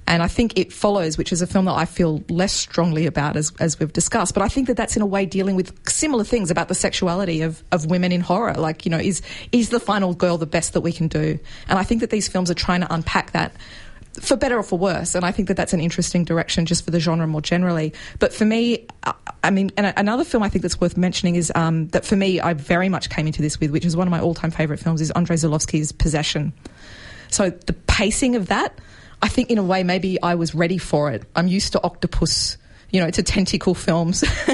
And 0.06 0.22
I 0.22 0.28
think 0.28 0.58
it 0.58 0.72
follows, 0.72 1.16
which 1.16 1.32
is 1.32 1.40
a 1.40 1.46
film 1.46 1.64
that 1.64 1.72
I 1.72 1.86
feel 1.86 2.22
less 2.28 2.52
strongly 2.52 3.06
about 3.06 3.36
as, 3.36 3.52
as 3.58 3.80
we've 3.80 3.92
discussed. 3.92 4.34
But 4.34 4.42
I 4.42 4.48
think 4.48 4.66
that 4.66 4.76
that's 4.76 4.96
in 4.96 5.02
a 5.02 5.06
way 5.06 5.24
dealing 5.24 5.56
with 5.56 5.88
similar 5.88 6.24
things 6.24 6.50
about 6.50 6.68
the 6.68 6.74
sexuality 6.74 7.40
of, 7.40 7.64
of 7.72 7.86
women 7.86 8.12
in 8.12 8.20
horror. 8.20 8.52
Like, 8.54 8.84
you 8.84 8.90
know, 8.90 8.98
is, 8.98 9.22
is 9.50 9.70
the 9.70 9.80
final 9.80 10.14
girl 10.14 10.36
the 10.36 10.46
best 10.46 10.74
that 10.74 10.82
we 10.82 10.92
can 10.92 11.08
do? 11.08 11.38
And 11.68 11.78
I 11.78 11.84
think 11.84 12.02
that 12.02 12.10
these 12.10 12.28
films 12.28 12.50
are 12.50 12.54
trying 12.54 12.82
to 12.82 12.92
unpack 12.92 13.32
that 13.32 13.54
for 14.20 14.36
better 14.36 14.56
or 14.56 14.62
for 14.62 14.78
worse. 14.78 15.14
And 15.14 15.24
I 15.24 15.32
think 15.32 15.48
that 15.48 15.56
that's 15.56 15.72
an 15.72 15.80
interesting 15.80 16.24
direction 16.24 16.66
just 16.66 16.84
for 16.84 16.90
the 16.90 17.00
genre 17.00 17.26
more 17.26 17.40
generally. 17.40 17.92
But 18.18 18.32
for 18.32 18.44
me, 18.44 18.86
I 19.42 19.50
mean, 19.50 19.70
and 19.76 19.92
another 19.96 20.24
film 20.24 20.42
I 20.42 20.48
think 20.48 20.62
that's 20.62 20.80
worth 20.80 20.96
mentioning 20.96 21.36
is 21.36 21.52
um, 21.54 21.88
that 21.88 22.04
for 22.04 22.16
me, 22.16 22.40
I 22.40 22.54
very 22.54 22.88
much 22.88 23.10
came 23.10 23.26
into 23.26 23.42
this 23.42 23.58
with, 23.60 23.70
which 23.70 23.84
is 23.84 23.96
one 23.96 24.06
of 24.06 24.10
my 24.10 24.20
all 24.20 24.34
time 24.34 24.50
favourite 24.50 24.80
films, 24.80 25.00
is 25.00 25.10
Andrei 25.12 25.36
Zulawski's 25.36 25.92
Possession. 25.92 26.52
So 27.28 27.50
the 27.50 27.72
pacing 27.72 28.36
of 28.36 28.46
that, 28.46 28.78
I 29.22 29.28
think 29.28 29.50
in 29.50 29.58
a 29.58 29.62
way 29.62 29.82
maybe 29.82 30.20
I 30.22 30.34
was 30.34 30.54
ready 30.54 30.78
for 30.78 31.10
it. 31.10 31.24
I'm 31.34 31.48
used 31.48 31.72
to 31.72 31.82
octopus 31.82 32.56
you 32.94 33.00
know, 33.00 33.10
to 33.10 33.24
tentacle 33.24 33.74
films 33.74 34.20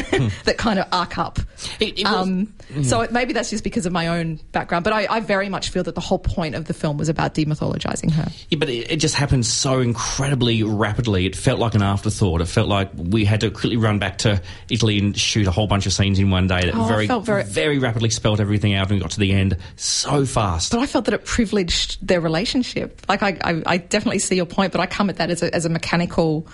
that 0.47 0.55
kind 0.57 0.78
of 0.78 0.86
arc 0.93 1.18
up. 1.18 1.38
It, 1.78 1.99
it 1.99 2.07
um, 2.07 2.47
mm. 2.72 2.86
So 2.86 3.07
maybe 3.11 3.34
that's 3.34 3.51
just 3.51 3.62
because 3.62 3.84
of 3.84 3.93
my 3.93 4.09
own 4.09 4.41
background, 4.53 4.82
but 4.82 4.95
I, 4.95 5.07
I, 5.11 5.20
very 5.20 5.51
much 5.51 5.68
feel 5.68 5.82
that 5.82 5.95
the 5.95 6.01
whole 6.01 6.18
point 6.18 6.55
of 6.55 6.64
the 6.64 6.72
film 6.72 6.97
was 6.97 7.11
about 7.11 7.34
demythologizing 7.34 8.11
her. 8.12 8.32
Yeah, 8.49 8.57
but 8.59 8.70
it, 8.70 8.93
it, 8.93 8.97
just 8.97 9.14
happened 9.14 9.45
so 9.45 9.80
incredibly 9.80 10.62
rapidly. 10.62 11.26
It 11.26 11.36
felt 11.36 11.61
like 11.61 11.74
an 11.74 11.82
afterthought. 11.82 12.41
It 12.41 12.47
felt 12.47 12.66
like 12.66 12.88
we 12.95 13.26
had 13.26 13.43
to 13.43 13.51
quickly 13.51 13.76
run 13.76 13.99
back 13.99 14.16
to 14.18 14.41
Italy 14.70 14.99
and 14.99 15.14
shoot 15.14 15.47
a 15.47 15.51
whole 15.51 15.66
bunch 15.66 15.84
of 15.84 15.93
scenes 15.93 16.18
in 16.18 16.30
one 16.30 16.47
day. 16.47 16.62
That 16.62 16.74
oh, 16.74 16.84
very, 16.84 17.07
very, 17.07 17.43
very 17.45 17.78
rapidly 17.78 18.09
spelled 18.09 18.41
everything 18.41 18.72
out 18.72 18.91
and 18.91 19.03
got 19.03 19.11
to 19.11 19.20
the 19.20 19.32
end 19.32 19.59
so 19.76 20.24
fast. 20.24 20.70
But 20.72 20.80
I 20.80 20.86
felt 20.86 21.05
that 21.05 21.12
it 21.12 21.26
privileged 21.26 22.07
their 22.07 22.22
relationship. 22.22 23.03
Like 23.07 23.22
I, 23.22 23.36
I, 23.45 23.62
I 23.66 23.76
definitely 23.76 24.20
see 24.20 24.36
your 24.36 24.47
point, 24.47 24.72
but 24.72 24.80
I 24.80 24.86
come 24.86 25.11
at 25.11 25.16
that 25.16 25.28
as 25.28 25.43
a, 25.43 25.55
as 25.55 25.66
a 25.66 25.68
mechanical 25.68 26.49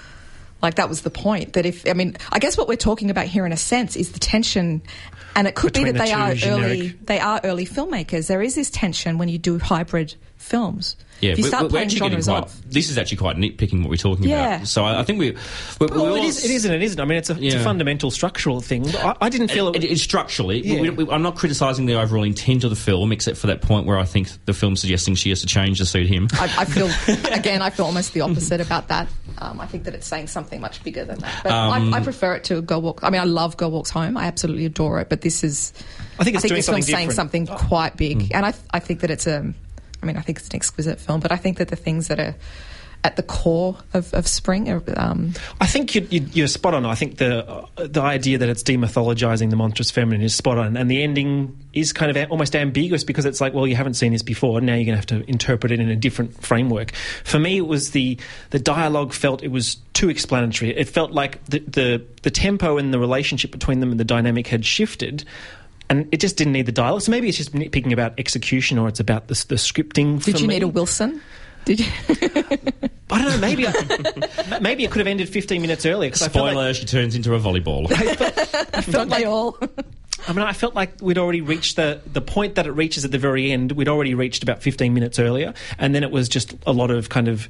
like 0.66 0.74
that 0.76 0.88
was 0.88 1.02
the 1.02 1.10
point. 1.10 1.54
That 1.54 1.64
if 1.64 1.88
I 1.88 1.92
mean, 1.92 2.16
I 2.30 2.38
guess 2.38 2.58
what 2.58 2.68
we're 2.68 2.76
talking 2.76 3.10
about 3.10 3.26
here, 3.26 3.46
in 3.46 3.52
a 3.52 3.56
sense, 3.56 3.96
is 3.96 4.12
the 4.12 4.18
tension, 4.18 4.82
and 5.34 5.46
it 5.46 5.54
could 5.54 5.72
Between 5.72 5.92
be 5.92 5.98
that 5.98 5.98
the 5.98 6.04
they 6.06 6.12
are 6.12 6.34
generic. 6.34 6.62
early. 6.64 6.88
They 7.04 7.20
are 7.20 7.40
early 7.44 7.66
filmmakers. 7.66 8.26
There 8.26 8.42
is 8.42 8.54
this 8.54 8.70
tension 8.70 9.16
when 9.18 9.28
you 9.28 9.38
do 9.38 9.58
hybrid 9.58 10.14
films. 10.36 10.96
Yeah, 11.20 11.32
if 11.32 11.38
you 11.38 11.44
we- 11.44 11.48
start 11.48 11.62
we're 11.64 11.68
playing 11.70 11.84
actually 11.86 11.98
getting 12.00 12.10
genres 12.22 12.26
quite, 12.26 12.42
off. 12.44 12.60
This 12.66 12.90
is 12.90 12.98
actually 12.98 13.16
quite 13.18 13.36
nitpicking 13.36 13.80
what 13.80 13.90
we're 13.90 13.96
talking 13.96 14.24
Yeah. 14.24 14.56
about. 14.56 14.68
So 14.68 14.84
I, 14.84 15.00
I 15.00 15.02
think 15.02 15.18
we, 15.18 15.30
we, 15.30 15.36
we 15.80 15.86
Well, 15.96 16.06
all- 16.08 16.14
it 16.16 16.24
is, 16.24 16.44
it 16.44 16.50
is 16.50 16.64
and 16.64 16.74
it 16.74 16.82
isn't. 16.82 17.00
I 17.00 17.04
mean, 17.04 17.18
it's 17.18 17.30
a, 17.30 17.42
it's 17.42 17.54
a 17.54 17.60
fundamental 17.60 18.10
structural 18.10 18.60
thing. 18.60 18.86
I, 18.96 19.16
I 19.22 19.28
didn't 19.28 19.48
feel 19.48 19.68
It, 19.68 19.82
it's 19.84 20.02
structurally. 20.02 20.60
Yeah. 20.66 20.80
We, 20.82 20.90
we, 20.90 21.10
I'm 21.10 21.22
not 21.22 21.36
criticising 21.36 21.86
the 21.86 21.94
overall 22.00 22.24
intent 22.24 22.64
of 22.64 22.70
the 22.70 22.76
film, 22.76 23.12
except 23.12 23.38
for 23.38 23.46
that 23.46 23.62
point 23.62 23.86
where 23.86 23.98
I 23.98 24.04
think 24.04 24.28
the 24.44 24.52
film's 24.54 24.80
suggesting 24.80 25.14
she 25.14 25.30
has 25.30 25.40
to 25.40 25.46
change 25.46 25.78
to 25.78 25.86
suit 25.86 26.06
him. 26.06 26.28
I, 26.34 26.44
I 26.58 26.64
feel 26.66 26.86
again. 27.32 27.62
I 27.62 27.70
feel 27.70 27.86
almost 27.86 28.12
the 28.12 28.20
opposite 28.20 28.60
about 28.60 28.88
that. 28.88 29.08
Um, 29.38 29.60
I 29.60 29.66
think 29.66 29.84
that 29.84 29.94
it's 29.94 30.06
saying 30.06 30.28
something 30.28 30.60
much 30.60 30.82
bigger 30.84 31.04
than 31.04 31.18
that. 31.20 31.40
But 31.42 31.52
Um, 31.52 31.94
I, 31.94 31.98
I 31.98 32.00
prefer 32.02 32.34
it 32.34 32.44
to 32.44 32.62
Girl 32.62 32.80
Walk. 32.82 33.00
I 33.02 33.10
mean, 33.10 33.20
I 33.20 33.24
love 33.24 33.56
Girl 33.56 33.70
Walks 33.70 33.90
Home. 33.90 34.16
I 34.16 34.26
absolutely 34.26 34.64
adore 34.66 35.00
it. 35.00 35.08
But 35.08 35.20
this 35.22 35.42
is. 35.44 35.72
I 36.18 36.24
think 36.24 36.36
it's 36.36 36.44
doing 36.44 36.56
this 36.58 36.66
something 36.66 36.82
film's 36.82 36.86
saying 36.98 37.10
something 37.10 37.46
quite 37.46 37.96
big, 37.96 38.32
and 38.34 38.46
I, 38.46 38.54
I 38.70 38.78
think 38.80 39.00
that 39.00 39.10
it's 39.10 39.26
a. 39.26 39.52
I 40.07 40.12
mean, 40.12 40.16
I 40.16 40.20
think 40.20 40.38
it's 40.38 40.48
an 40.48 40.57
exquisite 40.57 41.00
film, 41.00 41.20
but 41.20 41.32
I 41.32 41.36
think 41.36 41.59
that 41.59 41.68
the 41.68 41.76
things 41.76 42.07
that 42.09 42.20
are 42.20 42.36
at 43.04 43.14
the 43.16 43.22
core 43.22 43.76
of, 43.94 44.12
of 44.14 44.26
spring. 44.26 44.68
Um, 44.96 45.32
I 45.61 45.66
think 45.66 45.94
you, 45.94 46.07
you're 46.11 46.48
spot 46.48 46.74
on. 46.74 46.84
I 46.84 46.94
think 46.94 47.18
the 47.18 47.48
uh, 47.48 47.66
the 47.76 48.02
idea 48.02 48.38
that 48.38 48.48
it's 48.48 48.62
demythologizing 48.62 49.50
the 49.50 49.57
monstrous 49.57 49.90
feminine 49.90 50.22
is 50.22 50.34
spot 50.34 50.59
on, 50.59 50.76
and 50.76 50.90
the 50.90 51.02
ending 51.02 51.57
is 51.72 51.92
kind 51.92 52.11
of 52.11 52.16
a- 52.16 52.26
almost 52.28 52.57
ambiguous 52.57 53.04
because 53.04 53.24
it's 53.24 53.40
like, 53.40 53.54
well, 53.54 53.66
you 53.66 53.76
haven't 53.76 53.94
seen 53.94 54.12
this 54.12 54.22
before. 54.22 54.61
Now 54.61 54.74
you're 54.74 54.86
going 54.86 55.00
to 55.00 55.14
have 55.14 55.24
to 55.24 55.30
interpret 55.30 55.72
it 55.72 55.78
in 55.78 55.88
a 55.88 55.96
different 55.96 56.42
framework. 56.42 56.92
For 57.24 57.38
me, 57.38 57.59
it 57.59 57.66
was 57.66 57.92
the 57.92 58.18
the 58.50 58.59
dialogue 58.59 59.12
felt 59.12 59.42
it 59.42 59.52
was 59.52 59.76
too 59.92 60.09
explanatory. 60.09 60.76
It 60.76 60.88
felt 60.88 61.12
like 61.12 61.44
the 61.44 61.61
the, 61.61 62.04
the 62.22 62.30
tempo 62.30 62.78
and 62.78 62.92
the 62.92 62.98
relationship 62.98 63.50
between 63.50 63.80
them 63.80 63.90
and 63.90 64.00
the 64.00 64.04
dynamic 64.04 64.48
had 64.48 64.64
shifted. 64.64 65.24
And 65.89 66.09
it 66.12 66.18
just 66.20 66.37
didn't 66.37 66.53
need 66.53 66.66
the 66.66 66.72
dialogue. 66.72 67.03
So 67.03 67.11
maybe 67.12 67.28
it's 67.28 67.37
just 67.39 67.53
nitpicking 67.53 67.93
about 67.93 68.14
execution 68.18 68.78
or 68.78 68.89
it's 68.89 69.01
about 69.01 69.28
the, 69.28 69.34
the 69.49 69.55
scripting. 69.55 70.22
did 70.24 70.34
for 70.37 70.41
you 70.43 70.49
me. 70.49 70.55
need 70.55 70.62
a 70.64 70.68
Wilson? 70.68 71.20
Did 71.64 71.80
you? 71.80 71.87
I 73.11 73.22
don't 73.22 73.30
know. 73.30 73.39
Maybe 73.39 73.66
I, 73.66 74.59
maybe 74.61 74.84
it 74.84 74.91
could 74.91 74.99
have 75.01 75.07
ended 75.07 75.28
15 75.28 75.61
minutes 75.62 75.87
earlier. 75.87 76.11
'cause 76.11 76.22
I 76.22 76.28
felt 76.28 76.45
like- 76.47 76.53
Spoiler: 76.55 76.74
She 76.74 76.87
turns 76.87 77.14
into 77.14 77.34
a 77.34 77.41
volleyball. 77.41 77.89
Don't 78.93 79.09
they 79.11 79.24
all? 79.24 79.57
I 80.28 80.32
mean, 80.32 80.45
I 80.45 80.53
felt 80.53 80.74
like 80.74 81.01
we'd 81.01 81.18
already 81.18 81.41
reached 81.41 81.76
the, 81.76 82.01
the 82.12 82.20
point 82.20 82.55
that 82.57 82.66
it 82.66 82.72
reaches 82.72 83.05
at 83.05 83.11
the 83.12 83.18
very 83.18 83.53
end. 83.53 83.72
We'd 83.72 83.89
already 83.89 84.14
reached 84.14 84.43
about 84.43 84.62
15 84.62 84.93
minutes 84.95 85.18
earlier. 85.18 85.55
And 85.78 85.95
then 85.95 86.03
it 86.03 86.11
was 86.11 86.28
just 86.28 86.55
a 86.66 86.72
lot 86.72 86.91
of 86.91 87.09
kind 87.11 87.28
of 87.28 87.49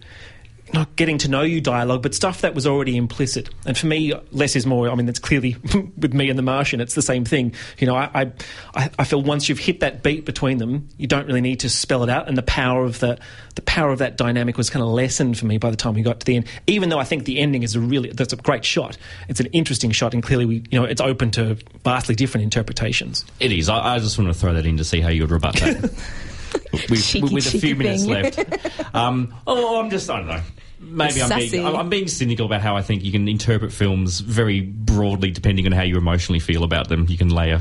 not 0.73 0.97
getting 0.97 1.19
to 1.19 1.29
know 1.29 1.43
you 1.43 1.61
dialogue, 1.61 2.03
but 2.03 2.15
stuff 2.15 2.41
that 2.41 2.55
was 2.55 2.67
already 2.67 2.97
implicit. 2.97 3.49
And 3.65 3.77
for 3.77 3.87
me, 3.87 4.13
less 4.33 4.57
is 4.57 4.67
more. 4.67 4.91
I 4.91 4.95
mean, 4.95 5.09
it's 5.09 5.19
clearly 5.19 5.57
with 5.97 6.13
me 6.13 6.29
and 6.29 6.39
the 6.39 6.43
Martian, 6.43 6.81
it's 6.81 6.95
the 6.95 7.03
same 7.03 7.25
thing. 7.25 7.55
You 7.79 7.87
know, 7.87 7.95
I, 7.95 8.33
I, 8.75 8.91
I 8.99 9.05
feel 9.05 9.23
once 9.23 9.49
you've 9.49 9.59
hit 9.59 9.81
that 9.81 10.03
beat 10.03 10.25
between 10.25 10.59
them, 10.59 10.89
you 10.97 11.07
don't 11.07 11.27
really 11.27 11.41
need 11.41 11.61
to 11.61 11.71
spell 11.71 12.03
it 12.03 12.11
out. 12.11 12.29
And 12.29 12.37
the 12.37 12.43
power 12.43 12.85
of 12.85 12.99
the, 12.99 13.19
the 13.55 13.63
power 13.63 13.91
of 13.91 13.99
that 13.99 14.17
dynamic 14.17 14.57
was 14.57 14.71
kind 14.71 14.83
of 14.83 14.89
lessened 14.89 15.39
for 15.39 15.47
me 15.47 15.59
by 15.59 15.71
the 15.71 15.77
time 15.77 15.95
we 15.95 16.03
got 16.03 16.21
to 16.21 16.27
the 16.27 16.37
end. 16.37 16.47
Even 16.67 16.89
though 16.89 16.99
I 16.99 17.05
think 17.05 17.25
the 17.25 17.39
ending 17.39 17.63
is 17.63 17.77
a 17.77 17.81
really, 17.81 18.11
that's 18.11 18.33
a 18.33 18.37
great 18.37 18.65
shot. 18.65 18.99
It's 19.29 19.41
an 19.41 19.47
interesting 19.47 19.93
shot, 19.93 20.15
and 20.15 20.23
clearly 20.23 20.47
we, 20.47 20.55
you 20.71 20.79
know, 20.79 20.85
it's 20.85 21.01
open 21.01 21.31
to 21.33 21.57
vastly 21.85 22.15
different 22.15 22.45
interpretations. 22.45 23.25
It 23.41 23.53
is. 23.53 23.69
I, 23.69 23.95
I 23.95 23.99
just 23.99 24.19
want 24.19 24.33
to 24.33 24.39
throw 24.39 24.53
that 24.55 24.67
in 24.67 24.77
to 24.79 24.85
see 24.85 25.01
how 25.01 25.09
you 25.09 25.23
would 25.23 25.31
rebut 25.31 25.57
that. 25.57 25.93
with, 26.91 27.05
Cheeky, 27.05 27.35
with 27.35 27.47
a 27.47 27.51
cheeky 27.51 27.59
few 27.69 27.77
minutes 27.77 28.05
thing. 28.05 28.13
left. 28.23 28.85
Um, 28.95 29.35
oh, 29.47 29.79
I'm 29.81 29.91
just, 29.91 30.09
I 30.09 30.19
don't 30.19 30.29
know. 30.29 30.41
Maybe 30.81 31.21
I'm 31.23 31.29
Sassy. 31.29 31.51
being, 31.51 31.67
I'm 31.67 31.75
I'm 31.77 31.89
being 31.91 32.07
cynical 32.09 32.47
about 32.47 32.61
how 32.63 32.77
I 32.77 32.83
think 32.83 33.03
you 33.05 33.11
can 33.13 33.29
interpret 33.29 33.73
films 33.73 34.21
very 34.21 34.61
broadly 34.61 35.31
depending 35.31 35.67
on 35.67 35.73
how 35.73 35.83
you 35.83 35.97
emotionally 35.97 36.39
feel 36.39 36.65
about 36.65 36.89
them. 36.89 37.07
You 37.09 37.19
can 37.19 37.29
layer. 37.31 37.61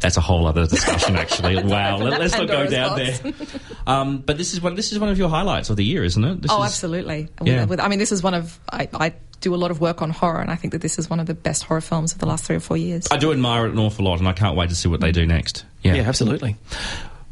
That's 0.00 0.16
a 0.16 0.20
whole 0.20 0.46
other 0.46 0.66
discussion, 0.66 1.16
actually. 1.18 1.62
Wow, 1.62 1.98
let, 1.98 2.20
us 2.20 2.32
not 2.36 2.46
go 2.48 2.66
down 2.66 2.98
box. 2.98 3.18
there. 3.20 3.32
Um, 3.86 4.18
but 4.18 4.36
this 4.38 4.52
is 4.52 4.60
one. 4.60 4.74
This 4.76 4.92
is 4.92 4.98
one 4.98 5.08
of 5.08 5.18
your 5.18 5.28
highlights 5.28 5.70
of 5.70 5.76
the 5.76 5.84
year, 5.84 6.04
isn't 6.04 6.22
it? 6.24 6.42
This 6.42 6.50
Oh, 6.50 6.62
is- 6.62 6.70
absolutely. 6.70 7.28
Yeah. 7.42 7.64
With- 7.64 7.80
I 7.80 7.88
mean, 7.88 7.98
this 7.98 8.12
is 8.12 8.22
one 8.22 8.34
of 8.34 8.58
I, 8.70 8.88
I 8.94 9.14
do 9.40 9.54
a 9.54 9.56
lot 9.56 9.70
of 9.70 9.80
work 9.80 10.00
on 10.02 10.10
horror, 10.10 10.40
and 10.40 10.50
I 10.50 10.56
think 10.56 10.72
that 10.72 10.82
this 10.82 10.98
is 10.98 11.08
one 11.10 11.20
of 11.20 11.26
the 11.26 11.34
best 11.34 11.64
horror 11.64 11.80
films 11.80 12.12
of 12.12 12.18
the 12.18 12.26
last 12.26 12.44
three 12.44 12.56
or 12.56 12.60
four 12.60 12.76
years. 12.76 13.08
I 13.10 13.16
do 13.16 13.32
admire 13.32 13.66
it 13.66 13.72
an 13.72 13.78
awful 13.78 14.04
lot, 14.04 14.18
and 14.18 14.28
I 14.28 14.32
can't 14.32 14.56
wait 14.56 14.68
to 14.70 14.74
see 14.74 14.88
what 14.88 15.00
they 15.00 15.12
do 15.12 15.26
next. 15.26 15.64
Yeah, 15.82 15.94
Yeah, 15.94 16.02
absolutely. 16.02 16.56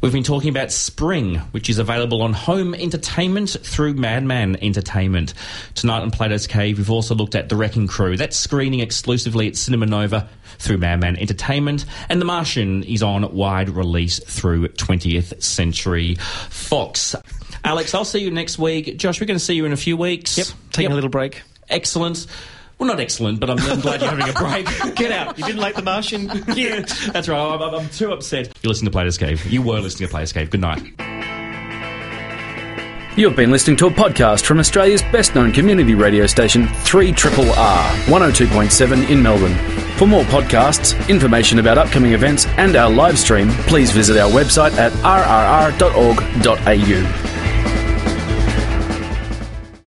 We've 0.01 0.11
been 0.11 0.23
talking 0.23 0.49
about 0.49 0.71
Spring, 0.71 1.37
which 1.51 1.69
is 1.69 1.79
available 1.79 2.21
on 2.21 2.33
home 2.33 2.75
entertainment 2.75 3.49
through 3.61 3.95
Madman 3.95 4.57
Entertainment. 4.61 5.33
Tonight 5.73 6.01
on 6.01 6.11
Plato's 6.11 6.47
Cave, 6.47 6.77
we've 6.77 6.91
also 6.91 7.15
looked 7.15 7.33
at 7.33 7.49
The 7.49 7.55
Wrecking 7.55 7.87
Crew. 7.87 8.15
That's 8.17 8.37
screening 8.37 8.81
exclusively 8.81 9.47
at 9.47 9.55
Cinema 9.55 9.87
Nova 9.87 10.29
through 10.59 10.77
Madman 10.77 11.17
Entertainment. 11.17 11.85
And 12.09 12.21
The 12.21 12.25
Martian 12.25 12.83
is 12.83 13.01
on 13.01 13.33
wide 13.33 13.69
release 13.69 14.19
through 14.19 14.67
20th 14.67 15.41
Century 15.41 16.15
Fox. 16.49 17.15
Alex, 17.63 17.95
I'll 17.95 18.05
see 18.05 18.19
you 18.19 18.29
next 18.29 18.59
week. 18.59 18.97
Josh, 18.97 19.19
we're 19.19 19.27
going 19.27 19.39
to 19.39 19.43
see 19.43 19.55
you 19.55 19.65
in 19.65 19.73
a 19.73 19.77
few 19.77 19.97
weeks. 19.97 20.37
Yep, 20.37 20.47
taking 20.71 20.91
a 20.91 20.95
little 20.95 21.09
break. 21.09 21.41
Excellent. 21.69 22.27
Well, 22.77 22.87
not 22.87 22.99
excellent, 22.99 23.39
but 23.39 23.49
I'm, 23.49 23.59
I'm 23.59 23.79
glad 23.79 24.01
you're 24.01 24.11
having 24.11 24.29
a 24.29 24.33
break. 24.33 24.95
Get 24.95 25.11
out. 25.11 25.37
You 25.37 25.45
didn't 25.45 25.61
like 25.61 25.75
The 25.75 25.81
Martian? 25.81 26.25
yeah, 26.55 26.81
that's 27.11 27.29
right. 27.29 27.39
I'm, 27.39 27.61
I'm, 27.61 27.75
I'm 27.75 27.89
too 27.89 28.11
upset. 28.11 28.51
You're 28.61 28.69
listening 28.69 28.87
to 28.87 28.91
Plato's 28.91 29.17
Cave. 29.17 29.45
You 29.45 29.61
were 29.61 29.79
listening 29.79 30.07
to 30.07 30.11
Plato's 30.11 30.33
Cave. 30.33 30.49
Good 30.49 30.61
night. 30.61 30.83
You've 33.17 33.37
been 33.37 33.49
listening 33.49 33.77
to 33.77 33.87
a 33.87 33.89
podcast 33.89 34.43
from 34.43 34.59
Australia's 34.59 35.01
best 35.03 35.35
known 35.35 35.53
community 35.53 35.95
radio 35.95 36.27
station, 36.27 36.67
3 36.67 37.11
R 37.11 37.13
102.7 37.13 39.09
in 39.09 39.23
Melbourne. 39.23 39.55
For 39.95 40.05
more 40.05 40.25
podcasts, 40.25 41.07
information 41.07 41.59
about 41.59 41.77
upcoming 41.77 42.11
events, 42.11 42.45
and 42.57 42.75
our 42.75 42.89
live 42.89 43.17
stream, 43.17 43.47
please 43.67 43.91
visit 43.91 44.17
our 44.17 44.29
website 44.29 44.73
at 44.73 44.91
rrr.org.au. 44.91 46.25